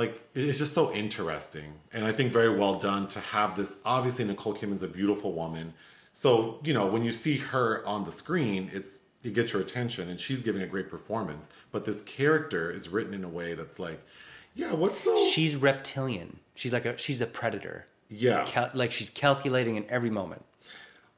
like 0.00 0.18
it's 0.34 0.58
just 0.58 0.72
so 0.72 0.90
interesting. 0.94 1.74
And 1.92 2.06
I 2.06 2.12
think 2.12 2.32
very 2.32 2.48
well 2.48 2.78
done 2.78 3.06
to 3.08 3.20
have 3.20 3.54
this 3.54 3.82
obviously 3.84 4.24
Nicole 4.24 4.54
Kidman's 4.54 4.82
a 4.82 4.88
beautiful 4.88 5.34
woman. 5.34 5.74
So, 6.14 6.58
you 6.64 6.72
know, 6.72 6.86
when 6.86 7.04
you 7.04 7.12
see 7.12 7.36
her 7.36 7.86
on 7.86 8.06
the 8.06 8.10
screen, 8.10 8.70
it's 8.72 9.02
it 9.22 9.34
gets 9.34 9.52
your 9.52 9.60
attention 9.60 10.08
and 10.08 10.18
she's 10.18 10.40
giving 10.40 10.62
a 10.62 10.66
great 10.66 10.88
performance. 10.88 11.50
But 11.70 11.84
this 11.84 12.00
character 12.00 12.70
is 12.70 12.88
written 12.88 13.12
in 13.12 13.22
a 13.24 13.28
way 13.28 13.52
that's 13.52 13.78
like, 13.78 14.00
yeah, 14.54 14.72
what's 14.72 15.00
so 15.00 15.14
she's 15.26 15.54
reptilian. 15.54 16.38
She's 16.54 16.72
like 16.72 16.86
a 16.86 16.96
she's 16.96 17.20
a 17.20 17.26
predator. 17.26 17.84
Yeah. 18.08 18.44
Cal- 18.46 18.70
like 18.72 18.92
she's 18.92 19.10
calculating 19.10 19.76
in 19.76 19.84
every 19.90 20.10
moment. 20.10 20.46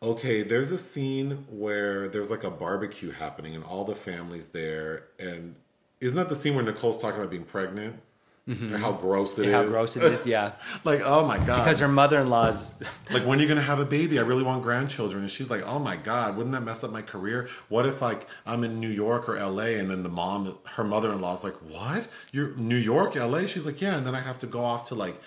Okay, 0.02 0.42
there's 0.42 0.72
a 0.72 0.78
scene 0.78 1.46
where 1.48 2.08
there's 2.08 2.32
like 2.32 2.42
a 2.42 2.50
barbecue 2.50 3.12
happening 3.12 3.54
and 3.54 3.62
all 3.62 3.84
the 3.84 3.94
families 3.94 4.48
there, 4.48 5.04
and 5.20 5.54
isn't 6.00 6.16
that 6.16 6.28
the 6.28 6.34
scene 6.34 6.56
where 6.56 6.64
Nicole's 6.64 7.00
talking 7.00 7.20
about 7.20 7.30
being 7.30 7.44
pregnant 7.44 8.00
and 8.46 8.76
how 8.76 8.92
gross 8.92 9.38
it 9.38 9.46
is? 9.46 9.54
How 9.54 9.64
gross 9.64 9.96
it 9.96 10.02
is, 10.02 10.26
yeah. 10.26 10.52
like, 10.84 11.00
oh 11.04 11.24
my 11.24 11.38
god! 11.38 11.64
Because 11.64 11.78
her 11.78 11.88
mother-in-law's 11.88 12.74
like, 13.10 13.24
when 13.24 13.38
are 13.38 13.42
you 13.42 13.48
gonna 13.48 13.60
have 13.60 13.78
a 13.78 13.84
baby? 13.84 14.18
I 14.18 14.22
really 14.22 14.42
want 14.42 14.62
grandchildren. 14.62 15.22
And 15.22 15.30
she's 15.30 15.48
like, 15.48 15.62
oh 15.64 15.78
my 15.78 15.96
god, 15.96 16.36
wouldn't 16.36 16.52
that 16.54 16.62
mess 16.62 16.82
up 16.82 16.90
my 16.90 17.02
career? 17.02 17.48
What 17.68 17.86
if 17.86 18.02
like 18.02 18.26
I'm 18.44 18.64
in 18.64 18.80
New 18.80 18.88
York 18.88 19.28
or 19.28 19.36
L.A. 19.36 19.78
and 19.78 19.88
then 19.88 20.02
the 20.02 20.08
mom, 20.08 20.58
her 20.64 20.84
mother-in-law's 20.84 21.44
like, 21.44 21.54
what? 21.68 22.08
You're 22.32 22.56
New 22.56 22.76
York, 22.76 23.16
L.A. 23.16 23.46
She's 23.46 23.64
like, 23.64 23.80
yeah, 23.80 23.96
and 23.96 24.06
then 24.06 24.14
I 24.14 24.20
have 24.20 24.38
to 24.40 24.46
go 24.46 24.64
off 24.64 24.88
to 24.88 24.96
like 24.96 25.20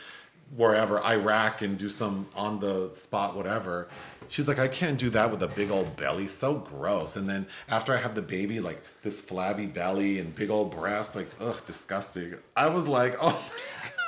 wherever 0.55 1.03
Iraq 1.03 1.61
and 1.61 1.77
do 1.77 1.89
some 1.89 2.27
on 2.35 2.59
the 2.59 2.93
spot 2.93 3.35
whatever. 3.35 3.87
She's 4.27 4.47
like, 4.47 4.59
I 4.59 4.67
can't 4.67 4.97
do 4.97 5.09
that 5.11 5.29
with 5.31 5.43
a 5.43 5.47
big 5.47 5.69
old 5.69 5.95
belly. 5.95 6.27
So 6.27 6.55
gross. 6.55 7.15
And 7.15 7.29
then 7.29 7.47
after 7.69 7.93
I 7.93 7.97
have 7.97 8.15
the 8.15 8.21
baby, 8.21 8.59
like 8.59 8.81
this 9.03 9.21
flabby 9.21 9.67
belly 9.67 10.19
and 10.19 10.33
big 10.33 10.49
old 10.49 10.71
breast, 10.71 11.15
like 11.15 11.27
ugh, 11.39 11.61
disgusting. 11.65 12.35
I 12.55 12.67
was 12.69 12.87
like, 12.87 13.15
oh. 13.21 13.41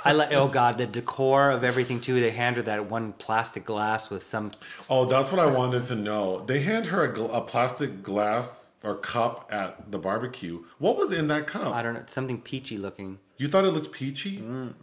I 0.06 0.14
like 0.14 0.32
oh 0.32 0.48
god, 0.48 0.78
the 0.78 0.86
decor 0.86 1.50
of 1.50 1.64
everything 1.64 2.00
too. 2.00 2.20
They 2.22 2.32
hand 2.32 2.56
her 2.56 2.62
that 2.64 2.90
one 2.90 3.14
plastic 3.14 3.66
glass 3.66 4.10
with 4.10 4.26
some 4.26 4.52
Oh, 4.90 5.06
that's 5.06 5.32
what 5.32 5.40
I 5.40 5.48
wanted 5.48 5.86
to 5.88 5.96
know. 5.96 6.46
They 6.46 6.62
hand 6.62 6.88
her 6.88 7.04
a, 7.04 7.14
gl- 7.14 7.36
a 7.36 7.42
plastic 7.42 8.04
glass 8.04 8.72
or 8.84 8.96
cup 8.96 9.50
at 9.52 9.92
the 9.92 10.00
barbecue. 10.00 10.64
What 10.78 10.98
was 10.98 11.12
in 11.12 11.28
that 11.28 11.46
cup? 11.48 11.74
I 11.74 11.82
don't 11.82 11.96
know, 11.96 12.04
something 12.06 12.40
peachy 12.40 12.78
looking. 12.78 13.20
You 13.38 13.48
thought 13.48 13.66
it 13.66 13.72
looked 13.72 13.92
peachy? 13.92 14.38
Mm. 14.38 14.76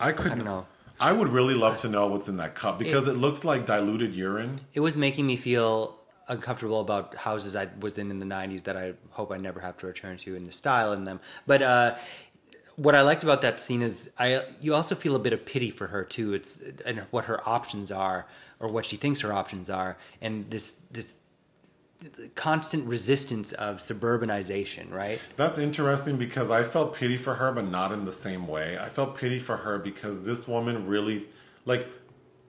I 0.00 0.10
couldn't. 0.12 0.38
don't 0.38 0.46
know. 0.46 0.66
I 1.02 1.12
would 1.12 1.28
really 1.28 1.54
love 1.54 1.78
to 1.78 1.88
know 1.88 2.06
what's 2.06 2.28
in 2.28 2.36
that 2.36 2.54
cup 2.54 2.78
because 2.78 3.08
it, 3.08 3.16
looks 3.16 3.44
like 3.44 3.66
diluted 3.66 4.14
urine. 4.14 4.60
It 4.72 4.80
was 4.80 4.96
making 4.96 5.26
me 5.26 5.36
feel 5.36 5.98
uncomfortable 6.28 6.80
about 6.80 7.16
houses 7.16 7.56
I 7.56 7.68
was 7.80 7.98
in 7.98 8.10
in 8.10 8.20
the 8.20 8.26
90s 8.26 8.62
that 8.64 8.76
I 8.76 8.94
hope 9.10 9.32
I 9.32 9.36
never 9.36 9.58
have 9.58 9.76
to 9.78 9.86
return 9.86 10.16
to 10.18 10.36
in 10.36 10.44
the 10.44 10.52
style 10.52 10.92
in 10.92 11.04
them. 11.04 11.20
But 11.46 11.62
uh 11.62 11.96
what 12.76 12.94
I 12.94 13.02
liked 13.02 13.22
about 13.22 13.42
that 13.42 13.58
scene 13.60 13.82
is 13.82 14.10
I 14.18 14.42
you 14.60 14.74
also 14.74 14.94
feel 14.94 15.16
a 15.16 15.18
bit 15.18 15.32
of 15.32 15.44
pity 15.44 15.70
for 15.70 15.88
her 15.88 16.04
too. 16.04 16.34
It's 16.34 16.60
and 16.86 17.00
what 17.10 17.24
her 17.24 17.46
options 17.46 17.90
are 17.90 18.26
or 18.60 18.68
what 18.68 18.86
she 18.86 18.96
thinks 18.96 19.20
her 19.22 19.32
options 19.32 19.68
are 19.68 19.98
and 20.20 20.48
this 20.50 20.76
this 20.90 21.21
constant 22.34 22.86
resistance 22.86 23.52
of 23.52 23.78
suburbanization, 23.78 24.90
right? 24.90 25.20
That's 25.36 25.58
interesting 25.58 26.16
because 26.16 26.50
I 26.50 26.62
felt 26.62 26.94
pity 26.94 27.16
for 27.16 27.34
her, 27.34 27.52
but 27.52 27.66
not 27.68 27.92
in 27.92 28.04
the 28.04 28.12
same 28.12 28.46
way. 28.46 28.78
I 28.78 28.88
felt 28.88 29.16
pity 29.16 29.38
for 29.38 29.58
her 29.58 29.78
because 29.78 30.24
this 30.24 30.46
woman 30.48 30.86
really, 30.86 31.26
like, 31.64 31.86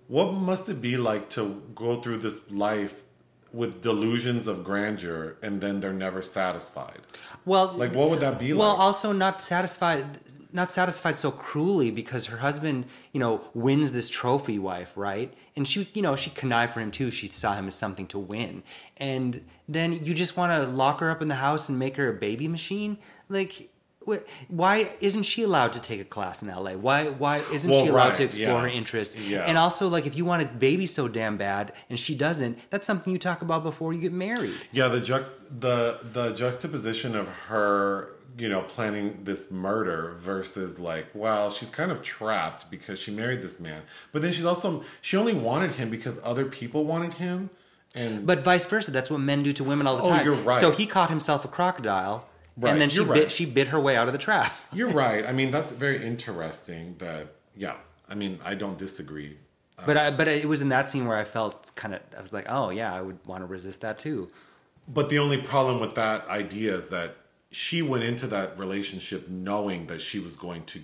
what 0.08 0.34
must 0.34 0.70
it 0.70 0.82
be 0.82 0.97
like 0.97 1.30
to 1.32 1.62
go 1.76 1.95
through 2.01 2.18
this 2.18 2.51
life 2.51 3.04
with 3.51 3.82
delusions 3.82 4.47
of 4.47 4.64
grandeur 4.64 5.38
and 5.41 5.62
then 5.62 5.80
they're 5.80 5.93
never 5.93 6.22
satisfied? 6.22 6.99
Well, 7.45 7.68
Like, 7.74 7.93
what 7.95 8.10
would 8.10 8.20
that 8.20 8.39
be 8.39 8.54
well, 8.54 8.70
like? 8.70 8.78
Well, 8.78 8.86
also 8.88 9.12
not 9.12 9.41
satisfied, 9.41 10.06
not 10.54 10.72
satisfied 10.72 11.16
so 11.16 11.32
cruelly 11.32 11.91
because 11.91 12.28
her 12.28 12.38
husband, 12.38 12.86
you 13.12 13.20
know, 13.20 13.41
wins 13.54 13.91
this 13.91 14.10
trophy 14.10 14.60
wife, 14.60 14.93
right? 14.95 15.34
And 15.56 15.68
she, 15.68 15.88
you 15.93 16.01
know, 16.01 16.16
she 16.16 16.30
connived 16.30 16.74
for 16.74 16.80
him 16.80 16.91
too. 16.91 17.10
She 17.12 17.28
saw 17.28 17.54
him 17.56 17.68
as 17.68 17.76
something 17.76 18.08
to 18.08 18.20
win, 18.20 18.64
and 18.97 19.43
then 19.68 19.93
you 19.93 20.14
just 20.14 20.38
want 20.38 20.51
to 20.54 20.70
lock 20.70 20.99
her 20.99 21.10
up 21.12 21.22
in 21.22 21.28
the 21.28 21.36
house 21.36 21.70
and 21.70 21.78
make 21.80 21.97
her 21.97 22.10
a 22.10 22.14
baby 22.14 22.47
machine, 22.47 22.97
like. 23.30 23.70
wh- 24.08 24.18
Why 24.49 24.93
isn't 24.99 25.24
she 25.24 25.43
allowed 25.43 25.72
to 25.74 25.82
take 25.82 26.01
a 26.01 26.04
class 26.04 26.41
in 26.43 26.49
LA? 26.49 26.74
Why 26.74 27.08
why 27.08 27.38
isn't 27.54 27.72
Well, 27.72 27.84
she 27.86 27.89
allowed 27.89 28.08
right, 28.10 28.16
to 28.18 28.24
explore 28.26 28.47
yeah. 28.58 28.62
her 28.62 28.68
interests? 28.68 29.18
Yeah. 29.18 29.45
And 29.47 29.58
also, 29.58 29.88
like, 29.88 30.06
if 30.06 30.16
you 30.18 30.26
want 30.26 30.41
a 30.41 30.45
baby 30.45 30.86
so 30.86 31.08
damn 31.08 31.38
bad 31.38 31.72
and 31.89 31.97
she 31.97 32.14
doesn't, 32.14 32.60
that's 32.70 32.86
something 32.86 33.14
you 33.14 33.18
talk 33.20 33.41
about 33.41 33.64
before 33.64 33.93
you 33.93 34.01
get 34.01 34.12
married. 34.12 34.56
Yeah, 34.74 34.89
the 34.89 34.99
the 35.66 35.99
the 36.12 36.34
juxtaposition 36.36 37.16
of 37.16 37.30
her, 37.47 38.16
you 38.38 38.50
know, 38.50 38.62
planning 38.64 39.20
this 39.24 39.52
murder 39.52 40.16
versus 40.20 40.80
like, 40.80 41.08
well, 41.14 41.50
she's 41.52 41.70
kind 41.70 41.92
of 41.92 42.02
trapped 42.02 42.70
because 42.72 42.98
she 43.00 43.12
married 43.12 43.42
this 43.42 43.60
man, 43.60 43.82
but 44.12 44.22
then 44.22 44.34
she's 44.34 44.46
also 44.46 44.84
she 45.02 45.18
only 45.18 45.34
wanted 45.34 45.72
him 45.72 45.90
because 45.90 46.20
other 46.24 46.46
people 46.46 46.84
wanted 46.86 47.14
him, 47.14 47.50
and 47.94 48.26
But 48.26 48.44
vice 48.44 48.66
versa, 48.66 48.92
that's 48.92 49.10
what 49.12 49.20
men 49.20 49.44
do 49.44 49.54
to 49.54 49.64
women 49.64 49.86
all 49.88 49.98
the 49.98 50.04
Oh, 50.04 50.10
time. 50.10 50.26
you're 50.26 50.36
right. 50.36 50.60
So 50.60 50.72
he 50.72 50.86
caught 50.88 51.10
himself 51.10 51.46
a 51.46 51.48
crocodile, 51.48 52.28
Right, 52.58 52.72
and 52.72 52.82
then 52.82 52.90
she 52.90 52.98
you're 52.98 53.14
bit 53.14 53.32
she 53.32 53.46
bit 53.46 53.68
her 53.70 53.80
way 53.80 53.96
out 53.96 54.08
of 54.08 54.14
the 54.14 54.20
trap. 54.20 54.52
you're 54.74 54.90
right. 54.90 55.26
I 55.26 55.32
mean, 55.34 55.52
that's 55.52 55.72
very 55.72 56.04
interesting. 56.04 56.96
That 57.00 57.28
yeah, 57.56 57.76
I 58.10 58.16
mean, 58.16 58.40
I 58.44 58.56
don't 58.56 58.78
disagree. 58.78 59.38
Uh, 59.78 59.84
but 59.88 59.98
I, 59.98 60.12
but 60.12 60.28
it 60.28 60.48
was 60.48 60.62
in 60.62 60.70
that 60.70 60.90
scene 60.90 61.08
where 61.08 61.18
I 61.18 61.24
felt 61.24 61.74
kind 61.76 61.94
of 61.96 62.02
I 62.18 62.22
was 62.22 62.34
like, 62.34 62.46
oh 62.50 62.70
yeah, 62.70 62.94
I 62.94 63.02
would 63.02 63.20
want 63.26 63.42
to 63.42 63.46
resist 63.48 63.82
that 63.82 64.00
too. 64.00 64.30
But 64.88 65.10
the 65.10 65.20
only 65.20 65.42
problem 65.42 65.80
with 65.80 65.96
that 65.96 66.28
idea 66.28 66.76
is 66.76 66.88
that 66.88 67.16
she 67.54 67.82
went 67.82 68.04
into 68.04 68.28
that 68.28 68.58
relationship 68.58 69.30
knowing 69.30 69.86
that 69.88 70.01
she 70.01 70.20
was 70.20 70.36
going 70.36 70.64
to 70.66 70.80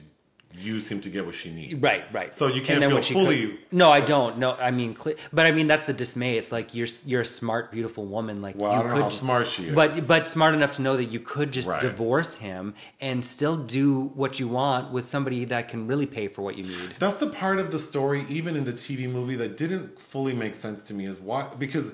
use 0.58 0.88
him 0.92 1.00
to 1.00 1.10
get 1.12 1.24
what 1.28 1.36
she 1.36 1.52
needs. 1.52 1.80
Right, 1.80 2.04
right. 2.12 2.34
So 2.34 2.48
you 2.48 2.62
can't 2.62 2.84
feel 2.84 3.02
fully. 3.04 3.48
could- 3.50 3.58
no, 3.72 3.92
I 3.92 4.02
don't. 4.02 4.40
No, 4.40 4.54
I 4.56 4.72
mean, 4.72 4.98
but 5.32 5.46
I 5.46 5.52
mean 5.52 5.68
that's 5.68 5.84
the 5.84 5.94
dismay. 5.94 6.38
It's 6.40 6.52
like 6.52 6.74
you're 6.74 6.88
you're 7.06 7.22
a 7.22 7.26
smart, 7.26 7.72
beautiful 7.72 8.06
woman. 8.08 8.42
Like 8.42 8.56
Well, 8.56 8.72
you 8.74 8.80
I 8.80 8.82
don't 8.82 8.90
know 8.90 8.96
could, 8.96 9.04
how 9.04 9.10
smart 9.10 9.48
she 9.48 9.66
is. 9.68 9.76
but 9.76 10.08
but 10.08 10.28
smart 10.28 10.56
enough 10.56 10.72
to 10.74 10.82
know 10.82 10.98
that 10.98 11.06
you 11.06 11.20
could 11.20 11.52
just 11.52 11.70
Right. 11.70 11.80
divorce 11.82 12.38
him 12.38 12.74
and 13.00 13.24
still 13.24 13.58
do 13.58 14.06
what 14.16 14.40
you 14.40 14.48
want 14.48 14.92
with 14.92 15.08
somebody 15.08 15.46
that 15.46 15.68
can 15.70 15.86
really 15.88 16.08
pay 16.08 16.28
for 16.28 16.42
what 16.42 16.58
you 16.58 16.64
need. 16.64 16.96
That's 16.98 17.16
the 17.18 17.28
part 17.28 17.60
of 17.60 17.72
the 17.72 17.80
story, 17.80 18.26
even 18.30 18.56
in 18.56 18.64
the 18.64 18.74
TV 18.74 19.08
movie, 19.08 19.36
that 19.36 19.56
didn't 19.56 20.00
fully 20.00 20.34
make 20.34 20.56
sense 20.56 20.82
to 20.84 20.94
me. 20.96 21.06
Is 21.06 21.20
why 21.20 21.48
because 21.60 21.94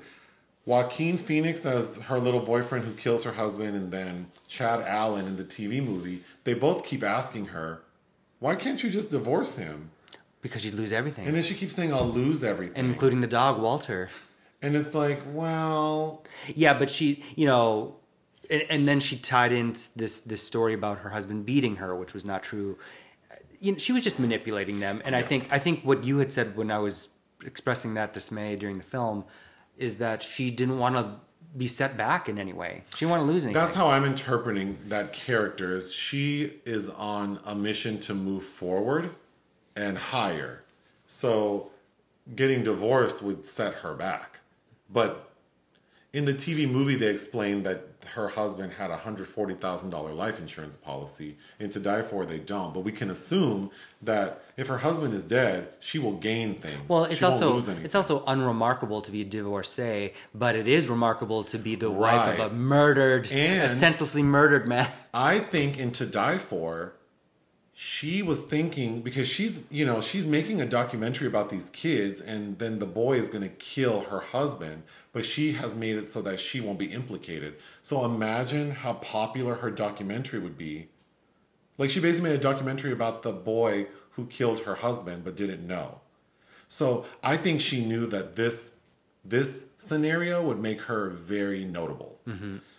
Joaquin 0.66 1.18
Phoenix 1.18 1.66
as 1.66 2.01
her 2.03 2.20
little 2.20 2.39
boyfriend 2.39 2.86
who 2.86 2.93
kills 2.93 3.24
her 3.24 3.34
husband, 3.34 3.76
and 3.76 3.91
then 3.91 4.32
Chad 4.47 4.82
Allen 4.82 5.28
in 5.28 5.38
the 5.38 5.43
TV 5.43 5.84
movie, 5.84 6.22
they 6.43 6.53
both 6.55 6.84
keep 6.86 7.03
asking 7.03 7.47
her, 7.47 7.82
"Why 8.39 8.55
can't 8.55 8.82
you 8.84 8.89
just 8.89 9.11
divorce 9.11 9.57
him?" 9.57 9.91
Because 10.41 10.66
you'd 10.66 10.76
lose 10.76 10.91
everything, 10.93 11.26
And 11.28 11.36
then 11.36 11.43
she 11.43 11.53
keeps 11.55 11.76
saying, 11.76 11.93
"I'll 11.93 12.07
lose 12.07 12.43
everything," 12.43 12.84
including 12.84 13.22
the 13.22 13.28
dog 13.28 13.59
Walter. 13.61 14.09
and 14.61 14.76
it's 14.76 14.95
like, 14.95 15.20
well, 15.34 16.24
Yeah, 16.55 16.74
but 16.78 16.89
she, 16.89 17.24
you 17.36 17.45
know, 17.45 17.95
and, 18.49 18.63
and 18.70 18.88
then 18.88 18.99
she 18.99 19.18
tied 19.18 19.51
in 19.51 19.74
this 19.95 20.20
this 20.20 20.41
story 20.41 20.74
about 20.74 20.99
her 20.99 21.09
husband 21.09 21.45
beating 21.45 21.76
her, 21.78 21.95
which 21.95 22.13
was 22.16 22.26
not 22.26 22.41
true. 22.41 22.78
You 23.59 23.74
know, 23.74 23.78
she 23.78 23.91
was 23.91 24.03
just 24.03 24.20
manipulating 24.20 24.80
them, 24.80 25.01
and 25.05 25.16
I 25.16 25.22
think 25.22 25.47
I 25.51 25.59
think 25.59 25.84
what 25.84 26.03
you 26.03 26.18
had 26.18 26.34
said 26.34 26.55
when 26.57 26.72
I 26.72 26.80
was 26.80 27.09
expressing 27.45 27.93
that 27.95 28.13
dismay 28.13 28.55
during 28.55 28.78
the 28.78 28.84
film 28.84 29.26
is 29.78 29.97
that 29.97 30.21
she 30.21 30.51
didn't 30.51 30.80
want 30.80 30.95
to 30.95 31.15
be 31.57 31.67
set 31.67 31.95
back 31.95 32.28
in 32.28 32.38
any 32.38 32.53
way. 32.53 32.84
She 32.95 33.05
didn't 33.05 33.11
want 33.11 33.21
to 33.21 33.26
lose 33.28 33.43
anything. 33.43 33.53
That's 33.53 33.76
how 33.76 33.88
I'm 33.88 34.03
interpreting 34.03 34.78
that 34.88 35.13
character 35.13 35.76
is 35.76 35.93
she 35.93 36.53
is 36.65 36.89
on 36.89 37.39
a 37.45 37.55
mission 37.55 37.99
to 38.01 38.13
move 38.13 38.43
forward 38.43 39.11
and 39.76 39.97
higher. 39.97 40.63
So 41.07 41.71
getting 42.36 42.63
divorced 42.63 43.21
would 43.21 43.45
set 43.45 43.76
her 43.76 43.93
back. 43.93 44.39
But 44.89 45.30
in 46.16 46.24
the 46.24 46.34
TV 46.34 46.66
movie 46.70 46.95
they 46.95 47.09
explained 47.09 47.66
that 47.66 47.82
her 48.13 48.30
husband 48.30 48.72
had 48.72 48.89
a 48.89 48.95
$140,000 48.95 50.16
life 50.16 50.39
insurance 50.39 50.78
policy 50.78 51.36
and 51.59 51.70
to 51.74 51.80
die 51.82 52.01
for 52.01 52.26
they 52.26 52.39
don't. 52.39 52.74
But 52.74 52.82
we 52.86 52.93
can 52.93 53.09
assume 53.09 53.70
that 54.01 54.41
if 54.55 54.68
her 54.68 54.78
husband 54.78 55.13
is 55.13 55.24
dead, 55.24 55.74
she 55.82 55.99
will 55.99 56.13
gain 56.13 56.55
things. 56.55 56.88
well, 56.88 57.03
it's 57.03 57.20
She 57.20 57.26
also 57.26 57.53
lose 57.55 57.68
anything. 57.68 57.84
it's 57.84 57.95
also 57.95 58.24
unremarkable 58.28 59.01
to 59.01 59.11
be 59.11 59.24
a 59.24 59.26
divorcee, 59.26 60.13
but 60.34 60.55
it 60.55 60.70
is 60.70 60.88
remarkable 60.88 61.43
to 61.43 61.57
be 61.57 61.76
the 61.76 61.91
wife 61.91 62.39
of 62.39 62.53
a 62.53 62.55
murdered, 62.55 63.30
and 63.34 63.63
a 63.63 63.68
senselessly 63.68 64.24
murdered 64.24 64.70
man. 64.70 64.89
I 65.13 65.39
think 65.39 65.78
in 65.78 65.91
To 65.91 66.05
Die 66.05 66.38
For, 66.38 66.93
she 67.78 68.23
was 68.23 68.39
thinking 68.39 69.01
because 69.01 69.28
she's 69.28 69.65
you 69.69 69.86
know 69.86 69.99
she's 69.99 70.26
making 70.26 70.61
a 70.61 70.65
documentary 70.65 71.28
about 71.28 71.49
these 71.49 71.69
kids 71.69 72.21
and 72.21 72.57
then 72.57 72.80
the 72.80 72.86
boy 72.86 73.17
is 73.17 73.28
going 73.28 73.41
to 73.41 73.49
kill 73.49 74.03
her 74.03 74.21
husband 74.21 74.82
but 75.11 75.26
she 75.26 75.51
has 75.51 75.76
made 75.76 75.97
it 75.97 76.07
so 76.07 76.21
that 76.21 76.39
she 76.39 76.61
won't 76.61 76.80
be 76.80 76.86
implicated. 76.86 77.55
So 77.82 78.05
imagine 78.05 78.71
how 78.71 78.93
popular 78.93 79.55
her 79.55 79.71
documentary 79.71 80.39
would 80.39 80.57
be. 80.57 80.88
Like 81.78 81.89
she 81.89 81.99
basically 81.99 82.30
made 82.30 82.39
a 82.39 82.41
documentary 82.41 82.93
about 82.93 83.23
the 83.23 83.34
boy 83.34 83.88
who 84.11 84.26
killed 84.28 84.61
her 84.61 84.76
husband 84.76 85.26
but 85.26 85.36
didn't 85.36 85.67
know. 85.67 85.99
So 86.69 87.05
i 87.21 87.36
think 87.36 87.59
she 87.59 87.84
knew 87.86 88.05
that 88.07 88.38
this 88.38 88.78
this 89.26 89.71
scenario 89.78 90.41
would 90.41 90.59
make 90.61 90.80
her 90.84 91.09
very 91.09 91.65
notable. 91.65 92.21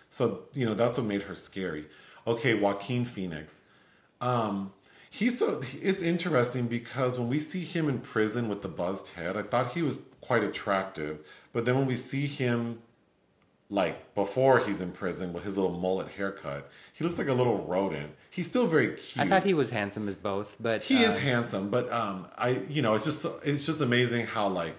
So 0.09 0.45
you 0.55 0.65
know 0.65 0.73
that's 0.73 0.97
what 0.97 1.05
made 1.05 1.21
her 1.23 1.35
scary. 1.35 1.85
Okay 2.25 2.55
joaquin 2.55 3.05
phoenix. 3.05 3.63
Um, 4.21 4.73
he's 5.17 5.39
so 5.39 5.61
it's 5.81 6.01
interesting 6.01 6.67
because 6.67 7.17
when 7.17 7.27
we 7.27 7.39
see 7.39 7.61
him 7.61 7.89
in 7.89 7.99
prison 7.99 8.47
with 8.49 8.61
the 8.61 8.69
buzzed 8.69 9.15
head, 9.15 9.35
I 9.35 9.41
thought 9.41 9.71
he 9.71 9.81
was 9.81 9.97
quite 10.21 10.43
attractive. 10.43 11.25
But 11.53 11.65
then 11.65 11.75
when 11.75 11.87
we 11.87 11.97
see 11.97 12.27
him 12.27 12.79
like 13.69 14.15
before 14.15 14.59
he's 14.59 14.79
in 14.79 14.91
prison 14.91 15.33
with 15.33 15.43
his 15.43 15.57
little 15.57 15.77
mullet 15.77 16.09
haircut, 16.09 16.69
he 16.93 17.03
looks 17.03 17.17
like 17.17 17.27
a 17.27 17.33
little 17.33 17.57
rodent. 17.65 18.11
He's 18.29 18.47
still 18.47 18.67
very 18.67 18.95
cute. 18.95 19.25
I 19.25 19.27
thought 19.27 19.43
he 19.43 19.53
was 19.53 19.71
handsome 19.71 20.07
as 20.07 20.15
both, 20.15 20.55
but 20.59 20.83
he 20.83 20.97
uh, 20.97 21.09
is 21.09 21.19
handsome, 21.19 21.69
but 21.69 21.91
um, 21.91 22.27
I 22.37 22.59
you 22.69 22.81
know 22.81 22.93
it's 22.93 23.05
just 23.05 23.25
it's 23.43 23.65
just 23.65 23.81
amazing 23.81 24.27
how 24.27 24.47
like 24.47 24.75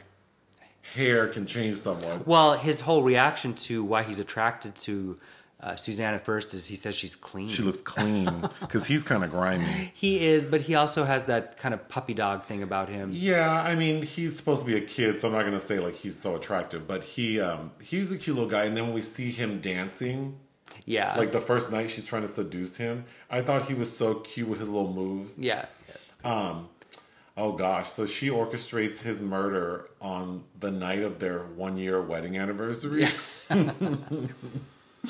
hair 0.94 1.28
can 1.28 1.46
change 1.46 1.78
someone. 1.78 2.22
Well, 2.24 2.56
his 2.56 2.80
whole 2.80 3.02
reaction 3.02 3.54
to 3.54 3.84
why 3.84 4.04
he's 4.04 4.20
attracted 4.20 4.74
to 4.76 5.18
uh, 5.60 5.74
Suzanne 5.74 6.14
at 6.14 6.24
first 6.24 6.54
is 6.54 6.66
he 6.68 6.76
says 6.76 6.94
she's 6.94 7.16
clean. 7.16 7.48
She 7.48 7.62
looks 7.62 7.80
clean 7.80 8.48
because 8.60 8.86
he's 8.86 9.02
kind 9.02 9.24
of 9.24 9.30
grimy. 9.30 9.90
he 9.94 10.24
is, 10.26 10.46
but 10.46 10.60
he 10.62 10.74
also 10.76 11.04
has 11.04 11.24
that 11.24 11.56
kind 11.56 11.74
of 11.74 11.88
puppy 11.88 12.14
dog 12.14 12.44
thing 12.44 12.62
about 12.62 12.88
him. 12.88 13.10
Yeah, 13.12 13.50
I 13.62 13.74
mean, 13.74 14.02
he's 14.02 14.36
supposed 14.36 14.64
to 14.64 14.66
be 14.70 14.76
a 14.76 14.80
kid, 14.80 15.18
so 15.20 15.28
I'm 15.28 15.34
not 15.34 15.44
gonna 15.44 15.58
say 15.58 15.80
like 15.80 15.94
he's 15.96 16.16
so 16.16 16.36
attractive, 16.36 16.86
but 16.86 17.02
he 17.02 17.40
um 17.40 17.72
he's 17.82 18.12
a 18.12 18.18
cute 18.18 18.36
little 18.36 18.50
guy. 18.50 18.64
And 18.66 18.76
then 18.76 18.84
when 18.84 18.94
we 18.94 19.02
see 19.02 19.30
him 19.32 19.60
dancing, 19.60 20.38
Yeah, 20.84 21.14
like 21.16 21.32
the 21.32 21.40
first 21.40 21.72
night 21.72 21.90
she's 21.90 22.04
trying 22.04 22.22
to 22.22 22.28
seduce 22.28 22.76
him, 22.76 23.04
I 23.28 23.42
thought 23.42 23.66
he 23.66 23.74
was 23.74 23.94
so 23.96 24.14
cute 24.16 24.48
with 24.48 24.60
his 24.60 24.68
little 24.68 24.92
moves. 24.92 25.38
yeah. 25.38 25.66
Um. 26.24 26.68
Oh 27.36 27.52
gosh, 27.52 27.90
so 27.90 28.04
she 28.06 28.28
orchestrates 28.30 29.02
his 29.02 29.20
murder 29.20 29.88
on 30.00 30.42
the 30.58 30.70
night 30.72 31.02
of 31.02 31.20
their 31.20 31.40
one 31.44 31.76
year 31.78 32.00
wedding 32.02 32.36
anniversary. 32.36 33.06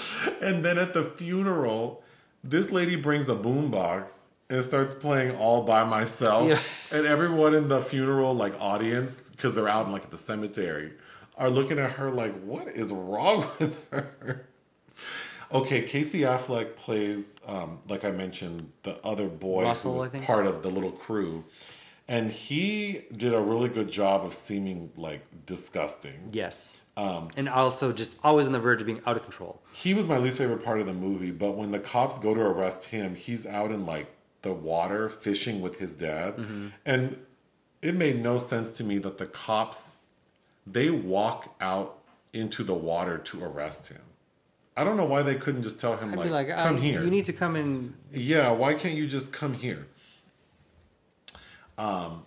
and 0.42 0.64
then 0.64 0.78
at 0.78 0.94
the 0.94 1.04
funeral, 1.04 2.02
this 2.44 2.70
lady 2.70 2.96
brings 2.96 3.28
a 3.28 3.34
boombox 3.34 4.28
and 4.50 4.62
starts 4.64 4.94
playing 4.94 5.36
all 5.36 5.64
by 5.64 5.84
myself. 5.84 6.48
Yeah. 6.48 6.60
And 6.90 7.06
everyone 7.06 7.54
in 7.54 7.68
the 7.68 7.82
funeral 7.82 8.34
like 8.34 8.58
audience, 8.60 9.30
because 9.30 9.54
they're 9.54 9.68
out 9.68 9.86
in 9.86 9.92
like 9.92 10.10
the 10.10 10.18
cemetery, 10.18 10.92
are 11.36 11.50
looking 11.50 11.78
at 11.78 11.92
her 11.92 12.10
like, 12.10 12.38
what 12.42 12.68
is 12.68 12.92
wrong 12.92 13.46
with 13.58 13.90
her? 13.90 14.46
Okay, 15.50 15.82
Casey 15.82 16.20
Affleck 16.20 16.76
plays, 16.76 17.38
um, 17.46 17.78
like 17.88 18.04
I 18.04 18.10
mentioned, 18.10 18.70
the 18.82 19.02
other 19.02 19.28
boy 19.28 19.62
Russell, 19.64 19.92
who 19.92 20.10
was 20.10 20.26
part 20.26 20.46
of 20.46 20.62
the 20.62 20.68
little 20.68 20.90
crew, 20.90 21.44
and 22.06 22.30
he 22.30 23.02
did 23.16 23.32
a 23.32 23.40
really 23.40 23.70
good 23.70 23.90
job 23.90 24.26
of 24.26 24.34
seeming 24.34 24.92
like 24.96 25.22
disgusting. 25.46 26.30
Yes. 26.32 26.76
Um, 26.98 27.28
and 27.36 27.48
also 27.48 27.92
just 27.92 28.16
always 28.24 28.46
on 28.46 28.52
the 28.52 28.58
verge 28.58 28.80
of 28.80 28.86
being 28.86 29.00
out 29.06 29.16
of 29.16 29.22
control. 29.22 29.62
He 29.72 29.94
was 29.94 30.08
my 30.08 30.18
least 30.18 30.38
favorite 30.38 30.64
part 30.64 30.80
of 30.80 30.86
the 30.86 30.92
movie, 30.92 31.30
but 31.30 31.52
when 31.52 31.70
the 31.70 31.78
cops 31.78 32.18
go 32.18 32.34
to 32.34 32.40
arrest 32.40 32.86
him, 32.86 33.14
he's 33.14 33.46
out 33.46 33.70
in 33.70 33.86
like 33.86 34.08
the 34.42 34.52
water 34.52 35.08
fishing 35.08 35.60
with 35.60 35.78
his 35.78 35.94
dad, 35.94 36.34
and 36.84 37.16
it 37.82 37.94
made 37.94 38.20
no 38.20 38.36
sense 38.38 38.72
to 38.78 38.84
me 38.84 38.98
that 38.98 39.18
the 39.18 39.26
cops 39.26 39.98
they 40.66 40.90
walk 40.90 41.54
out 41.60 41.98
into 42.32 42.64
the 42.64 42.74
water 42.74 43.16
to 43.16 43.44
arrest 43.44 43.92
him. 43.92 44.02
I 44.76 44.82
don't 44.82 44.96
know 44.96 45.04
why 45.04 45.22
they 45.22 45.36
couldn't 45.36 45.62
just 45.62 45.80
tell 45.80 45.96
him 45.96 46.12
like, 46.14 46.30
like, 46.30 46.48
come 46.48 46.76
uh, 46.76 46.80
here. 46.80 47.04
You 47.04 47.10
need 47.10 47.26
to 47.26 47.32
come 47.32 47.54
in. 47.54 47.94
Yeah, 48.12 48.50
why 48.50 48.74
can't 48.74 48.94
you 48.96 49.06
just 49.06 49.32
come 49.32 49.54
here? 49.54 49.86
Um, 51.76 52.24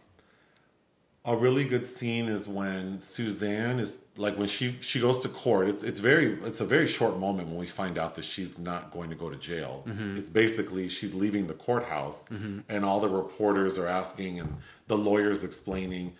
a 1.23 1.35
really 1.35 1.65
good 1.65 1.85
scene 1.85 2.27
is 2.27 2.47
when 2.47 2.99
Suzanne 2.99 3.77
is 3.79 4.03
like 4.17 4.37
when 4.37 4.47
she 4.47 4.77
she 4.81 4.99
goes 4.99 5.19
to 5.19 5.29
court. 5.29 5.67
It's 5.67 5.83
it's 5.83 5.99
very 5.99 6.33
it's 6.43 6.61
a 6.61 6.65
very 6.65 6.87
short 6.87 7.19
moment 7.19 7.49
when 7.49 7.57
we 7.57 7.67
find 7.67 7.97
out 7.99 8.15
that 8.15 8.25
she's 8.25 8.57
not 8.57 8.91
going 8.91 9.11
to 9.11 9.15
go 9.15 9.29
to 9.29 9.35
jail. 9.35 9.85
It's 10.17 10.29
basically 10.29 10.89
she's 10.89 11.13
leaving 11.13 11.45
the 11.45 11.53
courthouse, 11.53 12.27
and 12.69 12.83
all 12.83 12.99
the 12.99 13.09
reporters 13.09 13.77
are 13.77 13.87
asking, 13.87 14.39
and 14.39 14.57
the 14.87 14.97
lawyers 14.97 15.43
explaining 15.43 16.13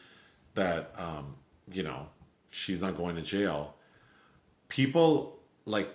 that 0.54 0.94
um, 0.98 1.36
you 1.72 1.82
know 1.82 2.08
she's 2.52 2.80
not 2.82 2.96
going 2.96 3.16
to 3.16 3.24
jail. 3.24 3.76
People 4.70 5.40
like 5.66 5.90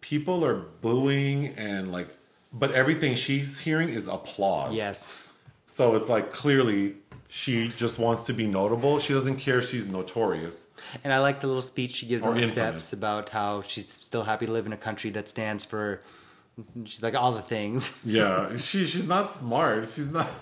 people 0.00 0.44
are 0.46 0.54
booing 0.54 1.48
and 1.58 1.92
like, 1.92 2.08
but 2.54 2.72
everything 2.72 3.14
she's 3.16 3.58
hearing 3.58 3.90
is 3.90 4.08
applause. 4.08 4.74
Yes. 4.74 5.28
So 5.66 5.94
it's 5.94 6.08
like 6.08 6.32
clearly 6.32 6.96
she 7.34 7.68
just 7.78 7.98
wants 7.98 8.24
to 8.24 8.34
be 8.34 8.46
notable. 8.46 8.98
She 8.98 9.14
doesn't 9.14 9.36
care 9.36 9.58
if 9.60 9.70
she's 9.70 9.86
notorious. 9.86 10.74
And 11.02 11.14
I 11.14 11.18
like 11.20 11.40
the 11.40 11.46
little 11.46 11.62
speech 11.62 11.92
she 11.96 12.04
gives 12.06 12.22
Or 12.22 12.28
on 12.28 12.34
the 12.34 12.42
infamous. 12.42 12.84
steps 12.84 12.92
about 12.92 13.30
how 13.30 13.62
she's 13.62 13.90
still 13.90 14.24
happy 14.24 14.44
to 14.44 14.52
live 14.52 14.66
in 14.66 14.74
a 14.74 14.76
country 14.76 15.08
that 15.12 15.30
stands 15.30 15.64
for, 15.64 16.02
she's 16.84 17.02
like 17.02 17.14
all 17.14 17.32
the 17.32 17.40
things. 17.40 17.98
Yeah, 18.04 18.54
she 18.58 18.84
she's 18.84 19.08
not 19.08 19.30
smart. 19.30 19.88
She's 19.88 20.12
not. 20.12 20.28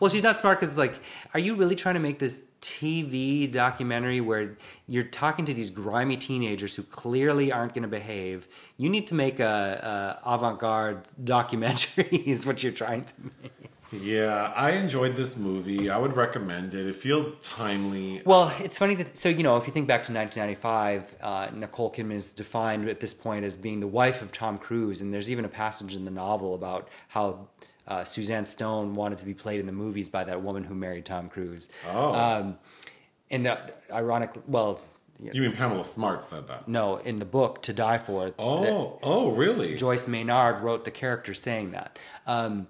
Well, 0.00 0.08
she's 0.08 0.22
not 0.22 0.38
smart 0.38 0.58
because, 0.58 0.78
like, 0.78 0.94
are 1.34 1.40
you 1.40 1.54
really 1.54 1.76
trying 1.76 1.96
to 1.96 2.00
make 2.00 2.18
this 2.18 2.44
TV 2.62 3.50
documentary 3.50 4.22
where 4.22 4.56
you're 4.88 5.02
talking 5.02 5.44
to 5.44 5.52
these 5.52 5.68
grimy 5.68 6.16
teenagers 6.16 6.74
who 6.76 6.82
clearly 6.82 7.52
aren't 7.52 7.74
going 7.74 7.82
to 7.82 7.88
behave? 7.88 8.48
You 8.78 8.88
need 8.88 9.06
to 9.08 9.14
make 9.14 9.38
a, 9.38 10.18
a 10.24 10.34
avant-garde 10.34 11.02
documentary. 11.24 12.06
is 12.34 12.46
what 12.46 12.62
you're 12.62 12.72
trying 12.72 13.04
to 13.04 13.14
make. 13.42 13.71
Yeah, 13.92 14.52
I 14.56 14.72
enjoyed 14.72 15.16
this 15.16 15.36
movie. 15.36 15.90
I 15.90 15.98
would 15.98 16.16
recommend 16.16 16.74
it. 16.74 16.86
It 16.86 16.96
feels 16.96 17.34
timely. 17.40 18.22
Well, 18.24 18.52
it's 18.60 18.78
funny 18.78 18.94
that 18.96 19.18
so 19.18 19.28
you 19.28 19.42
know 19.42 19.56
if 19.56 19.66
you 19.66 19.72
think 19.72 19.86
back 19.86 20.02
to 20.04 20.12
1995, 20.12 21.16
uh, 21.20 21.48
Nicole 21.54 21.92
Kidman 21.92 22.14
is 22.14 22.32
defined 22.32 22.88
at 22.88 23.00
this 23.00 23.12
point 23.12 23.44
as 23.44 23.56
being 23.56 23.80
the 23.80 23.86
wife 23.86 24.22
of 24.22 24.32
Tom 24.32 24.56
Cruise, 24.58 25.02
and 25.02 25.12
there's 25.12 25.30
even 25.30 25.44
a 25.44 25.48
passage 25.48 25.94
in 25.94 26.04
the 26.04 26.10
novel 26.10 26.54
about 26.54 26.88
how 27.08 27.48
uh, 27.86 28.04
Suzanne 28.04 28.46
Stone 28.46 28.94
wanted 28.94 29.18
to 29.18 29.26
be 29.26 29.34
played 29.34 29.60
in 29.60 29.66
the 29.66 29.72
movies 29.72 30.08
by 30.08 30.24
that 30.24 30.42
woman 30.42 30.64
who 30.64 30.74
married 30.74 31.04
Tom 31.04 31.28
Cruise. 31.28 31.68
Oh. 31.90 32.14
Um, 32.14 32.58
and 33.30 33.46
the, 33.46 33.58
ironic, 33.90 34.30
well, 34.46 34.80
You 35.18 35.40
mean 35.42 35.52
Pamela 35.52 35.84
Smart 35.84 36.22
said 36.22 36.46
that? 36.48 36.68
no, 36.68 36.98
in 36.98 37.16
the 37.16 37.24
book 37.24 37.62
To 37.62 37.72
Die 37.72 37.98
For, 37.98 38.32
Oh, 38.38 38.98
oh, 39.02 39.30
really? 39.32 39.74
Joyce 39.76 40.06
Maynard 40.06 40.62
wrote 40.62 40.84
the 40.84 40.90
character 40.90 41.34
saying 41.34 41.72
that. 41.72 41.98
Um, 42.26 42.66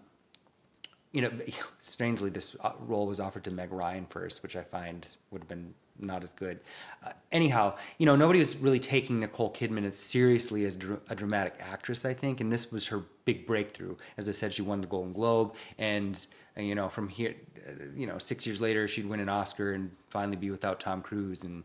you 1.12 1.22
know, 1.22 1.30
strangely, 1.82 2.30
this 2.30 2.56
uh, 2.60 2.72
role 2.80 3.06
was 3.06 3.20
offered 3.20 3.44
to 3.44 3.50
Meg 3.50 3.72
Ryan 3.72 4.06
first, 4.06 4.42
which 4.42 4.56
I 4.56 4.62
find 4.62 5.06
would 5.30 5.42
have 5.42 5.48
been 5.48 5.74
not 5.98 6.22
as 6.22 6.30
good. 6.30 6.60
Uh, 7.04 7.12
anyhow, 7.30 7.76
you 7.98 8.06
know, 8.06 8.16
nobody 8.16 8.38
was 8.38 8.56
really 8.56 8.80
taking 8.80 9.20
Nicole 9.20 9.52
Kidman 9.52 9.86
as 9.86 9.98
seriously 9.98 10.64
as 10.64 10.76
dr- 10.76 11.00
a 11.08 11.14
dramatic 11.14 11.54
actress, 11.60 12.04
I 12.04 12.14
think, 12.14 12.40
and 12.40 12.50
this 12.50 12.72
was 12.72 12.88
her 12.88 13.02
big 13.24 13.46
breakthrough. 13.46 13.96
As 14.16 14.28
I 14.28 14.32
said, 14.32 14.52
she 14.52 14.62
won 14.62 14.80
the 14.80 14.86
Golden 14.86 15.12
Globe, 15.12 15.54
and 15.78 16.26
uh, 16.56 16.62
you 16.62 16.74
know, 16.74 16.88
from 16.88 17.08
here, 17.08 17.34
uh, 17.66 17.84
you 17.94 18.06
know, 18.06 18.18
six 18.18 18.46
years 18.46 18.60
later, 18.60 18.88
she'd 18.88 19.06
win 19.06 19.20
an 19.20 19.28
Oscar 19.28 19.72
and 19.72 19.90
finally 20.08 20.36
be 20.36 20.50
without 20.50 20.80
Tom 20.80 21.02
Cruise 21.02 21.44
and 21.44 21.64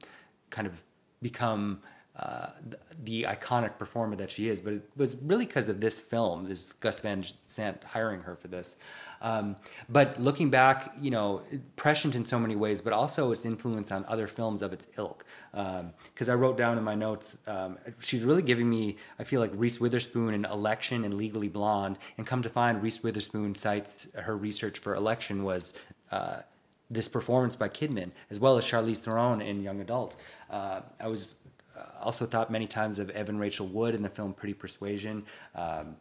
kind 0.50 0.68
of 0.68 0.74
become 1.22 1.82
uh, 2.18 2.48
the, 2.70 2.80
the 3.04 3.24
iconic 3.24 3.78
performer 3.78 4.16
that 4.16 4.32
she 4.32 4.50
is. 4.50 4.62
But 4.62 4.74
it 4.74 4.90
was 4.96 5.16
really 5.22 5.46
because 5.46 5.70
of 5.70 5.80
this 5.80 6.02
film, 6.02 6.48
this 6.48 6.74
Gus 6.74 7.02
Van 7.02 7.24
Sant 7.46 7.84
hiring 7.84 8.22
her 8.22 8.36
for 8.36 8.48
this. 8.48 8.78
Um, 9.22 9.56
but 9.90 10.20
looking 10.20 10.50
back, 10.50 10.94
you 11.00 11.12
know, 11.12 11.42
prescient 11.76 12.16
in 12.16 12.26
so 12.26 12.40
many 12.40 12.56
ways, 12.56 12.82
but 12.82 12.94
also 12.94 13.32
its 13.32 13.46
influence 13.46 13.92
on 13.92 14.06
other 14.08 14.28
films 14.28 14.62
of 14.62 14.74
its 14.74 14.88
ilk. 14.98 15.26
Because 15.52 16.30
I 16.30 16.36
wrote 16.36 16.58
down 16.58 16.78
in 16.78 16.84
my 16.84 16.96
notes, 16.96 17.40
um, 17.48 17.78
she's 18.00 18.24
really 18.24 18.42
giving 18.42 18.70
me, 18.70 18.98
I 19.20 19.24
feel 19.24 19.42
like 19.42 19.52
Reese 19.54 19.80
Witherspoon 19.80 20.34
in 20.34 20.46
Election 20.46 21.04
and 21.04 21.16
Legally 21.16 21.50
Blonde. 21.50 21.98
And 22.18 22.28
come 22.28 22.42
to 22.44 22.50
find, 22.50 22.82
Reese 22.82 23.02
Witherspoon 23.02 23.56
cites 23.56 24.08
her 24.16 24.38
research 24.38 24.80
for 24.80 24.96
Election 24.96 25.44
was 25.44 25.74
uh, 26.12 26.42
this 26.90 27.08
performance 27.08 27.56
by 27.56 27.70
Kidman, 27.70 28.12
as 28.30 28.40
well 28.40 28.58
as 28.58 28.66
Charlize 28.66 28.98
Theron 28.98 29.42
in 29.42 29.62
Young 29.64 29.82
Adult. 29.82 30.16
Uh, 30.50 30.82
I 31.00 31.08
was 31.08 31.34
uh, 31.78 31.84
also 32.02 32.26
thought 32.26 32.50
many 32.50 32.68
times 32.68 33.00
of 33.00 33.10
Evan 33.10 33.38
Rachel 33.38 33.68
Wood 33.68 33.94
in 33.94 34.02
the 34.02 34.10
film 34.10 34.34
Pretty 34.34 34.54
Persuasion. 34.54 35.26
Um, 35.56 35.98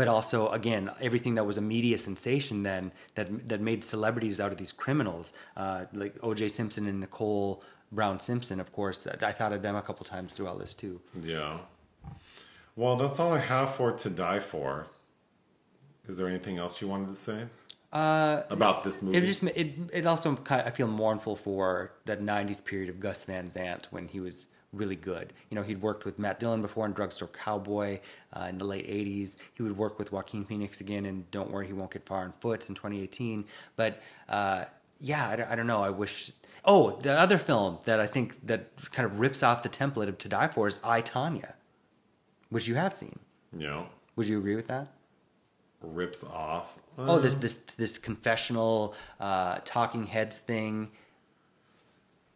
but 0.00 0.08
also 0.08 0.48
again 0.60 0.90
everything 1.02 1.34
that 1.34 1.44
was 1.44 1.58
a 1.58 1.60
media 1.60 1.98
sensation 1.98 2.62
then 2.62 2.90
that 3.16 3.26
that 3.50 3.60
made 3.60 3.84
celebrities 3.84 4.40
out 4.40 4.50
of 4.50 4.56
these 4.56 4.72
criminals 4.72 5.34
uh, 5.58 5.84
like 5.92 6.14
O.J. 6.22 6.48
Simpson 6.48 6.86
and 6.86 7.00
Nicole 7.00 7.62
Brown 7.92 8.18
Simpson 8.18 8.60
of 8.60 8.72
course 8.72 9.06
I 9.06 9.32
thought 9.38 9.52
of 9.52 9.60
them 9.60 9.76
a 9.76 9.82
couple 9.82 10.06
times 10.06 10.32
throughout 10.32 10.58
this 10.58 10.74
too 10.74 11.02
Yeah. 11.22 11.58
Well, 12.76 12.96
that's 12.96 13.20
all 13.20 13.34
I 13.34 13.40
have 13.40 13.74
for 13.74 13.92
To 13.92 14.08
Die 14.08 14.40
For. 14.40 14.86
Is 16.08 16.16
there 16.16 16.28
anything 16.34 16.56
else 16.56 16.80
you 16.80 16.88
wanted 16.88 17.10
to 17.10 17.20
say 17.28 17.40
uh, 17.92 18.42
about 18.48 18.84
this 18.84 19.02
movie? 19.02 19.18
it 19.18 19.26
just 19.26 19.42
it 19.42 19.68
it 19.92 20.06
also 20.06 20.34
kind 20.36 20.62
of, 20.62 20.66
I 20.68 20.70
feel 20.70 20.86
mournful 20.86 21.36
for 21.36 21.92
that 22.06 22.22
'90s 22.22 22.64
period 22.64 22.88
of 22.88 23.00
Gus 23.00 23.24
Van 23.24 23.50
Sant 23.50 23.88
when 23.90 24.08
he 24.08 24.18
was 24.18 24.48
really 24.72 24.96
good. 24.96 25.32
You 25.50 25.54
know, 25.56 25.62
he'd 25.62 25.82
worked 25.82 26.04
with 26.04 26.18
Matt 26.18 26.38
Dillon 26.40 26.62
before 26.62 26.86
in 26.86 26.92
Drugstore 26.92 27.28
Cowboy 27.28 28.00
uh, 28.32 28.46
in 28.48 28.58
the 28.58 28.64
late 28.64 28.86
'80s. 28.88 29.36
He 29.54 29.62
would 29.62 29.76
work 29.76 29.98
with 29.98 30.12
Joaquin 30.12 30.44
Phoenix 30.44 30.80
again 30.80 31.04
in 31.06 31.24
Don't 31.30 31.50
Worry, 31.50 31.66
He 31.66 31.72
Won't 31.72 31.90
Get 31.92 32.06
Far 32.06 32.22
on 32.24 32.32
Foot 32.32 32.68
in 32.68 32.74
2018. 32.74 33.44
But 33.76 34.00
uh, 34.28 34.64
yeah, 35.00 35.28
I 35.28 35.36
don't, 35.36 35.50
I 35.50 35.54
don't 35.56 35.66
know. 35.66 35.82
I 35.82 35.90
wish. 35.90 36.32
Oh, 36.64 36.98
the 37.00 37.12
other 37.18 37.38
film 37.38 37.78
that 37.84 38.00
I 38.00 38.06
think 38.06 38.46
that 38.46 38.70
kind 38.92 39.06
of 39.06 39.18
rips 39.18 39.42
off 39.42 39.62
the 39.62 39.68
template 39.70 40.08
of 40.08 40.18
To 40.18 40.28
Die 40.28 40.48
For 40.48 40.68
is 40.68 40.78
I 40.84 41.00
Tonya, 41.02 41.54
which 42.50 42.68
you 42.68 42.74
have 42.74 42.92
seen. 42.92 43.18
know, 43.52 43.86
Would 44.16 44.28
you 44.28 44.38
agree 44.38 44.54
with 44.56 44.68
that? 44.68 44.88
rips 45.82 46.22
off. 46.24 46.78
Oh, 46.98 47.18
this 47.18 47.32
this 47.34 47.56
this 47.56 47.96
confessional 47.96 48.94
uh, 49.18 49.58
talking 49.64 50.04
heads 50.04 50.38
thing 50.38 50.90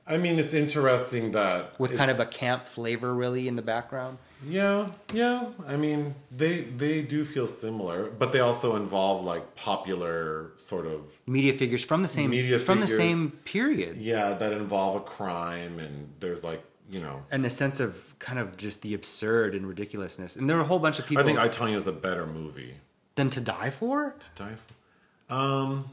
I 0.06 0.18
mean, 0.18 0.38
it's 0.38 0.52
interesting 0.52 1.32
that 1.32 1.78
with 1.80 1.92
it- 1.92 1.96
kind 1.96 2.10
of 2.10 2.20
a 2.20 2.26
camp 2.26 2.66
flavor, 2.66 3.14
really, 3.14 3.48
in 3.48 3.56
the 3.56 3.62
background. 3.62 4.18
Yeah, 4.46 4.88
yeah. 5.14 5.46
I 5.66 5.76
mean, 5.76 6.14
they 6.30 6.60
they 6.62 7.00
do 7.00 7.24
feel 7.24 7.46
similar, 7.46 8.10
but 8.10 8.32
they 8.32 8.40
also 8.40 8.76
involve 8.76 9.24
like 9.24 9.54
popular 9.56 10.50
sort 10.58 10.86
of 10.86 11.00
Media 11.26 11.54
figures 11.54 11.82
from 11.82 12.02
the 12.02 12.08
same 12.08 12.28
Media 12.30 12.58
from 12.58 12.80
the 12.80 12.86
same 12.86 13.30
period, 13.46 13.96
yeah 13.96 14.34
that 14.34 14.52
involve 14.52 14.96
a 14.96 15.00
crime, 15.00 15.78
and 15.78 16.12
there's 16.20 16.44
like 16.44 16.62
you 16.90 17.00
know. 17.00 17.24
and 17.30 17.46
a 17.46 17.50
sense 17.50 17.80
of 17.80 18.14
kind 18.18 18.38
of 18.38 18.58
just 18.58 18.82
the 18.82 18.92
absurd 18.92 19.54
and 19.54 19.66
ridiculousness. 19.66 20.36
And 20.36 20.50
there 20.50 20.58
are 20.58 20.60
a 20.60 20.66
whole 20.66 20.78
bunch 20.78 20.98
of 20.98 21.06
people 21.06 21.24
I 21.24 21.26
think 21.26 21.38
I 21.38 21.48
Tonya 21.48 21.76
is 21.76 21.86
a 21.86 21.92
better 21.92 22.26
movie. 22.26 22.74
than 23.14 23.30
to 23.30 23.40
die 23.40 23.70
for. 23.70 24.14
To 24.18 24.42
Die 24.42 24.54
for- 24.56 25.34
Um. 25.34 25.88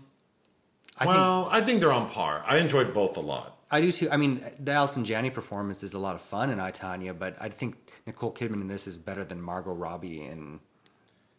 I 0.98 1.06
think 1.06 1.16
well, 1.16 1.48
I 1.50 1.62
think 1.62 1.80
they're 1.80 1.94
on 1.94 2.10
par. 2.10 2.44
I 2.46 2.58
enjoyed 2.58 2.94
both 2.94 3.16
a 3.16 3.22
lot. 3.22 3.51
I 3.74 3.80
do 3.82 3.92
too. 3.92 4.10
I 4.12 4.18
mean, 4.18 4.44
the 4.60 4.74
Allison 4.74 5.06
Janney 5.06 5.30
performance 5.30 5.82
is 5.82 5.94
a 5.94 6.00
lot 6.00 6.16
of 6.16 6.22
fun 6.22 6.50
in 6.50 6.60
I 6.60 6.72
Tonya, 6.72 7.18
but 7.18 7.38
I 7.40 7.48
think 7.50 7.76
Nicole 8.06 8.34
Kidman 8.34 8.60
in 8.62 8.68
this 8.68 8.86
is 8.86 9.00
better 9.00 9.24
than 9.24 9.42
Margot 9.42 9.72
Robbie 9.74 10.22
in 10.24 10.60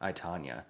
I 0.01 0.13
Tonya. 0.13 0.63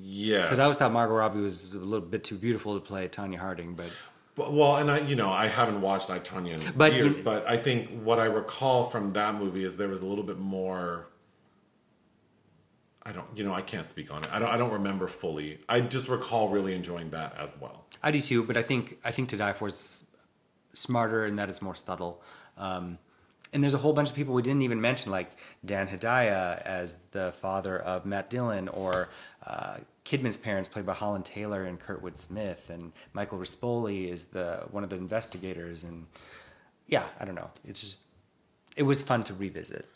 Yes. 0.00 0.44
Because 0.44 0.58
I 0.60 0.62
always 0.64 0.78
thought 0.78 0.92
Margot 0.92 1.14
Robbie 1.14 1.40
was 1.40 1.74
a 1.74 1.78
little 1.78 2.06
bit 2.06 2.24
too 2.24 2.36
beautiful 2.36 2.74
to 2.74 2.80
play 2.80 3.06
Tonya 3.08 3.36
Harding, 3.38 3.74
but 3.74 3.90
But- 4.36 4.52
Well, 4.54 4.76
and 4.76 4.90
I, 4.90 5.00
you 5.00 5.16
know, 5.16 5.28
I 5.30 5.46
haven't 5.48 5.82
watched 5.82 6.08
I 6.08 6.20
Tonya 6.20 6.52
in 6.66 6.72
But 6.74 6.94
years, 6.94 7.18
you- 7.18 7.22
but 7.24 7.46
I 7.46 7.56
think 7.58 7.90
what 8.02 8.18
I 8.18 8.24
recall 8.26 8.84
from 8.88 9.12
that 9.12 9.34
movie 9.34 9.64
is 9.64 9.76
there 9.76 9.88
was 9.88 10.00
a 10.00 10.06
little 10.06 10.24
bit 10.24 10.38
more. 10.38 11.08
I 13.02 13.12
don't, 13.12 13.26
you 13.34 13.44
know, 13.44 13.52
I 13.52 13.62
can't 13.62 13.88
speak 13.88 14.12
on 14.12 14.22
it. 14.22 14.32
I 14.32 14.38
don't, 14.38 14.48
I 14.48 14.56
don't 14.58 14.72
remember 14.72 15.08
fully. 15.08 15.58
I 15.68 15.80
just 15.80 16.08
recall 16.08 16.48
really 16.50 16.74
enjoying 16.74 17.10
that 17.10 17.34
as 17.38 17.56
well. 17.60 17.86
I 18.02 18.10
do 18.10 18.20
too, 18.20 18.44
but 18.44 18.56
I 18.56 18.62
think 18.62 18.98
I 19.04 19.10
think 19.10 19.30
To 19.30 19.36
Die 19.36 19.52
For 19.54 19.68
is 19.68 20.04
smarter 20.72 21.24
and 21.24 21.38
that 21.38 21.48
it's 21.48 21.62
more 21.62 21.74
subtle. 21.74 22.22
Um, 22.56 22.98
and 23.52 23.62
there's 23.62 23.74
a 23.74 23.78
whole 23.78 23.92
bunch 23.92 24.10
of 24.10 24.14
people 24.14 24.34
we 24.34 24.42
didn't 24.42 24.62
even 24.62 24.80
mention, 24.80 25.10
like 25.10 25.30
Dan 25.64 25.88
Hedaya 25.88 26.62
as 26.62 26.98
the 27.10 27.32
father 27.32 27.78
of 27.78 28.06
Matt 28.06 28.30
Dillon, 28.30 28.68
or 28.68 29.08
uh, 29.44 29.78
Kidman's 30.04 30.36
parents, 30.36 30.68
played 30.68 30.86
by 30.86 30.92
Holland 30.94 31.24
Taylor 31.24 31.64
and 31.64 31.80
Kurtwood 31.80 32.16
Smith, 32.16 32.70
and 32.70 32.92
Michael 33.12 33.38
Rispoli 33.38 34.08
is 34.08 34.26
the 34.26 34.66
one 34.70 34.84
of 34.84 34.90
the 34.90 34.96
investigators. 34.96 35.82
And 35.82 36.06
yeah, 36.86 37.06
I 37.18 37.24
don't 37.24 37.34
know. 37.34 37.50
It's 37.66 37.80
just 37.80 38.02
it 38.76 38.84
was 38.84 39.02
fun 39.02 39.24
to 39.24 39.34
revisit. 39.34 39.86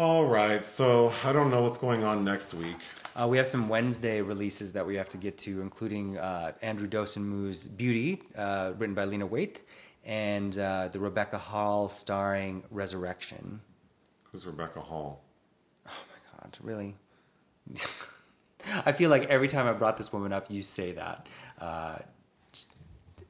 All 0.00 0.24
right, 0.24 0.64
so 0.64 1.12
I 1.26 1.30
don't 1.34 1.50
know 1.50 1.60
what's 1.60 1.76
going 1.76 2.04
on 2.04 2.24
next 2.24 2.54
week. 2.54 2.78
Uh, 3.14 3.28
we 3.28 3.36
have 3.36 3.46
some 3.46 3.68
Wednesday 3.68 4.22
releases 4.22 4.72
that 4.72 4.86
we 4.86 4.94
have 4.94 5.10
to 5.10 5.18
get 5.18 5.36
to, 5.36 5.60
including 5.60 6.16
uh, 6.16 6.52
Andrew 6.62 6.88
Dosunmu's 6.88 7.66
Beauty, 7.66 8.22
uh, 8.34 8.72
written 8.78 8.94
by 8.94 9.04
Lena 9.04 9.28
Waithe, 9.28 9.58
and 10.06 10.56
uh, 10.56 10.88
the 10.88 10.98
Rebecca 10.98 11.36
Hall 11.36 11.90
starring 11.90 12.64
Resurrection. 12.70 13.60
Who's 14.32 14.46
Rebecca 14.46 14.80
Hall? 14.80 15.22
Oh 15.86 15.90
my 15.90 16.40
God, 16.40 16.56
really? 16.62 16.96
I 18.86 18.92
feel 18.92 19.10
like 19.10 19.24
every 19.24 19.48
time 19.48 19.66
I 19.66 19.74
brought 19.74 19.98
this 19.98 20.14
woman 20.14 20.32
up, 20.32 20.50
you 20.50 20.62
say 20.62 20.92
that. 20.92 21.26
Uh, 21.60 21.98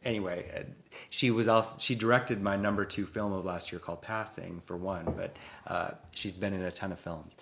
anyway, 0.05 0.53
uh, 0.57 0.63
she 1.09 1.31
was 1.31 1.49
also 1.49 1.79
she 1.79 1.95
directed 1.95 2.43
my 2.43 2.57
number 2.57 2.85
two 2.85 3.07
film 3.07 3.33
of 3.33 3.45
last 3.45 3.73
year 3.73 3.79
called 3.79 4.03
Passing 4.03 4.63
for 4.67 4.77
one, 4.77 5.15
but 5.17 5.37
uh, 5.67 5.93
she's 6.13 6.33
been 6.33 6.53
in 6.53 6.63
a 6.63 6.71
ton 6.71 6.93
of 6.93 7.01
films. 7.01 7.37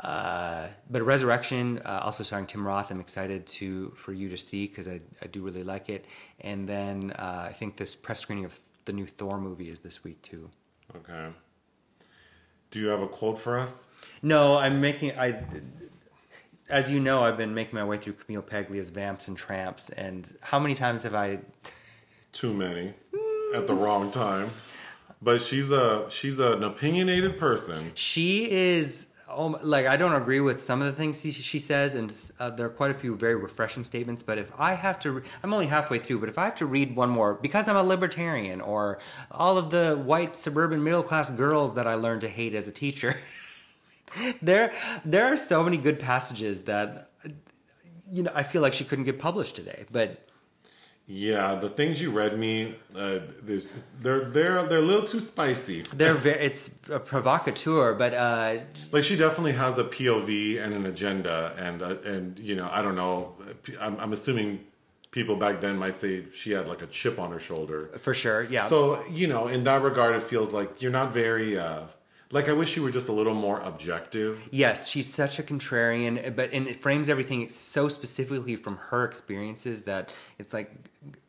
Uh, 0.00 0.66
but 0.90 1.02
Resurrection, 1.02 1.80
uh, 1.84 2.00
also 2.02 2.24
starring 2.24 2.46
Tim 2.46 2.66
Roth, 2.66 2.90
I'm 2.90 3.00
excited 3.00 3.46
to 3.46 3.90
for 3.96 4.12
you 4.12 4.28
to 4.28 4.36
see 4.36 4.66
because 4.66 4.88
I, 4.88 5.00
I 5.22 5.26
do 5.28 5.42
really 5.42 5.62
like 5.62 5.88
it. 5.88 6.04
And 6.40 6.68
then 6.68 7.12
uh, 7.12 7.46
I 7.48 7.52
think 7.52 7.76
this 7.76 7.94
press 7.94 8.20
screening 8.20 8.44
of 8.44 8.58
the 8.84 8.92
new 8.92 9.06
Thor 9.06 9.38
movie 9.38 9.70
is 9.70 9.80
this 9.80 10.02
week 10.04 10.20
too. 10.22 10.50
Okay. 10.96 11.28
Do 12.70 12.80
you 12.80 12.88
have 12.88 13.02
a 13.02 13.08
quote 13.08 13.38
for 13.38 13.56
us? 13.56 13.88
No, 14.22 14.56
I'm 14.56 14.80
making 14.80 15.12
I. 15.18 15.44
As 16.68 16.90
you 16.90 16.98
know, 16.98 17.22
I've 17.22 17.36
been 17.36 17.54
making 17.54 17.74
my 17.74 17.84
way 17.84 17.98
through 17.98 18.14
Camille 18.14 18.42
Paglia's 18.42 18.88
Vamps 18.88 19.28
and 19.28 19.36
Tramps, 19.36 19.90
and 19.90 20.32
how 20.40 20.58
many 20.58 20.74
times 20.74 21.02
have 21.04 21.14
I? 21.14 21.40
Too 22.34 22.52
many, 22.52 22.92
at 23.54 23.68
the 23.68 23.74
wrong 23.74 24.10
time. 24.10 24.50
But 25.22 25.40
she's 25.40 25.70
a 25.70 26.10
she's 26.10 26.40
an 26.40 26.64
opinionated 26.64 27.38
person. 27.38 27.92
She 27.94 28.50
is. 28.50 29.12
Oh, 29.28 29.58
like 29.62 29.86
I 29.86 29.96
don't 29.96 30.14
agree 30.14 30.40
with 30.40 30.62
some 30.62 30.82
of 30.82 30.86
the 30.86 30.92
things 30.92 31.20
she, 31.20 31.30
she 31.30 31.58
says, 31.60 31.94
and 31.94 32.12
uh, 32.38 32.50
there 32.50 32.66
are 32.66 32.70
quite 32.70 32.90
a 32.90 32.94
few 32.94 33.16
very 33.16 33.36
refreshing 33.36 33.84
statements. 33.84 34.22
But 34.22 34.38
if 34.38 34.52
I 34.58 34.74
have 34.74 34.98
to, 35.00 35.12
re- 35.12 35.22
I'm 35.42 35.54
only 35.54 35.66
halfway 35.66 35.98
through. 35.98 36.18
But 36.18 36.28
if 36.28 36.36
I 36.36 36.44
have 36.44 36.56
to 36.56 36.66
read 36.66 36.94
one 36.94 37.08
more 37.08 37.34
because 37.34 37.68
I'm 37.68 37.76
a 37.76 37.82
libertarian, 37.82 38.60
or 38.60 38.98
all 39.30 39.56
of 39.56 39.70
the 39.70 39.94
white 39.96 40.36
suburban 40.36 40.82
middle 40.82 41.02
class 41.04 41.30
girls 41.30 41.74
that 41.74 41.86
I 41.86 41.94
learned 41.94 42.20
to 42.22 42.28
hate 42.28 42.54
as 42.54 42.66
a 42.66 42.72
teacher, 42.72 43.16
there 44.42 44.72
there 45.04 45.32
are 45.32 45.36
so 45.36 45.62
many 45.62 45.78
good 45.78 46.00
passages 46.00 46.62
that 46.64 47.10
you 48.10 48.24
know 48.24 48.32
I 48.34 48.42
feel 48.42 48.60
like 48.60 48.72
she 48.72 48.84
couldn't 48.84 49.04
get 49.04 49.20
published 49.20 49.54
today. 49.54 49.84
But 49.90 50.28
Yeah, 51.06 51.56
the 51.56 51.68
things 51.68 52.00
you 52.00 52.10
read 52.10 52.38
me, 52.38 52.76
uh, 52.96 53.18
they're 53.42 53.60
they're 54.24 54.62
they're 54.62 54.78
a 54.78 54.80
little 54.80 55.06
too 55.06 55.20
spicy. 55.20 55.82
they're 55.94 56.14
very 56.14 56.46
it's 56.46 56.80
a 56.90 56.98
provocateur. 56.98 57.92
But 57.92 58.14
uh, 58.14 58.60
Like 58.90 59.04
she 59.04 59.14
definitely 59.14 59.52
has 59.52 59.76
a 59.76 59.84
POV 59.84 60.62
and 60.64 60.72
an 60.72 60.86
agenda, 60.86 61.54
and 61.58 61.82
uh, 61.82 61.96
and 62.06 62.38
you 62.38 62.56
know 62.56 62.70
I 62.72 62.80
don't 62.80 62.96
know. 62.96 63.34
I'm, 63.78 64.00
I'm 64.00 64.12
assuming 64.14 64.64
people 65.10 65.36
back 65.36 65.60
then 65.60 65.76
might 65.76 65.94
say 65.94 66.24
she 66.32 66.52
had 66.52 66.66
like 66.68 66.80
a 66.80 66.86
chip 66.86 67.18
on 67.18 67.30
her 67.32 67.38
shoulder. 67.40 67.90
for 67.98 68.14
sure, 68.14 68.42
yeah. 68.44 68.62
So 68.62 69.04
you 69.10 69.26
know, 69.26 69.48
in 69.48 69.64
that 69.64 69.82
regard, 69.82 70.16
it 70.16 70.22
feels 70.22 70.52
like 70.52 70.80
you're 70.80 70.90
not 70.90 71.12
very. 71.12 71.58
Uh, 71.58 71.82
like 72.30 72.48
I 72.48 72.52
wish 72.52 72.76
you 72.76 72.82
were 72.82 72.90
just 72.90 73.08
a 73.08 73.12
little 73.12 73.34
more 73.34 73.60
objective. 73.60 74.48
Yes, 74.50 74.88
she's 74.88 75.12
such 75.12 75.38
a 75.38 75.42
contrarian, 75.42 76.34
but 76.34 76.50
and 76.52 76.66
it 76.66 76.80
frames 76.80 77.08
everything 77.08 77.48
so 77.48 77.88
specifically 77.88 78.56
from 78.56 78.76
her 78.76 79.04
experiences 79.04 79.82
that 79.82 80.10
it's 80.38 80.52
like, 80.52 80.72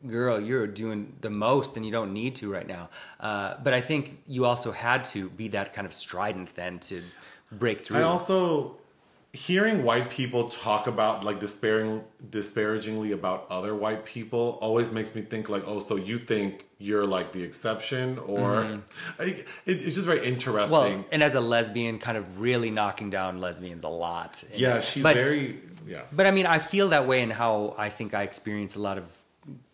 girl, 0.06 0.40
you're 0.40 0.66
doing 0.66 1.14
the 1.20 1.30
most, 1.30 1.76
and 1.76 1.84
you 1.84 1.92
don't 1.92 2.12
need 2.12 2.36
to 2.36 2.52
right 2.52 2.66
now. 2.66 2.88
Uh, 3.20 3.54
but 3.62 3.74
I 3.74 3.80
think 3.80 4.22
you 4.26 4.44
also 4.44 4.72
had 4.72 5.04
to 5.06 5.28
be 5.30 5.48
that 5.48 5.72
kind 5.74 5.86
of 5.86 5.92
strident 5.94 6.54
then 6.54 6.78
to 6.80 7.02
break 7.52 7.80
through. 7.82 7.98
I 7.98 8.02
also 8.02 8.76
hearing 9.32 9.82
white 9.84 10.08
people 10.08 10.48
talk 10.48 10.86
about 10.86 11.22
like 11.22 11.38
despairing 11.38 12.02
disparagingly 12.30 13.12
about 13.12 13.46
other 13.50 13.74
white 13.74 14.02
people 14.06 14.58
always 14.62 14.90
makes 14.90 15.14
me 15.14 15.20
think 15.20 15.50
like 15.50 15.62
oh 15.66 15.78
so 15.78 15.96
you 15.96 16.16
think 16.16 16.64
you're 16.78 17.06
like 17.06 17.32
the 17.32 17.42
exception 17.42 18.18
or 18.20 18.80
I, 19.18 19.24
it, 19.24 19.46
it's 19.66 19.94
just 19.94 20.06
very 20.06 20.24
interesting 20.24 20.72
well, 20.78 21.04
and 21.12 21.22
as 21.22 21.34
a 21.34 21.40
lesbian, 21.42 21.98
kind 21.98 22.16
of 22.16 22.40
really 22.40 22.70
knocking 22.70 23.10
down 23.10 23.38
lesbians 23.38 23.84
a 23.84 23.88
lot. 23.90 24.42
yeah 24.54 24.80
she's 24.80 25.02
But- 25.02 25.16
very 25.16 25.60
yeah 25.86 26.02
But 26.12 26.26
I 26.26 26.30
mean, 26.30 26.46
I 26.46 26.58
feel 26.58 26.88
that 26.88 27.06
way 27.06 27.20
in 27.20 27.30
how 27.30 27.74
I 27.76 27.90
think 27.90 28.14
I 28.14 28.22
experience 28.22 28.74
a 28.74 28.80
lot 28.80 28.96
of 28.96 29.04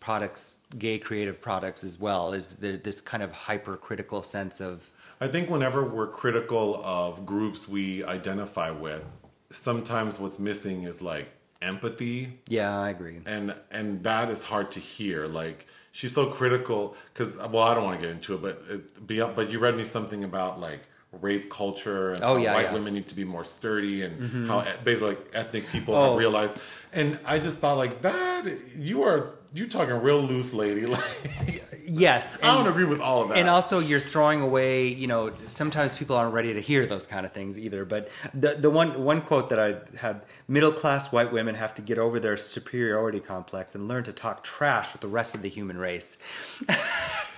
products, 0.07 0.59
gay 0.77 0.97
creative 0.99 1.39
products 1.41 1.83
as 1.83 1.99
well. 1.99 2.33
Is 2.33 2.55
there 2.55 2.77
this 2.77 2.99
kind 3.01 3.23
of 3.23 3.31
hypercritical 3.31 4.21
sense 4.23 4.59
of 4.61 4.91
I 5.21 5.27
think 5.29 5.49
whenever 5.49 5.83
we're 5.83 6.07
critical 6.23 6.81
of 6.83 7.25
groups 7.25 7.67
we 7.69 8.03
identify 8.03 8.69
with 8.71 9.03
sometimes 9.49 10.19
what's 10.19 10.39
missing 10.39 10.83
is 10.83 11.01
like 11.01 11.27
empathy 11.61 12.39
yeah, 12.47 12.77
I 12.77 12.89
agree. 12.89 13.21
and 13.25 13.55
and 13.71 14.03
that 14.03 14.29
is 14.29 14.43
hard 14.43 14.69
to 14.71 14.79
hear 14.81 15.25
like 15.27 15.65
she's 15.93 16.13
so 16.13 16.25
critical 16.25 16.95
because 17.13 17.37
well 17.37 17.63
i 17.63 17.73
don't 17.73 17.85
want 17.85 18.01
to 18.01 18.05
get 18.05 18.11
into 18.17 18.33
it 18.33 18.41
but 18.41 18.55
it, 18.69 19.07
be 19.07 19.21
up 19.21 19.33
but 19.37 19.49
you 19.51 19.59
read 19.59 19.77
me 19.77 19.85
something 19.85 20.25
about 20.25 20.59
like 20.59 20.81
rape 21.21 21.49
culture 21.49 22.11
and 22.13 22.21
Oh, 22.23 22.35
yeah, 22.35 22.53
white 22.53 22.61
yeah. 22.61 22.65
Mm-hmm. 22.65 22.73
women 22.73 22.93
need 22.95 23.07
to 23.07 23.15
be 23.15 23.23
more 23.23 23.45
sturdy 23.45 24.01
and 24.01 24.47
how 24.49 24.59
e- 24.61 24.65
basically 24.83 25.09
like 25.15 25.21
ethnic 25.33 25.67
people 25.69 25.95
Oh. 25.95 26.09
have 26.09 26.17
realized 26.19 26.57
and 26.91 27.17
i 27.23 27.39
just 27.39 27.59
thought 27.59 27.77
like 27.77 28.01
that 28.01 28.43
you 28.75 29.03
are 29.03 29.19
you 29.53 29.67
talking 29.67 29.95
real 29.95 30.21
loose 30.21 30.53
lady 30.53 30.85
like 30.85 31.63
Yes, 31.85 32.39
i 32.41 32.47
don't 32.47 32.67
agree 32.67 32.85
with 32.85 33.01
all 33.01 33.21
of 33.21 33.29
that 33.29 33.37
And 33.37 33.49
also, 33.49 33.79
you're 33.79 33.99
throwing 33.99 34.41
away. 34.41 34.87
You 34.87 35.07
know, 35.07 35.31
sometimes 35.47 35.95
people 35.95 36.15
aren't 36.15 36.33
ready 36.33 36.53
to 36.53 36.61
hear 36.61 36.85
those 36.85 37.05
kind 37.05 37.25
of 37.25 37.33
things 37.33 37.59
either. 37.59 37.85
But 37.85 38.09
the 38.33 38.55
the 38.55 38.69
one 38.69 39.03
one 39.03 39.21
quote 39.21 39.49
that 39.49 39.59
I 39.59 39.75
had: 39.97 40.21
middle 40.47 40.71
class 40.71 41.11
white 41.11 41.31
women 41.31 41.55
have 41.55 41.75
to 41.75 41.81
get 41.81 41.99
over 41.99 42.19
their 42.19 42.37
superiority 42.37 43.19
complex 43.19 43.75
and 43.75 43.87
learn 43.87 44.03
to 44.05 44.13
talk 44.13 44.43
trash 44.43 44.93
with 44.93 45.01
the 45.01 45.07
rest 45.07 45.35
of 45.35 45.41
the 45.41 45.49
human 45.49 45.77
race. 45.77 46.17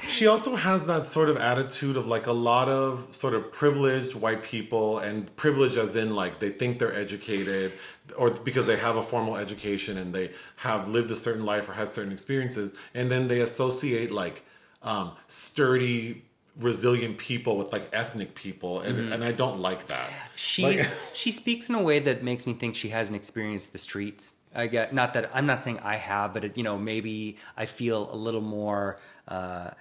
She 0.08 0.28
also 0.28 0.56
has 0.56 0.86
that 0.86 1.06
sort 1.06 1.30
of 1.30 1.38
attitude 1.38 1.98
of 1.98 2.06
like 2.06 2.28
a 2.28 2.32
lot 2.32 2.70
of 2.70 3.08
sort 3.12 3.34
of 3.34 3.52
privileged 3.52 4.14
white 4.16 4.44
people, 4.44 5.00
and 5.00 5.36
privilege 5.36 5.76
as 5.76 5.96
in 5.96 6.16
like 6.16 6.40
they 6.40 6.50
think 6.50 6.80
they're 6.80 6.96
educated 6.96 7.74
or 8.18 8.30
because 8.32 8.66
they 8.66 8.78
have 8.78 8.96
a 8.96 9.04
formal 9.04 9.36
education 9.36 9.98
and 9.98 10.14
they 10.14 10.32
have 10.58 10.88
lived 10.88 11.12
a 11.12 11.16
certain 11.16 11.46
life 11.46 11.68
or 11.70 11.74
had 11.74 11.90
certain 11.90 12.12
experiences, 12.12 12.74
and 12.94 13.10
then 13.12 13.28
they 13.28 13.42
associate 13.42 14.12
like 14.12 14.44
um, 14.84 15.14
sturdy, 15.28 16.24
resilient 16.60 17.18
people 17.18 17.58
with 17.58 17.72
like 17.74 17.90
ethnic 17.92 18.36
people, 18.36 18.82
and, 18.82 19.12
and 19.12 19.24
I 19.24 19.32
don't 19.32 19.60
like 19.60 19.88
that. 19.88 20.10
She 20.36 20.64
Like- 20.64 20.88
she 21.14 21.32
speaks 21.32 21.70
in 21.70 21.76
a 21.76 21.82
way 21.82 22.00
that 22.00 22.24
makes 22.24 22.46
me 22.46 22.54
think 22.54 22.76
she 22.76 22.90
hasn't 22.90 23.16
experienced 23.16 23.72
the 23.72 23.80
streets. 23.80 24.36
I 24.54 24.68
get 24.68 24.94
not 24.94 25.14
that 25.16 25.30
I'm 25.34 25.46
not 25.46 25.62
saying 25.64 25.80
I 25.80 25.96
have, 25.98 26.34
but 26.34 26.46
it, 26.46 26.58
you 26.58 26.64
know 26.64 26.78
maybe 26.78 27.38
I 27.58 27.66
feel 27.66 28.10
a 28.14 28.16
little 28.16 28.42
more. 28.42 29.00
Uh, 29.28 29.72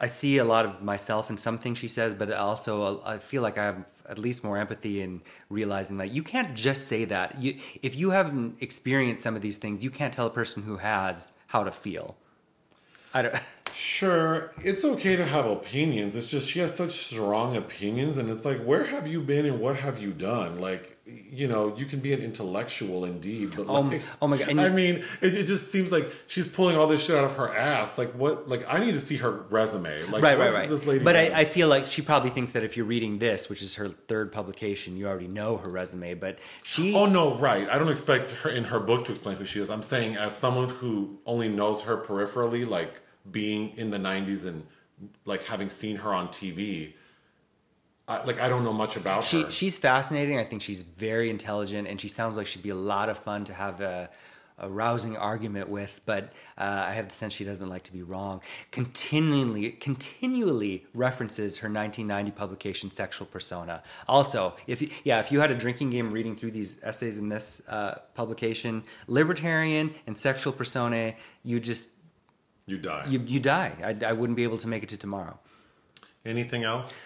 I 0.00 0.08
see 0.08 0.38
a 0.38 0.44
lot 0.44 0.66
of 0.66 0.82
myself 0.82 1.30
in 1.30 1.36
some 1.36 1.56
things 1.58 1.78
she 1.78 1.88
says, 1.88 2.14
but 2.14 2.30
also 2.32 3.00
I 3.04 3.18
feel 3.18 3.42
like 3.42 3.56
I 3.58 3.64
have 3.64 3.84
at 4.08 4.18
least 4.18 4.44
more 4.44 4.58
empathy 4.58 5.00
in 5.00 5.22
realizing 5.48 5.96
that 5.98 6.10
you 6.10 6.22
can't 6.22 6.54
just 6.54 6.88
say 6.88 7.04
that. 7.06 7.40
You, 7.42 7.58
if 7.82 7.96
you 7.96 8.10
haven't 8.10 8.56
experienced 8.60 9.22
some 9.22 9.36
of 9.36 9.42
these 9.42 9.58
things, 9.58 9.82
you 9.84 9.90
can't 9.90 10.12
tell 10.12 10.26
a 10.26 10.30
person 10.30 10.62
who 10.62 10.78
has 10.78 11.32
how 11.48 11.64
to 11.64 11.72
feel. 11.72 12.16
I 13.12 13.22
don't. 13.22 13.34
Sure, 13.76 14.52
it's 14.64 14.86
okay 14.86 15.16
to 15.16 15.24
have 15.26 15.44
opinions. 15.44 16.16
It's 16.16 16.26
just 16.26 16.48
she 16.48 16.60
has 16.60 16.74
such 16.74 16.92
strong 16.92 17.58
opinions, 17.58 18.16
and 18.16 18.30
it's 18.30 18.46
like, 18.46 18.56
where 18.60 18.84
have 18.84 19.06
you 19.06 19.20
been 19.20 19.44
and 19.44 19.60
what 19.60 19.76
have 19.76 20.00
you 20.00 20.12
done? 20.12 20.58
Like, 20.58 20.96
you 21.04 21.46
know, 21.46 21.76
you 21.76 21.84
can 21.84 22.00
be 22.00 22.14
an 22.14 22.22
intellectual 22.22 23.04
indeed, 23.04 23.50
but 23.54 23.66
Oh, 23.68 23.80
like, 23.80 24.02
oh 24.22 24.28
my 24.28 24.38
God, 24.38 24.48
and 24.48 24.62
I 24.62 24.70
mean, 24.70 25.04
it, 25.20 25.34
it 25.34 25.44
just 25.44 25.70
seems 25.70 25.92
like 25.92 26.10
she's 26.26 26.48
pulling 26.48 26.78
all 26.78 26.86
this 26.86 27.04
shit 27.04 27.16
out 27.16 27.24
of 27.24 27.36
her 27.36 27.54
ass. 27.54 27.98
Like, 27.98 28.12
what? 28.12 28.48
Like, 28.48 28.64
I 28.66 28.82
need 28.82 28.94
to 28.94 29.00
see 29.00 29.18
her 29.18 29.30
resume. 29.30 30.00
Like, 30.04 30.22
right, 30.22 30.38
what 30.38 30.46
right, 30.46 30.54
right. 30.54 30.68
This 30.70 30.86
lady 30.86 31.04
but? 31.04 31.14
I, 31.14 31.40
I 31.40 31.44
feel 31.44 31.68
like 31.68 31.86
she 31.86 32.00
probably 32.00 32.30
thinks 32.30 32.52
that 32.52 32.64
if 32.64 32.78
you're 32.78 32.86
reading 32.86 33.18
this, 33.18 33.50
which 33.50 33.60
is 33.60 33.74
her 33.74 33.90
third 33.90 34.32
publication, 34.32 34.96
you 34.96 35.06
already 35.06 35.28
know 35.28 35.58
her 35.58 35.68
resume. 35.68 36.14
But 36.14 36.38
she, 36.62 36.94
Oh 36.94 37.04
no, 37.04 37.34
right. 37.34 37.68
I 37.68 37.76
don't 37.76 37.90
expect 37.90 38.30
her 38.30 38.48
in 38.48 38.64
her 38.64 38.80
book 38.80 39.04
to 39.04 39.12
explain 39.12 39.36
who 39.36 39.44
she 39.44 39.60
is. 39.60 39.68
I'm 39.68 39.82
saying 39.82 40.16
as 40.16 40.34
someone 40.34 40.70
who 40.70 41.18
only 41.26 41.50
knows 41.50 41.82
her 41.82 41.98
peripherally, 41.98 42.66
like 42.66 43.02
being 43.30 43.76
in 43.76 43.90
the 43.90 43.98
'90s 43.98 44.46
and 44.46 44.66
like 45.24 45.44
having 45.44 45.70
seen 45.70 45.96
her 45.96 46.12
on 46.12 46.28
TV. 46.28 46.92
I, 48.08 48.22
like 48.22 48.40
I 48.40 48.48
don't 48.48 48.62
know 48.62 48.72
much 48.72 48.96
about 48.96 49.24
she 49.24 49.42
her. 49.42 49.50
she's 49.50 49.78
fascinating. 49.78 50.38
I 50.38 50.44
think 50.44 50.62
she's 50.62 50.82
very 50.82 51.28
intelligent, 51.28 51.88
and 51.88 52.00
she 52.00 52.08
sounds 52.08 52.36
like 52.36 52.46
she'd 52.46 52.62
be 52.62 52.70
a 52.70 52.74
lot 52.74 53.08
of 53.08 53.18
fun 53.18 53.44
to 53.44 53.52
have 53.52 53.80
a, 53.80 54.08
a 54.58 54.70
rousing 54.70 55.16
argument 55.16 55.68
with. 55.68 56.00
But 56.06 56.32
uh, 56.56 56.84
I 56.86 56.92
have 56.92 57.08
the 57.08 57.14
sense 57.14 57.34
she 57.34 57.44
doesn't 57.44 57.68
like 57.68 57.82
to 57.84 57.92
be 57.92 58.04
wrong. 58.04 58.42
Continually, 58.70 59.70
continually 59.70 60.86
references 60.94 61.58
her 61.58 61.68
1990 61.68 62.30
publication 62.30 62.92
"Sexual 62.92 63.26
Persona." 63.26 63.82
Also, 64.06 64.54
if 64.68 64.80
you, 64.80 64.88
yeah, 65.02 65.18
if 65.18 65.32
you 65.32 65.40
had 65.40 65.50
a 65.50 65.56
drinking 65.56 65.90
game 65.90 66.12
reading 66.12 66.36
through 66.36 66.52
these 66.52 66.78
essays 66.84 67.18
in 67.18 67.28
this 67.28 67.60
uh, 67.68 67.98
publication, 68.14 68.84
libertarian 69.08 69.92
and 70.06 70.16
sexual 70.16 70.52
persona, 70.52 71.12
you 71.42 71.58
just 71.58 71.88
you 72.66 72.78
die. 72.78 73.06
You, 73.08 73.20
you 73.26 73.40
die. 73.40 73.72
I, 73.82 74.06
I 74.06 74.12
wouldn't 74.12 74.36
be 74.36 74.42
able 74.42 74.58
to 74.58 74.68
make 74.68 74.82
it 74.82 74.88
to 74.88 74.96
tomorrow. 74.96 75.38
Anything 76.24 76.64
else? 76.64 77.00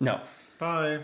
No. 0.00 0.20
Bye. 0.58 1.00